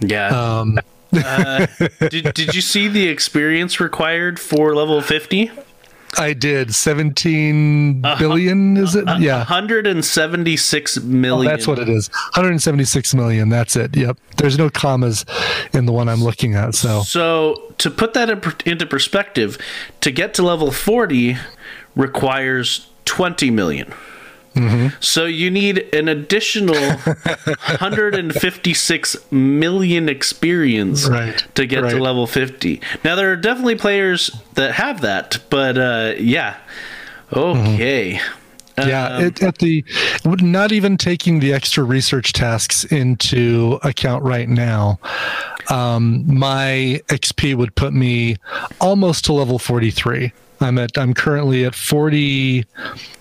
Yeah. 0.00 0.28
Um, 0.28 0.78
uh, 1.14 1.66
did 2.10 2.34
Did 2.34 2.54
you 2.54 2.60
see 2.60 2.88
the 2.88 3.08
experience 3.08 3.80
required 3.80 4.38
for 4.38 4.74
level 4.74 5.00
fifty? 5.00 5.50
I 6.16 6.32
did. 6.32 6.74
Seventeen 6.74 8.02
billion 8.18 8.76
is 8.76 8.94
it? 8.94 9.04
Yeah. 9.18 9.38
176 9.38 11.00
million. 11.00 11.46
Oh, 11.46 11.56
that's 11.56 11.66
what 11.66 11.78
it 11.78 11.88
is. 11.88 12.08
176 12.08 13.14
million. 13.14 13.48
That's 13.48 13.76
it. 13.76 13.96
Yep. 13.96 14.18
There's 14.36 14.58
no 14.58 14.70
commas 14.70 15.24
in 15.72 15.86
the 15.86 15.92
one 15.92 16.08
I'm 16.08 16.22
looking 16.22 16.54
at. 16.54 16.74
So, 16.74 17.02
so 17.02 17.74
to 17.78 17.90
put 17.90 18.14
that 18.14 18.30
into 18.66 18.86
perspective, 18.86 19.58
to 20.00 20.10
get 20.10 20.34
to 20.34 20.42
level 20.42 20.70
40 20.70 21.36
requires 21.94 22.88
20 23.04 23.50
million. 23.50 23.92
Mm-hmm. 24.58 24.88
So 25.00 25.24
you 25.24 25.50
need 25.50 25.94
an 25.94 26.08
additional 26.08 26.74
156 26.74 29.16
million 29.30 30.08
experience 30.08 31.08
right. 31.08 31.44
to 31.54 31.66
get 31.66 31.82
right. 31.82 31.90
to 31.90 31.98
level 31.98 32.26
50. 32.26 32.80
Now 33.04 33.14
there 33.14 33.30
are 33.32 33.36
definitely 33.36 33.76
players 33.76 34.30
that 34.54 34.74
have 34.74 35.02
that, 35.02 35.38
but 35.50 35.78
uh, 35.78 36.14
yeah. 36.18 36.56
Okay. 37.32 38.14
Mm-hmm. 38.14 38.34
Yeah, 38.86 39.08
um, 39.08 39.24
it, 39.24 39.42
at 39.42 39.58
the 39.58 39.84
not 40.24 40.72
even 40.72 40.96
taking 40.96 41.40
the 41.40 41.52
extra 41.52 41.82
research 41.82 42.32
tasks 42.32 42.84
into 42.84 43.78
account 43.82 44.22
right 44.22 44.48
now, 44.48 45.00
um, 45.70 46.24
my 46.26 47.00
XP 47.08 47.56
would 47.56 47.74
put 47.74 47.92
me 47.92 48.36
almost 48.80 49.24
to 49.24 49.32
level 49.32 49.58
forty 49.58 49.90
three. 49.90 50.32
I'm 50.60 50.78
at 50.78 50.96
I'm 50.98 51.14
currently 51.14 51.64
at 51.64 51.74
40 51.74 52.64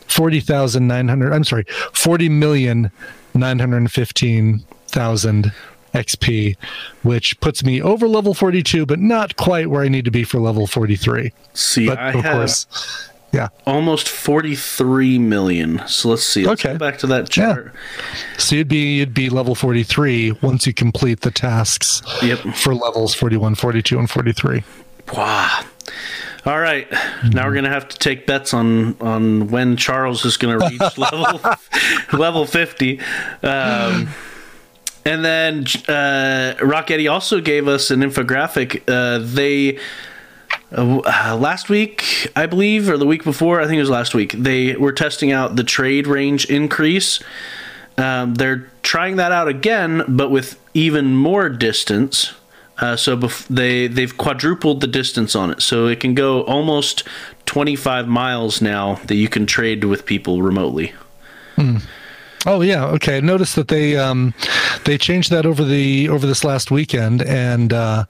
40,900 0.08 1.34
I'm 1.34 1.44
sorry 1.44 1.66
40 1.94 2.30
million 2.30 2.92
915,000 3.34 5.52
XP 5.94 6.58
which 7.04 7.40
puts 7.40 7.64
me 7.64 7.82
over 7.82 8.06
level 8.08 8.34
42 8.34 8.86
but 8.86 9.00
not 9.00 9.38
quite 9.38 9.70
where 9.70 9.84
I 9.84 9.88
need 9.88 10.06
to 10.06 10.12
be 10.12 10.24
for 10.24 10.40
level 10.40 10.68
43. 10.68 11.32
See, 11.54 11.88
but 11.88 12.00
I 12.00 12.14
of 12.14 12.24
have 12.24 12.36
course 12.36 13.10
yeah. 13.34 13.50
Almost 13.66 14.08
43 14.08 15.20
million. 15.20 15.82
So 15.88 16.10
let's 16.10 16.24
see. 16.24 16.46
Let's 16.46 16.64
okay. 16.64 16.74
go 16.74 16.80
back 16.80 16.98
to 17.00 17.08
that 17.08 17.30
chart. 17.30 17.74
Yeah. 17.74 18.38
So 18.38 18.56
you'd 18.56 18.68
be 18.68 18.98
you'd 18.98 19.14
be 19.14 19.30
level 19.30 19.54
43 19.54 20.34
once 20.42 20.66
you 20.66 20.74
complete 20.74 21.22
the 21.22 21.32
tasks 21.32 22.02
yep. 22.24 22.40
for 22.56 22.74
levels 22.74 23.14
41, 23.14 23.56
42 23.56 24.00
and 24.00 24.10
43. 24.10 24.64
Wow. 25.14 25.66
All 26.48 26.62
right, 26.62 26.90
now 27.34 27.46
we're 27.46 27.56
gonna 27.56 27.68
have 27.68 27.90
to 27.90 27.98
take 27.98 28.26
bets 28.26 28.54
on 28.54 28.96
on 29.02 29.50
when 29.50 29.76
Charles 29.76 30.24
is 30.24 30.38
gonna 30.38 30.60
reach 30.60 30.98
level 30.98 31.42
level 32.14 32.46
fifty. 32.46 33.02
Um, 33.44 34.08
and 35.04 35.26
then 35.26 35.66
uh, 35.90 36.56
Rock 36.64 36.90
Eddie 36.90 37.10
also 37.10 37.42
gave 37.42 37.68
us 37.68 37.92
an 37.92 38.00
infographic. 38.00 38.82
Uh, 38.88 39.20
they 39.26 39.78
uh, 40.72 41.38
last 41.38 41.68
week, 41.68 42.32
I 42.34 42.46
believe, 42.46 42.90
or 42.90 42.98
the 42.98 43.06
week 43.06 43.26
before, 43.26 43.60
I 43.60 43.66
think 43.66 43.76
it 43.76 43.82
was 43.82 43.90
last 43.90 44.16
week. 44.16 44.32
They 44.32 44.78
were 44.78 44.94
testing 44.94 45.34
out 45.34 45.58
the 45.58 45.66
trade 45.66 46.08
range 46.08 46.46
increase. 46.46 47.20
Um, 47.98 48.36
they're 48.36 48.72
trying 48.84 49.18
that 49.18 49.34
out 49.34 49.50
again, 49.50 50.06
but 50.08 50.32
with 50.32 50.58
even 50.74 51.14
more 51.14 51.50
distance. 51.50 52.34
Uh, 52.80 52.96
so 52.96 53.18
bef- 53.18 53.48
they 53.48 53.88
they've 53.88 54.18
quadrupled 54.18 54.82
the 54.82 54.88
distance 54.88 55.36
on 55.36 55.52
it, 55.52 55.62
so 55.62 55.88
it 55.88 56.00
can 56.00 56.14
go 56.14 56.44
almost 56.44 57.04
25 57.46 58.08
miles 58.08 58.62
now 58.62 58.96
that 59.06 59.16
you 59.16 59.28
can 59.28 59.46
trade 59.46 59.84
with 59.84 60.06
people 60.06 60.42
remotely. 60.42 60.94
Hmm. 61.56 61.78
Oh 62.46 62.62
yeah, 62.62 62.86
okay. 62.86 63.20
Notice 63.20 63.56
that 63.56 63.68
they 63.68 63.98
um, 63.98 64.34
they 64.86 64.98
changed 64.98 65.32
that 65.32 65.46
over 65.46 65.64
the 65.64 66.08
over 66.10 66.28
this 66.28 66.44
last 66.44 66.70
weekend, 66.70 67.24
and 67.24 67.74
uh, 67.74 68.06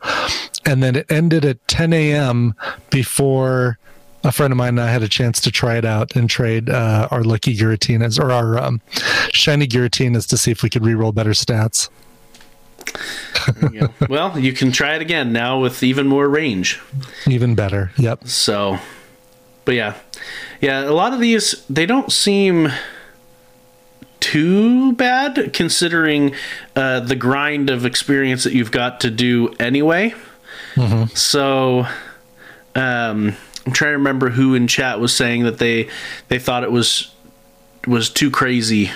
and 0.65 0.83
then 0.83 0.97
it 0.97 1.09
ended 1.09 1.45
at 1.45 1.65
10 1.67 1.93
a.m. 1.93 2.53
before 2.89 3.79
a 4.23 4.31
friend 4.31 4.51
of 4.51 4.57
mine 4.57 4.69
and 4.69 4.81
I 4.81 4.91
had 4.91 5.03
a 5.03 5.07
chance 5.07 5.39
to 5.41 5.51
try 5.51 5.77
it 5.77 5.85
out 5.85 6.15
and 6.15 6.29
trade 6.29 6.69
uh, 6.69 7.07
our 7.11 7.23
lucky 7.23 7.55
Giratinas 7.55 8.19
or 8.19 8.31
our 8.31 8.57
um, 8.57 8.81
shiny 9.31 9.67
Giratinas 9.67 10.27
to 10.27 10.37
see 10.37 10.51
if 10.51 10.63
we 10.63 10.69
could 10.69 10.81
reroll 10.81 11.13
better 11.13 11.31
stats 11.31 11.89
you 13.71 13.89
well, 14.09 14.37
you 14.37 14.53
can 14.53 14.71
try 14.71 14.95
it 14.95 15.01
again 15.01 15.31
now 15.31 15.59
with 15.59 15.83
even 15.83 16.07
more 16.07 16.27
range. 16.27 16.81
Even 17.27 17.55
better. 17.55 17.91
Yep. 17.97 18.27
So, 18.27 18.79
but 19.65 19.75
yeah, 19.75 19.95
yeah. 20.61 20.83
A 20.83 20.91
lot 20.91 21.13
of 21.13 21.19
these 21.19 21.63
they 21.69 21.85
don't 21.85 22.11
seem 22.11 22.69
too 24.19 24.93
bad 24.93 25.53
considering 25.53 26.33
uh, 26.75 26.99
the 27.01 27.15
grind 27.15 27.69
of 27.69 27.85
experience 27.85 28.43
that 28.43 28.53
you've 28.53 28.71
got 28.71 28.99
to 29.01 29.11
do 29.11 29.53
anyway. 29.59 30.13
Mm-hmm. 30.75 31.13
So, 31.15 31.87
Um, 32.75 33.35
I'm 33.65 33.73
trying 33.73 33.91
to 33.91 33.97
remember 33.97 34.29
who 34.29 34.53
in 34.55 34.67
chat 34.67 34.99
was 34.99 35.13
saying 35.13 35.43
that 35.43 35.57
they 35.57 35.89
they 36.29 36.39
thought 36.39 36.63
it 36.63 36.71
was 36.71 37.11
was 37.85 38.09
too 38.09 38.31
crazy. 38.31 38.91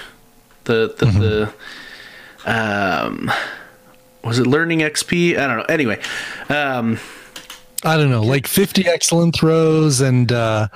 The 0.63 0.93
the, 0.97 1.53
the 2.45 2.51
um 2.51 3.31
was 4.23 4.39
it 4.39 4.47
learning 4.47 4.79
XP? 4.79 5.37
I 5.37 5.47
don't 5.47 5.57
know. 5.57 5.65
Anyway, 5.65 5.99
um, 6.49 6.99
I 7.83 7.97
don't 7.97 8.11
know, 8.11 8.21
like 8.21 8.45
50 8.45 8.87
excellent 8.87 9.35
throws, 9.35 10.01
and 10.01 10.31
uh, 10.31 10.67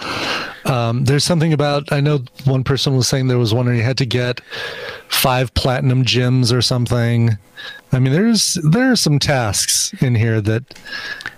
um, 0.66 1.06
there's 1.06 1.24
something 1.24 1.54
about. 1.54 1.92
I 1.92 2.00
know 2.00 2.24
one 2.46 2.64
person 2.64 2.96
was 2.96 3.08
saying 3.08 3.28
there 3.28 3.38
was 3.38 3.54
one 3.54 3.68
where 3.68 3.76
you 3.76 3.84
had 3.84 3.98
to 4.00 4.06
get 4.08 4.42
five 5.08 5.54
platinum 5.54 6.04
gems 6.04 6.52
or 6.52 6.64
something. 6.64 7.38
I 7.92 8.00
mean, 8.00 8.12
there's 8.12 8.56
there 8.56 8.92
are 8.92 8.96
some 8.96 9.20
tasks 9.20 9.94
in 10.02 10.16
here 10.16 10.42
that 10.42 10.64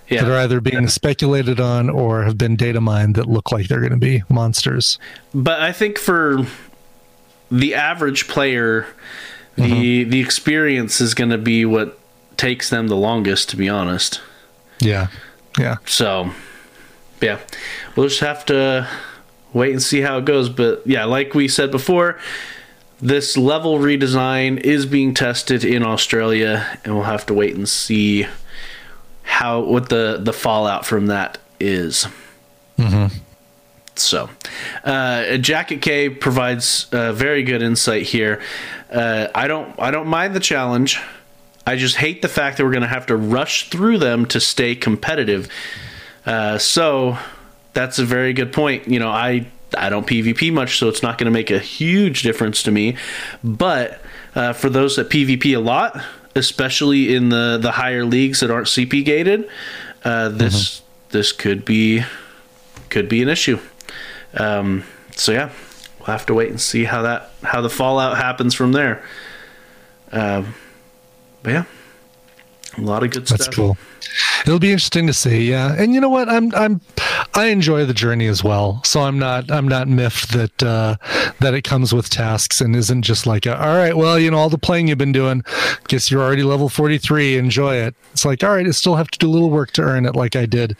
yeah, 0.08 0.24
that 0.24 0.32
are 0.32 0.38
either 0.38 0.62
being 0.62 0.88
speculated 0.88 1.60
on 1.60 1.90
or 1.90 2.24
have 2.24 2.38
been 2.38 2.56
data 2.56 2.80
mined 2.80 3.14
that 3.16 3.28
look 3.28 3.52
like 3.52 3.68
they're 3.68 3.80
going 3.80 3.92
to 3.92 3.98
be 3.98 4.22
monsters. 4.30 4.98
but 5.34 5.60
I 5.60 5.72
think 5.72 5.98
for 5.98 6.46
the 7.50 7.74
average 7.74 8.26
player, 8.26 8.86
the 9.58 9.64
mm-hmm. 10.04 10.10
the 10.10 10.20
experience 10.20 11.00
is 11.00 11.14
going 11.14 11.30
to 11.30 11.38
be 11.38 11.64
what 11.64 11.98
takes 12.36 12.70
them 12.70 12.88
the 12.88 12.96
longest. 12.96 13.50
To 13.50 13.56
be 13.56 13.68
honest. 13.68 14.20
Yeah, 14.80 15.08
yeah. 15.58 15.76
So, 15.86 16.32
yeah, 17.20 17.40
we'll 17.96 18.08
just 18.08 18.20
have 18.20 18.46
to 18.46 18.88
wait 19.52 19.72
and 19.72 19.82
see 19.82 20.00
how 20.00 20.18
it 20.18 20.24
goes. 20.24 20.48
But 20.48 20.82
yeah, 20.86 21.04
like 21.04 21.34
we 21.34 21.48
said 21.48 21.70
before, 21.70 22.18
this 23.00 23.36
level 23.36 23.78
redesign 23.78 24.60
is 24.60 24.86
being 24.86 25.14
tested 25.14 25.64
in 25.64 25.84
Australia, 25.84 26.78
and 26.84 26.94
we'll 26.94 27.04
have 27.04 27.26
to 27.26 27.34
wait 27.34 27.56
and 27.56 27.68
see 27.68 28.26
how 29.22 29.60
what 29.60 29.88
the 29.88 30.18
the 30.20 30.32
fallout 30.32 30.86
from 30.86 31.06
that 31.06 31.38
is. 31.60 32.06
Mm-hmm. 32.78 33.16
So, 34.00 34.30
uh, 34.84 35.36
Jacket 35.38 35.82
K 35.82 36.08
provides 36.08 36.86
uh, 36.92 37.12
very 37.12 37.42
good 37.42 37.62
insight 37.62 38.02
here. 38.02 38.40
Uh, 38.90 39.28
I 39.34 39.48
don't 39.48 39.78
I 39.78 39.90
don't 39.90 40.08
mind 40.08 40.34
the 40.34 40.40
challenge. 40.40 41.00
I 41.66 41.76
just 41.76 41.96
hate 41.96 42.22
the 42.22 42.28
fact 42.28 42.56
that 42.56 42.64
we're 42.64 42.70
going 42.70 42.82
to 42.82 42.88
have 42.88 43.06
to 43.06 43.16
rush 43.16 43.68
through 43.68 43.98
them 43.98 44.24
to 44.26 44.40
stay 44.40 44.74
competitive. 44.74 45.48
Uh, 46.24 46.56
so 46.56 47.18
that's 47.74 47.98
a 47.98 48.04
very 48.04 48.32
good 48.32 48.52
point. 48.52 48.88
You 48.88 48.98
know, 48.98 49.10
I 49.10 49.46
I 49.76 49.90
don't 49.90 50.06
PvP 50.06 50.52
much, 50.52 50.78
so 50.78 50.88
it's 50.88 51.02
not 51.02 51.18
going 51.18 51.26
to 51.26 51.30
make 51.30 51.50
a 51.50 51.58
huge 51.58 52.22
difference 52.22 52.62
to 52.62 52.70
me. 52.70 52.96
But 53.44 54.00
uh, 54.34 54.54
for 54.54 54.70
those 54.70 54.96
that 54.96 55.10
PvP 55.10 55.54
a 55.56 55.60
lot, 55.60 56.02
especially 56.34 57.14
in 57.14 57.28
the 57.28 57.58
the 57.60 57.72
higher 57.72 58.04
leagues 58.04 58.40
that 58.40 58.50
aren't 58.50 58.68
CP 58.68 59.04
gated, 59.04 59.48
uh, 60.04 60.30
this 60.30 60.82
this 61.10 61.32
could 61.32 61.64
be 61.64 62.02
could 62.88 63.08
be 63.08 63.22
an 63.22 63.28
issue. 63.28 63.58
Um, 64.34 64.84
so 65.12 65.32
yeah, 65.32 65.50
we'll 65.98 66.06
have 66.06 66.26
to 66.26 66.34
wait 66.34 66.50
and 66.50 66.60
see 66.60 66.84
how 66.84 67.02
that 67.02 67.30
how 67.42 67.60
the 67.60 67.70
fallout 67.70 68.16
happens 68.16 68.54
from 68.54 68.72
there. 68.72 69.02
Um, 70.12 70.54
but 71.42 71.50
yeah, 71.50 71.64
a 72.76 72.80
lot 72.80 73.02
of 73.02 73.10
good 73.10 73.26
That's 73.26 73.44
stuff. 73.44 73.54
cool. 73.54 73.78
It'll 74.42 74.58
be 74.58 74.70
interesting 74.70 75.06
to 75.08 75.12
see, 75.12 75.50
yeah. 75.50 75.74
And 75.76 75.92
you 75.92 76.00
know 76.00 76.08
what? 76.08 76.28
I'm 76.28 76.54
I'm 76.54 76.80
I 77.34 77.46
enjoy 77.46 77.84
the 77.84 77.94
journey 77.94 78.26
as 78.26 78.42
well. 78.42 78.80
So 78.84 79.00
I'm 79.02 79.18
not 79.18 79.50
I'm 79.50 79.68
not 79.68 79.88
miffed 79.88 80.32
that 80.32 80.62
uh 80.62 80.96
that 81.40 81.54
it 81.54 81.62
comes 81.62 81.92
with 81.92 82.08
tasks 82.08 82.60
and 82.60 82.74
isn't 82.74 83.02
just 83.02 83.26
like 83.26 83.46
a, 83.46 83.60
all 83.60 83.76
right, 83.76 83.96
well, 83.96 84.18
you 84.18 84.30
know, 84.30 84.38
all 84.38 84.48
the 84.48 84.58
playing 84.58 84.88
you've 84.88 84.98
been 84.98 85.12
doing, 85.12 85.44
guess 85.88 86.10
you're 86.10 86.22
already 86.22 86.42
level 86.42 86.68
43, 86.68 87.36
enjoy 87.36 87.76
it. 87.76 87.94
It's 88.12 88.24
like, 88.24 88.42
all 88.42 88.50
right, 88.50 88.66
I 88.66 88.70
still 88.70 88.96
have 88.96 89.10
to 89.10 89.18
do 89.18 89.28
a 89.28 89.30
little 89.30 89.50
work 89.50 89.70
to 89.72 89.82
earn 89.82 90.06
it 90.06 90.16
like 90.16 90.34
I 90.36 90.46
did 90.46 90.76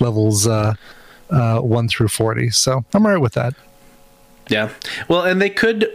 levels 0.00 0.46
uh 0.46 0.74
uh 1.32 1.60
1 1.60 1.88
through 1.88 2.08
40. 2.08 2.50
So 2.50 2.84
I'm 2.94 3.06
all 3.06 3.12
right 3.12 3.20
with 3.20 3.34
that. 3.34 3.54
Yeah. 4.48 4.70
Well, 5.08 5.22
and 5.22 5.40
they 5.40 5.50
could. 5.50 5.88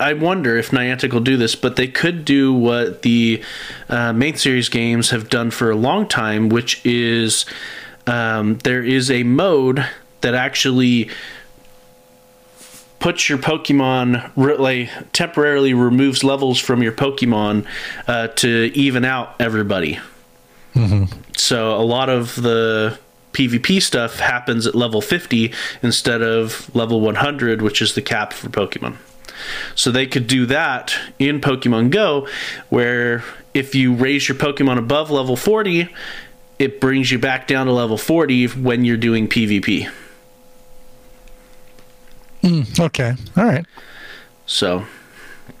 I 0.00 0.12
wonder 0.12 0.56
if 0.56 0.70
Niantic 0.70 1.12
will 1.12 1.20
do 1.20 1.36
this, 1.36 1.54
but 1.54 1.76
they 1.76 1.86
could 1.86 2.24
do 2.24 2.52
what 2.52 3.02
the 3.02 3.42
uh, 3.88 4.12
main 4.12 4.36
series 4.36 4.68
games 4.68 5.10
have 5.10 5.30
done 5.30 5.52
for 5.52 5.70
a 5.70 5.76
long 5.76 6.08
time, 6.08 6.48
which 6.48 6.84
is 6.84 7.46
um, 8.06 8.58
there 8.58 8.82
is 8.82 9.10
a 9.10 9.22
mode 9.22 9.86
that 10.20 10.34
actually 10.34 11.10
puts 12.98 13.28
your 13.28 13.38
Pokemon 13.38 14.32
like 14.58 14.90
temporarily 15.12 15.74
removes 15.74 16.24
levels 16.24 16.58
from 16.58 16.82
your 16.82 16.92
Pokemon 16.92 17.64
uh, 18.08 18.28
to 18.28 18.72
even 18.74 19.04
out 19.04 19.36
everybody. 19.38 20.00
So 21.36 21.76
a 21.76 21.84
lot 21.84 22.08
of 22.08 22.34
the 22.34 22.98
PvP 23.34 23.82
stuff 23.82 24.20
happens 24.20 24.66
at 24.66 24.74
level 24.74 25.00
50 25.00 25.52
instead 25.82 26.22
of 26.22 26.74
level 26.74 27.00
100, 27.00 27.60
which 27.60 27.82
is 27.82 27.94
the 27.94 28.02
cap 28.02 28.32
for 28.32 28.48
Pokemon. 28.48 28.96
So 29.74 29.90
they 29.90 30.06
could 30.06 30.26
do 30.26 30.46
that 30.46 30.94
in 31.18 31.40
Pokemon 31.40 31.90
Go, 31.90 32.26
where 32.70 33.24
if 33.52 33.74
you 33.74 33.92
raise 33.92 34.28
your 34.28 34.38
Pokemon 34.38 34.78
above 34.78 35.10
level 35.10 35.36
40, 35.36 35.88
it 36.58 36.80
brings 36.80 37.10
you 37.10 37.18
back 37.18 37.46
down 37.48 37.66
to 37.66 37.72
level 37.72 37.98
40 37.98 38.46
when 38.48 38.84
you're 38.84 38.96
doing 38.96 39.28
PvP. 39.28 39.90
Okay. 42.78 43.14
All 43.36 43.44
right. 43.44 43.64
So, 44.46 44.84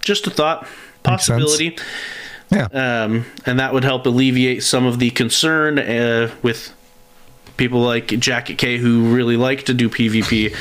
just 0.00 0.26
a 0.26 0.30
thought, 0.30 0.66
possibility, 1.02 1.78
Yeah. 2.50 2.66
um, 2.72 3.24
and 3.46 3.58
that 3.58 3.72
would 3.72 3.84
help 3.84 4.04
alleviate 4.06 4.62
some 4.62 4.84
of 4.84 4.98
the 4.98 5.10
concern 5.10 5.78
uh, 5.78 6.30
with 6.42 6.74
people 7.56 7.80
like 7.80 8.06
Jacket 8.08 8.58
K 8.58 8.78
who 8.78 9.14
really 9.14 9.36
like 9.36 9.64
to 9.66 9.74
do 9.74 9.88
PvP. 9.88 10.54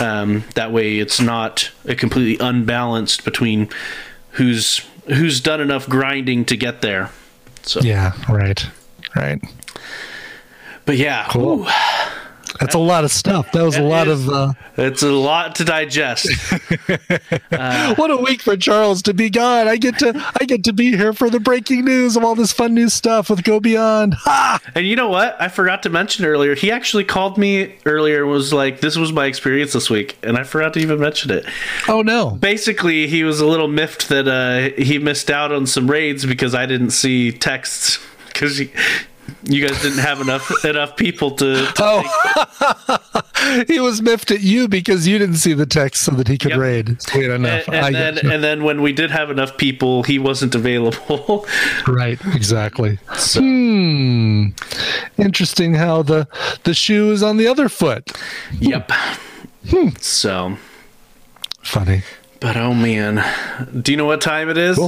Um, 0.00 0.44
that 0.54 0.72
way, 0.72 0.98
it's 0.98 1.20
not 1.20 1.70
a 1.84 1.94
completely 1.94 2.44
unbalanced 2.44 3.24
between 3.24 3.68
who's 4.32 4.78
who's 5.06 5.40
done 5.40 5.60
enough 5.60 5.88
grinding 5.88 6.44
to 6.46 6.56
get 6.56 6.82
there. 6.82 7.10
So, 7.62 7.80
Yeah, 7.80 8.12
right. 8.28 8.64
Right. 9.16 9.42
but 10.86 10.96
yeah, 10.96 11.26
Cool. 11.28 11.62
ooh, 11.62 11.68
That's 12.58 12.74
a 12.74 12.78
lot 12.78 13.04
of 13.04 13.10
stuff. 13.10 13.52
That 13.52 13.62
was 13.62 13.76
a 13.76 13.82
lot 13.82 14.08
of 14.08 14.28
uh 14.28 14.52
it's 14.76 15.02
a 15.02 15.10
lot 15.12 15.54
to 15.56 15.64
digest. 15.64 16.28
What 17.50 18.10
a 18.10 18.16
week 18.16 18.40
for 18.40 18.56
Charles 18.56 19.02
to 19.02 19.14
be 19.14 19.30
gone. 19.30 19.68
I 19.68 19.76
get 19.76 19.98
to 19.98 20.12
I 20.40 20.44
get 20.44 20.64
to 20.64 20.72
be 20.72 20.96
here 20.96 21.12
for 21.12 21.28
the 21.28 21.40
breaking 21.40 21.84
news 21.84 22.16
of 22.16 22.24
all 22.24 22.34
this 22.34 22.52
fun 22.52 22.74
new 22.74 22.88
stuff 22.88 23.28
with 23.28 23.44
Go 23.44 23.60
Beyond. 23.60 24.14
Ha! 24.14 24.60
And 24.74 24.86
you 24.86 24.96
know 24.96 25.08
what? 25.08 25.36
I 25.40 25.48
forgot 25.48 25.82
to 25.84 25.90
mention 25.90 26.24
earlier. 26.24 26.54
He 26.54 26.70
actually 26.70 27.04
called 27.04 27.36
me 27.36 27.76
earlier 27.84 28.22
and 28.22 28.30
was 28.30 28.52
like, 28.52 28.80
This 28.80 28.96
was 28.96 29.12
my 29.12 29.26
experience 29.26 29.72
this 29.72 29.90
week. 29.90 30.16
And 30.22 30.36
I 30.36 30.44
forgot 30.44 30.74
to 30.74 30.80
even 30.80 31.00
mention 31.00 31.30
it. 31.30 31.44
Oh 31.88 32.02
no. 32.02 32.30
Basically, 32.30 33.06
he 33.06 33.24
was 33.24 33.40
a 33.40 33.46
little 33.46 33.68
miffed 33.68 34.08
that 34.08 34.28
uh, 34.28 34.80
he 34.80 34.98
missed 34.98 35.30
out 35.30 35.52
on 35.52 35.66
some 35.66 35.90
raids 35.90 36.24
because 36.24 36.54
I 36.54 36.66
didn't 36.66 36.90
see 36.90 37.32
texts. 37.32 37.98
Because 38.30 38.62
you 39.44 39.66
guys 39.66 39.80
didn't 39.82 39.98
have 39.98 40.20
enough 40.20 40.64
enough 40.64 40.96
people 40.96 41.30
to. 41.32 41.66
to 41.66 41.72
Oh, 41.78 43.62
he 43.68 43.80
was 43.80 44.00
miffed 44.02 44.30
at 44.30 44.40
you 44.40 44.68
because 44.68 45.06
you 45.08 45.18
didn't 45.18 45.36
see 45.36 45.52
the 45.54 45.66
text 45.66 46.02
so 46.02 46.12
that 46.12 46.28
he 46.28 46.36
could 46.38 46.50
Yep. 46.50 46.58
raid. 46.58 47.02
Sweet 47.02 47.30
enough. 47.30 47.68
and, 47.68 47.76
and 47.76 47.94
then, 47.94 48.30
and 48.30 48.44
then 48.44 48.64
when 48.64 48.82
we 48.82 48.92
did 48.92 49.10
have 49.10 49.30
enough 49.30 49.56
people, 49.56 50.02
he 50.02 50.18
wasn't 50.18 50.54
available. 50.54 51.46
right, 51.86 52.18
exactly. 52.34 52.98
so, 53.16 53.40
Hmm. 53.40 54.48
Interesting 55.18 55.74
how 55.74 56.02
the 56.02 56.26
the 56.64 56.74
shoe 56.74 57.10
is 57.12 57.22
on 57.22 57.36
the 57.36 57.46
other 57.46 57.68
foot. 57.68 58.10
yep. 58.58 58.90
Hmm. 59.68 59.88
So, 60.00 60.56
Funny. 61.62 62.02
but 62.40 62.56
oh 62.56 62.72
man, 62.74 63.22
do 63.82 63.92
you 63.92 63.98
know 63.98 64.06
what 64.06 64.20
time 64.20 64.48
it 64.48 64.56
is? 64.58 64.78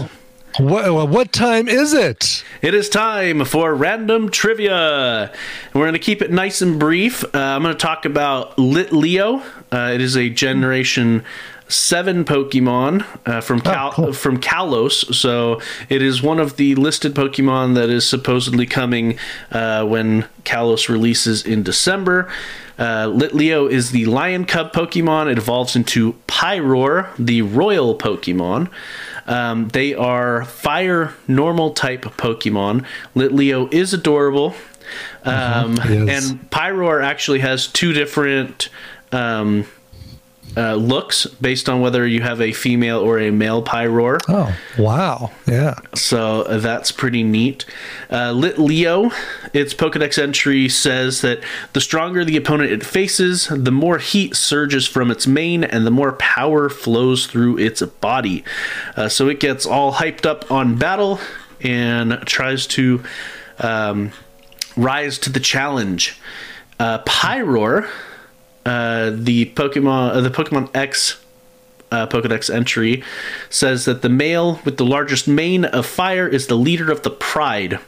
What 0.59 1.09
what 1.09 1.33
time 1.33 1.67
is 1.67 1.95
it? 1.95 2.45
It 2.61 2.75
is 2.75 2.91
time 2.91 3.45
for 3.47 3.75
random 3.75 4.31
trivia. 4.31 5.33
We're 5.73 5.81
going 5.81 5.95
to 5.95 5.99
keep 5.99 6.21
it 6.21 6.31
nice 6.31 6.61
and 6.61 6.79
brief. 6.79 7.25
Uh, 7.25 7.39
I'm 7.39 7.63
going 7.63 7.75
to 7.75 7.79
talk 7.79 8.05
about 8.05 8.57
Litleo. 8.57 9.43
Uh, 9.73 9.93
it 9.95 10.03
is 10.03 10.15
a 10.15 10.29
Generation 10.29 11.25
Seven 11.69 12.27
Pokemon 12.27 13.07
uh, 13.27 13.41
from 13.41 13.63
Cal- 13.63 13.93
cool. 13.93 14.13
from 14.13 14.39
Kalos. 14.39 15.15
So 15.15 15.63
it 15.89 16.03
is 16.03 16.23
one 16.23 16.39
of 16.39 16.57
the 16.57 16.75
listed 16.75 17.15
Pokemon 17.15 17.75
that 17.77 17.89
is 17.89 18.07
supposedly 18.07 18.67
coming 18.67 19.19
uh, 19.53 19.87
when 19.87 20.29
Kalos 20.45 20.91
releases 20.91 21.47
in 21.47 21.63
December. 21.63 22.31
Uh, 22.79 23.07
Litleo 23.07 23.71
is 23.71 23.91
the 23.93 24.05
Lion 24.05 24.45
Cub 24.45 24.73
Pokemon. 24.73 25.31
It 25.31 25.39
evolves 25.39 25.77
into 25.77 26.15
Pyroar, 26.27 27.09
the 27.19 27.41
Royal 27.41 27.97
Pokemon. 27.97 28.69
Um, 29.27 29.69
they 29.69 29.95
are 29.95 30.45
fire 30.45 31.15
normal 31.29 31.73
type 31.75 32.03
Pokemon. 32.03 32.85
Lit 33.15 33.33
Leo 33.33 33.69
is 33.71 33.95
adorable. 33.95 34.55
Um, 35.25 35.77
He 35.81 35.95
is. 35.97 36.31
and 36.33 36.51
Pyroar 36.51 37.03
actually 37.03 37.39
has 37.39 37.67
two 37.67 37.93
different 37.93 38.69
um, 39.13 39.67
uh, 40.57 40.75
looks 40.75 41.27
based 41.27 41.69
on 41.69 41.81
whether 41.81 42.07
you 42.07 42.21
have 42.21 42.41
a 42.41 42.53
female 42.53 42.99
or 42.99 43.19
a 43.19 43.31
male 43.31 43.63
Pyroar. 43.63 44.21
Oh, 44.29 44.57
wow. 44.79 45.31
Yeah. 45.47 45.75
So 45.95 46.43
uh, 46.43 46.59
that's 46.59 46.93
pretty 46.93 47.23
neat. 47.23 47.65
Uh, 48.11 48.33
Litleo, 48.33 49.13
its 49.53 49.75
Pokedex 49.75 50.19
entry 50.23 50.69
says 50.69 51.21
that 51.23 51.43
the 51.73 51.81
stronger 51.81 52.25
the 52.25 52.37
opponent 52.37 52.71
it 52.71 52.85
faces, 52.85 53.49
the 53.49 53.73
more 53.73 53.99
heat 53.99 54.37
surges 54.37 54.87
from 54.87 55.11
its 55.11 55.27
mane 55.27 55.65
and 55.65 55.87
the 55.87 55.91
more 55.91 56.13
power 56.13 56.69
flows 56.69 57.27
through 57.27 57.59
its 57.59 57.83
body. 57.83 58.45
Uh, 58.97 59.09
so 59.09 59.29
it 59.29 59.41
gets 59.41 59.67
all 59.67 59.95
hyped 59.95 60.27
up 60.27 60.51
on 60.51 60.77
battle 60.77 61.19
and 61.61 62.21
tries 62.27 62.67
to 62.67 63.03
um, 63.59 64.13
rise 64.77 65.19
to 65.19 65.31
the 65.31 65.41
challenge. 65.41 66.21
Uh, 66.79 66.99
Pyroar, 67.05 67.89
uh, 68.65 69.11
the 69.15 69.47
Pokemon, 69.47 70.15
uh, 70.15 70.21
the 70.21 70.31
Pokemon 70.31 70.71
X 70.75 71.23
uh, 71.91 72.07
Pokedex 72.07 72.53
entry 72.53 73.03
says 73.51 73.85
that 73.85 74.03
the 74.03 74.09
male 74.09 74.61
with 74.65 74.79
the 74.79 74.85
largest 74.85 75.29
mane 75.29 75.65
of 75.67 75.85
fire 75.85 76.27
is 76.27 76.47
the 76.47 76.57
leader 76.57 76.91
of 76.91 77.03
the 77.03 77.11
pride, 77.11 77.79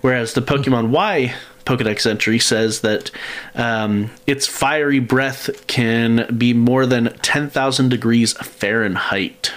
whereas 0.00 0.32
the 0.32 0.40
Pokemon 0.40 0.88
Y 0.88 1.34
Pokedex 1.64 2.06
entry 2.06 2.38
says 2.38 2.80
that 2.80 3.10
um, 3.54 4.10
its 4.26 4.46
fiery 4.46 4.98
breath 4.98 5.66
can 5.66 6.26
be 6.36 6.52
more 6.52 6.86
than 6.86 7.16
10,000 7.22 7.88
degrees 7.88 8.32
Fahrenheit. 8.32 9.52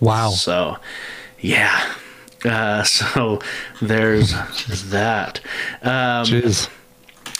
Wow. 0.00 0.30
So, 0.30 0.76
yeah. 1.38 1.94
Uh, 2.44 2.82
so 2.82 3.40
there's 3.80 4.32
that. 4.90 5.40
Um, 5.80 6.26
Jeez. 6.26 6.68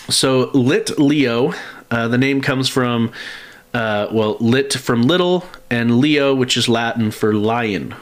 so 0.08 0.50
lit 0.54 0.98
Leo, 0.98 1.52
uh, 1.92 2.08
the 2.08 2.18
name 2.18 2.40
comes 2.40 2.68
from 2.68 3.12
uh, 3.74 4.08
well, 4.10 4.36
lit 4.40 4.72
from 4.72 5.02
little 5.02 5.44
and 5.70 5.98
Leo, 6.00 6.34
which 6.34 6.56
is 6.56 6.68
Latin 6.68 7.10
for 7.12 7.32
lion. 7.34 7.94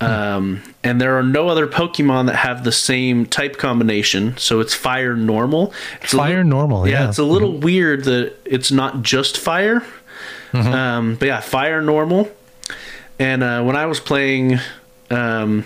Um, 0.00 0.62
and 0.82 1.00
there 1.00 1.16
are 1.18 1.22
no 1.22 1.48
other 1.48 1.66
Pokemon 1.66 2.26
that 2.26 2.36
have 2.36 2.62
the 2.64 2.72
same 2.72 3.24
type 3.24 3.56
combination, 3.56 4.36
so 4.36 4.60
it's 4.60 4.74
fire 4.74 5.16
normal. 5.16 5.72
It's 6.02 6.12
Fire 6.12 6.42
li- 6.44 6.50
normal. 6.50 6.86
yeah, 6.86 7.04
Yeah. 7.04 7.08
it's 7.08 7.18
a 7.18 7.24
little 7.24 7.56
weird 7.56 8.04
that 8.04 8.34
it's 8.44 8.70
not 8.70 9.00
just 9.02 9.38
fire. 9.38 9.82
Um, 10.52 11.16
but 11.16 11.26
yeah, 11.26 11.40
fire 11.40 11.80
normal. 11.80 12.28
And 13.18 13.42
uh, 13.42 13.62
when 13.64 13.76
I 13.76 13.86
was 13.86 13.98
playing 13.98 14.58
um, 15.10 15.64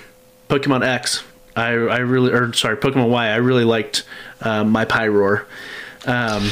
Pokemon 0.48 0.86
X, 0.86 1.24
I, 1.56 1.66
I 1.70 1.98
really, 1.98 2.30
or 2.32 2.52
sorry, 2.52 2.76
Pokemon 2.76 3.08
Y, 3.10 3.26
I 3.28 3.36
really 3.36 3.64
liked 3.64 4.04
uh, 4.40 4.62
my 4.64 4.84
Pyroar. 4.84 5.44
Um, 6.06 6.48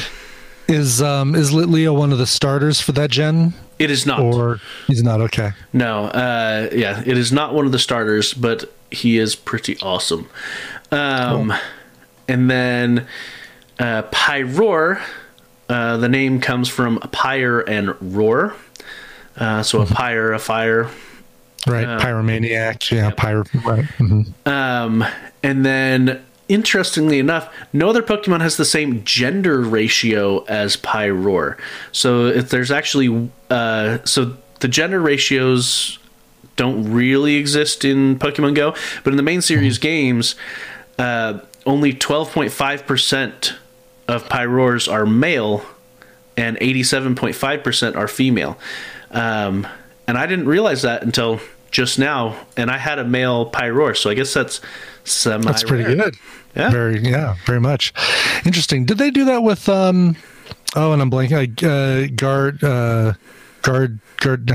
Is 0.67 1.01
um 1.01 1.33
is 1.35 1.51
Litleo 1.51 1.95
one 1.97 2.11
of 2.11 2.17
the 2.17 2.27
starters 2.27 2.81
for 2.81 2.91
that 2.93 3.09
gen, 3.09 3.53
it 3.79 3.89
is 3.89 4.05
not. 4.05 4.19
or 4.19 4.59
he's 4.87 5.01
not? 5.01 5.21
Okay. 5.21 5.51
No, 5.71 6.05
uh, 6.05 6.69
yeah, 6.73 7.01
it 7.05 7.17
is 7.17 7.31
not 7.31 7.53
one 7.53 7.65
of 7.65 7.71
the 7.71 7.79
starters, 7.79 8.33
but 8.33 8.71
he 8.91 9.17
is 9.17 9.35
pretty 9.35 9.77
awesome. 9.81 10.29
Um, 10.91 11.53
And 12.27 12.49
then 12.49 13.07
uh, 13.79 14.03
Pyroar, 14.11 15.01
uh, 15.69 15.97
the 15.97 16.09
name 16.09 16.41
comes 16.41 16.67
from 16.67 16.99
pyre 17.13 17.61
and 17.61 17.95
roar. 18.01 18.53
Uh, 19.37 19.63
so 19.63 19.81
a 19.81 19.85
pyre, 19.85 20.33
a 20.33 20.39
fire. 20.39 20.89
Right. 21.65 21.85
Pyromaniac. 22.01 22.91
Yeah. 22.91 23.11
Pyro. 23.11 23.43
Right. 23.65 23.85
mhm. 23.99 24.33
Um, 24.45 25.05
and 25.43 25.65
then, 25.65 26.21
interestingly 26.49 27.19
enough, 27.19 27.53
no 27.73 27.89
other 27.89 28.01
Pokemon 28.01 28.41
has 28.41 28.57
the 28.57 28.65
same 28.65 29.03
gender 29.03 29.61
ratio 29.61 30.43
as 30.45 30.77
Pyroar. 30.77 31.57
So 31.91 32.27
if 32.27 32.49
there's 32.49 32.71
actually, 32.71 33.29
uh, 33.49 33.99
so 34.05 34.37
the 34.59 34.67
gender 34.67 34.99
ratios 34.99 35.99
don't 36.55 36.91
really 36.91 37.35
exist 37.35 37.85
in 37.85 38.17
Pokemon 38.17 38.55
Go, 38.55 38.75
but 39.03 39.11
in 39.11 39.17
the 39.17 39.23
main 39.23 39.41
series 39.41 39.77
games, 39.77 40.35
uh, 40.97 41.39
only 41.65 41.93
12.5% 41.93 43.53
of 44.07 44.23
Pyroars 44.29 44.91
are 44.91 45.05
male 45.05 45.65
and 46.35 46.57
87.5% 46.57 47.95
are 47.95 48.07
female. 48.07 48.57
Um, 49.11 49.67
and 50.07 50.17
I 50.17 50.25
didn't 50.27 50.47
realize 50.47 50.83
that 50.83 51.03
until 51.03 51.39
just 51.71 51.99
now. 51.99 52.45
And 52.55 52.71
I 52.71 52.77
had 52.77 52.99
a 52.99 53.03
male 53.03 53.51
Pyroar, 53.51 53.97
so 53.97 54.09
I 54.09 54.13
guess 54.13 54.33
that's 54.33 54.61
semi. 55.07 55.43
That's 55.45 55.63
pretty 55.63 55.83
good. 55.83 56.15
Yeah. 56.55 56.69
Very. 56.69 56.99
Yeah. 56.99 57.35
Very 57.45 57.59
much. 57.59 57.93
Interesting. 58.45 58.85
Did 58.85 58.97
they 58.97 59.11
do 59.11 59.25
that 59.25 59.43
with 59.43 59.67
um? 59.69 60.15
Oh, 60.75 60.93
and 60.93 61.01
I'm 61.01 61.09
blanking. 61.11 61.63
Uh, 61.63 62.07
guard. 62.15 62.63
Uh, 62.63 63.13
guard. 63.61 63.99
Guard. 64.17 64.45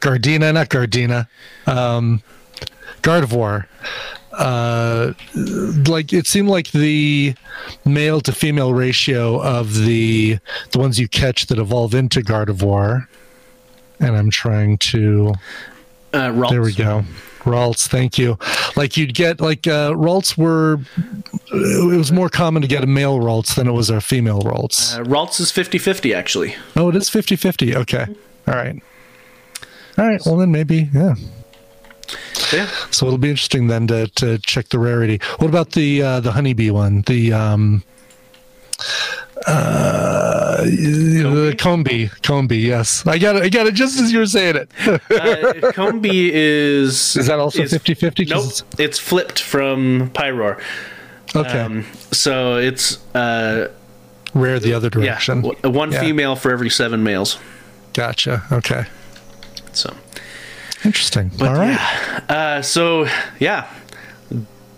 Gardena. 0.00 0.52
Not 0.54 0.68
Gardena. 0.68 1.28
Um, 1.66 2.22
Gardevoir. 3.02 3.66
Uh, 4.32 5.12
like 5.86 6.12
it 6.12 6.26
seemed 6.26 6.48
like 6.48 6.70
the 6.72 7.34
male 7.84 8.20
to 8.22 8.32
female 8.32 8.72
ratio 8.72 9.40
of 9.42 9.74
the 9.84 10.38
the 10.70 10.78
ones 10.78 10.98
you 10.98 11.06
catch 11.06 11.46
that 11.46 11.58
evolve 11.58 11.94
into 11.94 12.20
Gardevoir. 12.20 13.06
And 14.00 14.16
I'm 14.16 14.30
trying 14.30 14.78
to. 14.78 15.34
Uh, 16.12 16.32
There 16.50 16.62
we 16.62 16.72
go. 16.74 17.04
Ralts, 17.42 17.86
thank 17.88 18.18
you. 18.18 18.38
Like 18.76 18.96
you'd 18.96 19.14
get 19.14 19.40
like 19.40 19.66
uh 19.66 19.90
Ralts 19.92 20.36
were 20.38 20.78
it 21.52 21.96
was 21.96 22.10
more 22.12 22.28
common 22.28 22.62
to 22.62 22.68
get 22.68 22.82
a 22.82 22.86
male 22.86 23.18
Ralts 23.18 23.54
than 23.54 23.66
it 23.68 23.72
was 23.72 23.90
a 23.90 24.00
female 24.00 24.42
Ralts. 24.42 24.98
Uh, 24.98 25.04
Ralts 25.04 25.40
is 25.40 25.50
50 25.50 25.78
50, 25.78 26.14
actually. 26.14 26.54
oh, 26.76 26.88
it 26.88 26.96
is 26.96 27.10
50-50. 27.10 27.74
Okay. 27.76 28.06
All 28.48 28.54
right. 28.54 28.82
All 29.98 30.06
right. 30.08 30.20
Well 30.24 30.36
then 30.36 30.50
maybe, 30.52 30.88
yeah. 30.94 31.14
Yeah. 32.52 32.66
So 32.90 33.06
it'll 33.06 33.18
be 33.18 33.30
interesting 33.30 33.66
then 33.68 33.86
to 33.88 34.06
to 34.08 34.38
check 34.38 34.68
the 34.68 34.78
rarity. 34.78 35.20
What 35.38 35.48
about 35.48 35.72
the 35.72 36.02
uh 36.02 36.20
the 36.20 36.32
honeybee 36.32 36.70
one? 36.70 37.02
The 37.06 37.32
um 37.32 37.82
uh 39.46 40.62
the 40.64 41.54
Combee, 41.58 42.08
Combee, 42.22 42.58
yes. 42.58 43.04
I 43.06 43.18
got 43.18 43.36
it. 43.36 43.42
I 43.42 43.48
got 43.48 43.66
it 43.66 43.74
just 43.74 43.98
as 44.00 44.12
you 44.12 44.18
were 44.20 44.26
saying 44.26 44.56
it. 44.56 44.70
Uh, 45.10 45.72
Combee 45.72 46.30
is. 46.32 47.16
Is 47.16 47.26
that 47.26 47.38
also 47.38 47.62
is- 47.62 47.72
50-50? 47.72 48.28
'Cause 48.28 48.28
Nope. 48.30 48.40
it's- 48.44 48.62
It's 48.78 48.98
flipped 48.98 49.40
from 49.40 50.10
Pyroar. 50.14 50.60
okay. 51.34 51.60
Um, 51.60 51.84
so 52.10 52.56
it's, 52.58 52.98
uh, 53.14 53.68
Rare 54.34 54.58
the 54.60 54.72
other 54.74 54.88
direction. 54.90 55.42
w- 55.42 55.58
one 55.78 55.92
Yeah. 55.92 56.00
female 56.00 56.36
for 56.36 56.50
every 56.52 56.70
seven 56.70 57.02
males. 57.02 57.38
Gotcha. 57.92 58.42
Okay. 58.52 58.84
So. 59.72 59.94
Interesting. 60.84 61.30
All 61.40 61.54
right. 61.54 61.78
Uh, 62.30 62.62
so 62.62 63.06
yeah, 63.38 63.66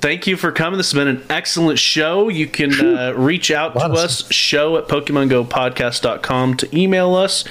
thank 0.04 0.26
you 0.26 0.36
for 0.36 0.52
coming. 0.52 0.76
This 0.76 0.92
has 0.92 0.98
been 0.98 1.08
an 1.08 1.24
excellent 1.30 1.78
show. 1.78 2.28
You 2.28 2.46
can 2.46 2.78
uh, 2.78 3.14
reach 3.16 3.50
out 3.50 3.72
to 3.72 3.80
us, 3.80 4.30
show 4.30 4.76
at 4.76 4.86
PokemonGoPodcast.com 4.86 6.58
to 6.58 6.78
email 6.78 7.14
us. 7.14 7.42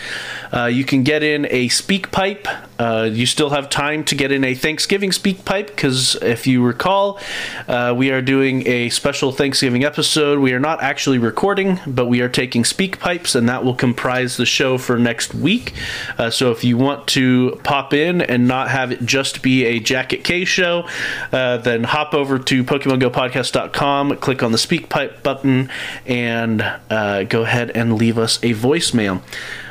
Uh, 0.54 0.66
you 0.66 0.86
can 0.86 1.02
get 1.02 1.24
in 1.24 1.48
a 1.50 1.68
speak 1.70 2.12
pipe. 2.12 2.48
Uh, 2.78 3.10
you 3.12 3.26
still 3.26 3.50
have 3.50 3.70
time 3.70 4.04
to 4.04 4.14
get 4.14 4.32
in 4.32 4.44
a 4.44 4.54
Thanksgiving 4.54 5.12
speak 5.12 5.46
pipe 5.46 5.68
because 5.68 6.16
if 6.22 6.46
you 6.46 6.64
recall, 6.64 7.20
uh, 7.68 7.94
we 7.98 8.12
are 8.12 8.22
doing 8.22 8.68
a 8.68 8.90
special 8.90 9.32
Thanksgiving 9.32 9.84
episode. 9.84 10.38
We 10.38 10.54
are 10.54 10.60
not 10.60 10.84
actually 10.84 11.18
recording, 11.18 11.80
but 11.88 12.06
we 12.06 12.22
are 12.22 12.30
taking 12.30 12.66
speak 12.66 13.00
pipes, 13.00 13.34
and 13.34 13.50
that 13.50 13.64
will 13.64 13.74
comprise 13.74 14.38
the 14.38 14.46
show 14.46 14.78
for 14.78 15.00
next 15.00 15.34
week. 15.34 15.74
Uh, 16.20 16.30
so 16.30 16.52
if 16.52 16.64
you 16.64 16.78
want 16.78 17.08
to 17.08 17.60
pop 17.64 17.94
in 17.94 18.22
and 18.22 18.48
not 18.48 18.70
have 18.70 18.92
it 18.92 19.04
just 19.04 19.42
be 19.42 19.66
a 19.66 19.80
Jacket 19.80 20.24
K 20.24 20.46
show, 20.46 20.88
uh, 21.32 21.58
then 21.58 21.84
hop 21.84 22.14
over 22.14 22.43
to 22.46 22.64
PokemonGoPodcast.com, 22.64 24.18
click 24.18 24.44
on 24.44 24.52
the 24.52 24.58
speak 24.58 24.90
pipe 24.90 25.24
button, 25.24 25.70
and 26.06 26.62
uh, 26.90 27.24
go 27.24 27.44
ahead 27.44 27.72
and 27.72 27.96
leave 27.96 28.18
us 28.18 28.38
a 28.38 28.54
voicemail. 28.54 29.22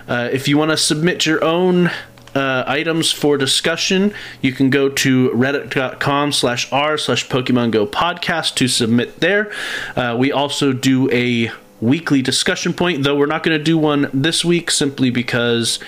Uh, 0.08 0.28
if 0.32 0.48
you 0.48 0.58
want 0.58 0.70
to 0.70 0.76
submit 0.76 1.26
your 1.26 1.42
own 1.44 1.90
uh, 2.34 2.64
items 2.66 3.12
for 3.12 3.36
discussion, 3.36 4.12
you 4.40 4.52
can 4.52 4.70
go 4.70 4.88
to 4.88 5.30
reddit.com 5.30 6.32
slash 6.32 6.70
r 6.72 6.96
slash 6.96 7.28
Pokemon 7.28 7.70
Go 7.70 7.86
podcast 7.86 8.54
to 8.56 8.68
submit 8.68 9.20
there. 9.20 9.52
Uh, 9.94 10.16
we 10.18 10.32
also 10.32 10.72
do 10.72 11.10
a 11.10 11.50
weekly 11.80 12.22
discussion 12.22 12.72
point, 12.72 13.02
though 13.02 13.16
we're 13.16 13.26
not 13.26 13.42
going 13.42 13.58
to 13.58 13.62
do 13.62 13.76
one 13.76 14.08
this 14.14 14.44
week 14.44 14.70
simply 14.70 15.10
because 15.10 15.78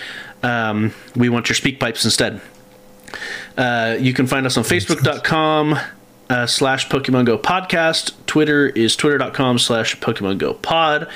um, 0.43 0.93
we 1.15 1.29
want 1.29 1.49
your 1.49 1.55
speak 1.55 1.79
pipes 1.79 2.05
instead. 2.05 2.41
Uh, 3.57 3.97
you 3.99 4.13
can 4.13 4.27
find 4.27 4.45
us 4.45 4.57
on 4.57 4.63
facebook.com 4.63 5.79
uh, 6.29 6.45
slash 6.45 6.89
Pokemon 6.89 7.25
Go 7.25 7.37
podcast. 7.37 8.13
Twitter 8.25 8.67
is 8.67 8.95
twitter.com 8.95 9.59
slash 9.59 9.97
Pokemon 9.99 10.37
Go 10.37 10.53
pod. 10.53 11.07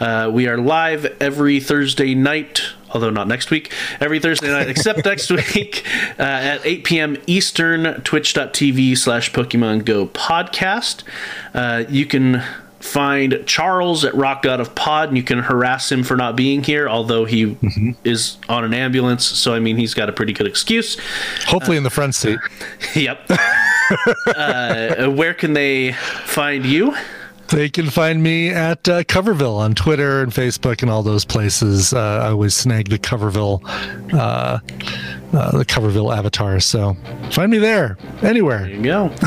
Uh, 0.00 0.30
we 0.32 0.46
are 0.48 0.58
live 0.58 1.04
every 1.20 1.60
Thursday 1.60 2.14
night, 2.14 2.62
although 2.90 3.10
not 3.10 3.28
next 3.28 3.50
week, 3.50 3.72
every 4.00 4.20
Thursday 4.20 4.48
night 4.48 4.68
except 4.68 5.04
next 5.04 5.30
week 5.30 5.84
uh, 6.18 6.22
at 6.22 6.64
8 6.64 6.84
p.m. 6.84 7.16
Eastern, 7.26 8.00
twitch.tv 8.02 8.96
slash 8.96 9.32
Pokemon 9.32 9.84
Go 9.84 10.06
podcast. 10.06 11.04
Uh, 11.54 11.84
you 11.88 12.06
can 12.06 12.42
find 12.80 13.42
Charles 13.44 14.04
at 14.04 14.14
Rock 14.14 14.42
God 14.42 14.60
of 14.60 14.74
Pod, 14.74 15.08
and 15.08 15.16
you 15.16 15.22
can 15.22 15.40
harass 15.40 15.90
him 15.90 16.02
for 16.02 16.16
not 16.16 16.36
being 16.36 16.62
here, 16.62 16.88
although 16.88 17.24
he 17.24 17.46
mm-hmm. 17.46 17.90
is 18.04 18.38
on 18.48 18.64
an 18.64 18.72
ambulance. 18.72 19.24
So, 19.24 19.54
I 19.54 19.60
mean, 19.60 19.76
he's 19.76 19.94
got 19.94 20.08
a 20.08 20.12
pretty 20.12 20.32
good 20.32 20.46
excuse. 20.46 20.96
Hopefully, 21.46 21.76
uh, 21.76 21.78
in 21.78 21.84
the 21.84 21.90
front 21.90 22.14
seat. 22.14 22.38
yep. 22.94 23.28
Uh, 24.26 25.08
where 25.10 25.34
can 25.34 25.52
they 25.52 25.92
find 25.92 26.64
you? 26.64 26.94
They 27.48 27.70
can 27.70 27.88
find 27.88 28.22
me 28.22 28.50
at 28.50 28.86
uh, 28.88 29.04
Coverville 29.04 29.56
on 29.56 29.74
Twitter 29.74 30.22
and 30.22 30.30
Facebook 30.30 30.82
and 30.82 30.90
all 30.90 31.02
those 31.02 31.24
places. 31.24 31.94
Uh, 31.94 32.20
I 32.22 32.28
always 32.28 32.54
snag 32.54 32.90
the 32.90 32.98
Coverville, 32.98 33.62
uh, 34.12 34.58
uh 35.32 35.56
the 35.56 35.64
Coverville 35.64 36.14
avatar. 36.14 36.60
So 36.60 36.94
find 37.30 37.50
me 37.50 37.56
there, 37.56 37.96
anywhere. 38.20 38.60
There 38.60 38.70
you 38.70 38.82
go. 38.82 39.14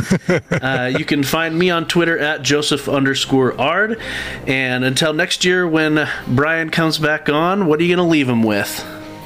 Uh, 0.61 0.91
you 0.95 1.03
can 1.03 1.23
find 1.23 1.57
me 1.57 1.69
on 1.69 1.87
Twitter 1.87 2.17
at 2.19 2.43
Joseph 2.43 2.87
underscore 2.87 3.59
Ard. 3.59 3.99
And 4.47 4.83
until 4.85 5.11
next 5.11 5.43
year, 5.43 5.67
when 5.67 6.07
Brian 6.27 6.69
comes 6.69 6.97
back 6.99 7.29
on, 7.29 7.65
what 7.65 7.79
are 7.79 7.83
you 7.83 7.95
going 7.95 8.05
to 8.05 8.09
leave 8.09 8.29
him 8.29 8.43
with? 8.43 8.85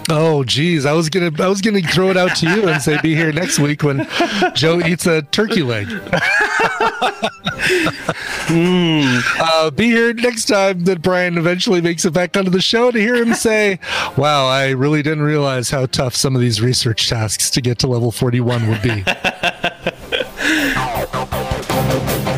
Oh, 0.09 0.43
geez, 0.43 0.85
I 0.85 0.93
was 0.93 1.09
gonna 1.09 1.31
I 1.43 1.47
was 1.47 1.61
gonna 1.61 1.81
throw 1.81 2.09
it 2.11 2.17
out 2.17 2.35
to 2.37 2.49
you 2.49 2.67
and 2.67 2.79
say 2.81 2.99
be 3.01 3.15
here 3.15 3.31
next 3.31 3.57
week 3.57 3.81
when 3.81 4.07
Joe 4.53 4.79
eats 4.79 5.07
a 5.07 5.23
turkey 5.23 5.63
leg. 5.63 5.87
mm. 8.47 9.23
uh, 9.39 9.71
be 9.71 9.85
here 9.85 10.13
next 10.13 10.45
time 10.45 10.83
that 10.83 11.01
Brian 11.01 11.39
eventually 11.39 11.81
makes 11.81 12.05
it 12.05 12.13
back 12.13 12.37
onto 12.37 12.51
the 12.51 12.61
show 12.61 12.91
to 12.91 12.99
hear 12.99 13.15
him 13.15 13.33
say, 13.33 13.79
"Wow, 14.15 14.45
I 14.47 14.69
really 14.71 15.01
didn't 15.01 15.23
realize 15.23 15.71
how 15.71 15.87
tough 15.87 16.15
some 16.15 16.35
of 16.35 16.41
these 16.41 16.61
research 16.61 17.09
tasks 17.09 17.49
to 17.51 17.61
get 17.61 17.79
to 17.79 17.87
level 17.87 18.11
forty-one 18.11 18.67
would 18.69 18.83
be." 18.83 19.03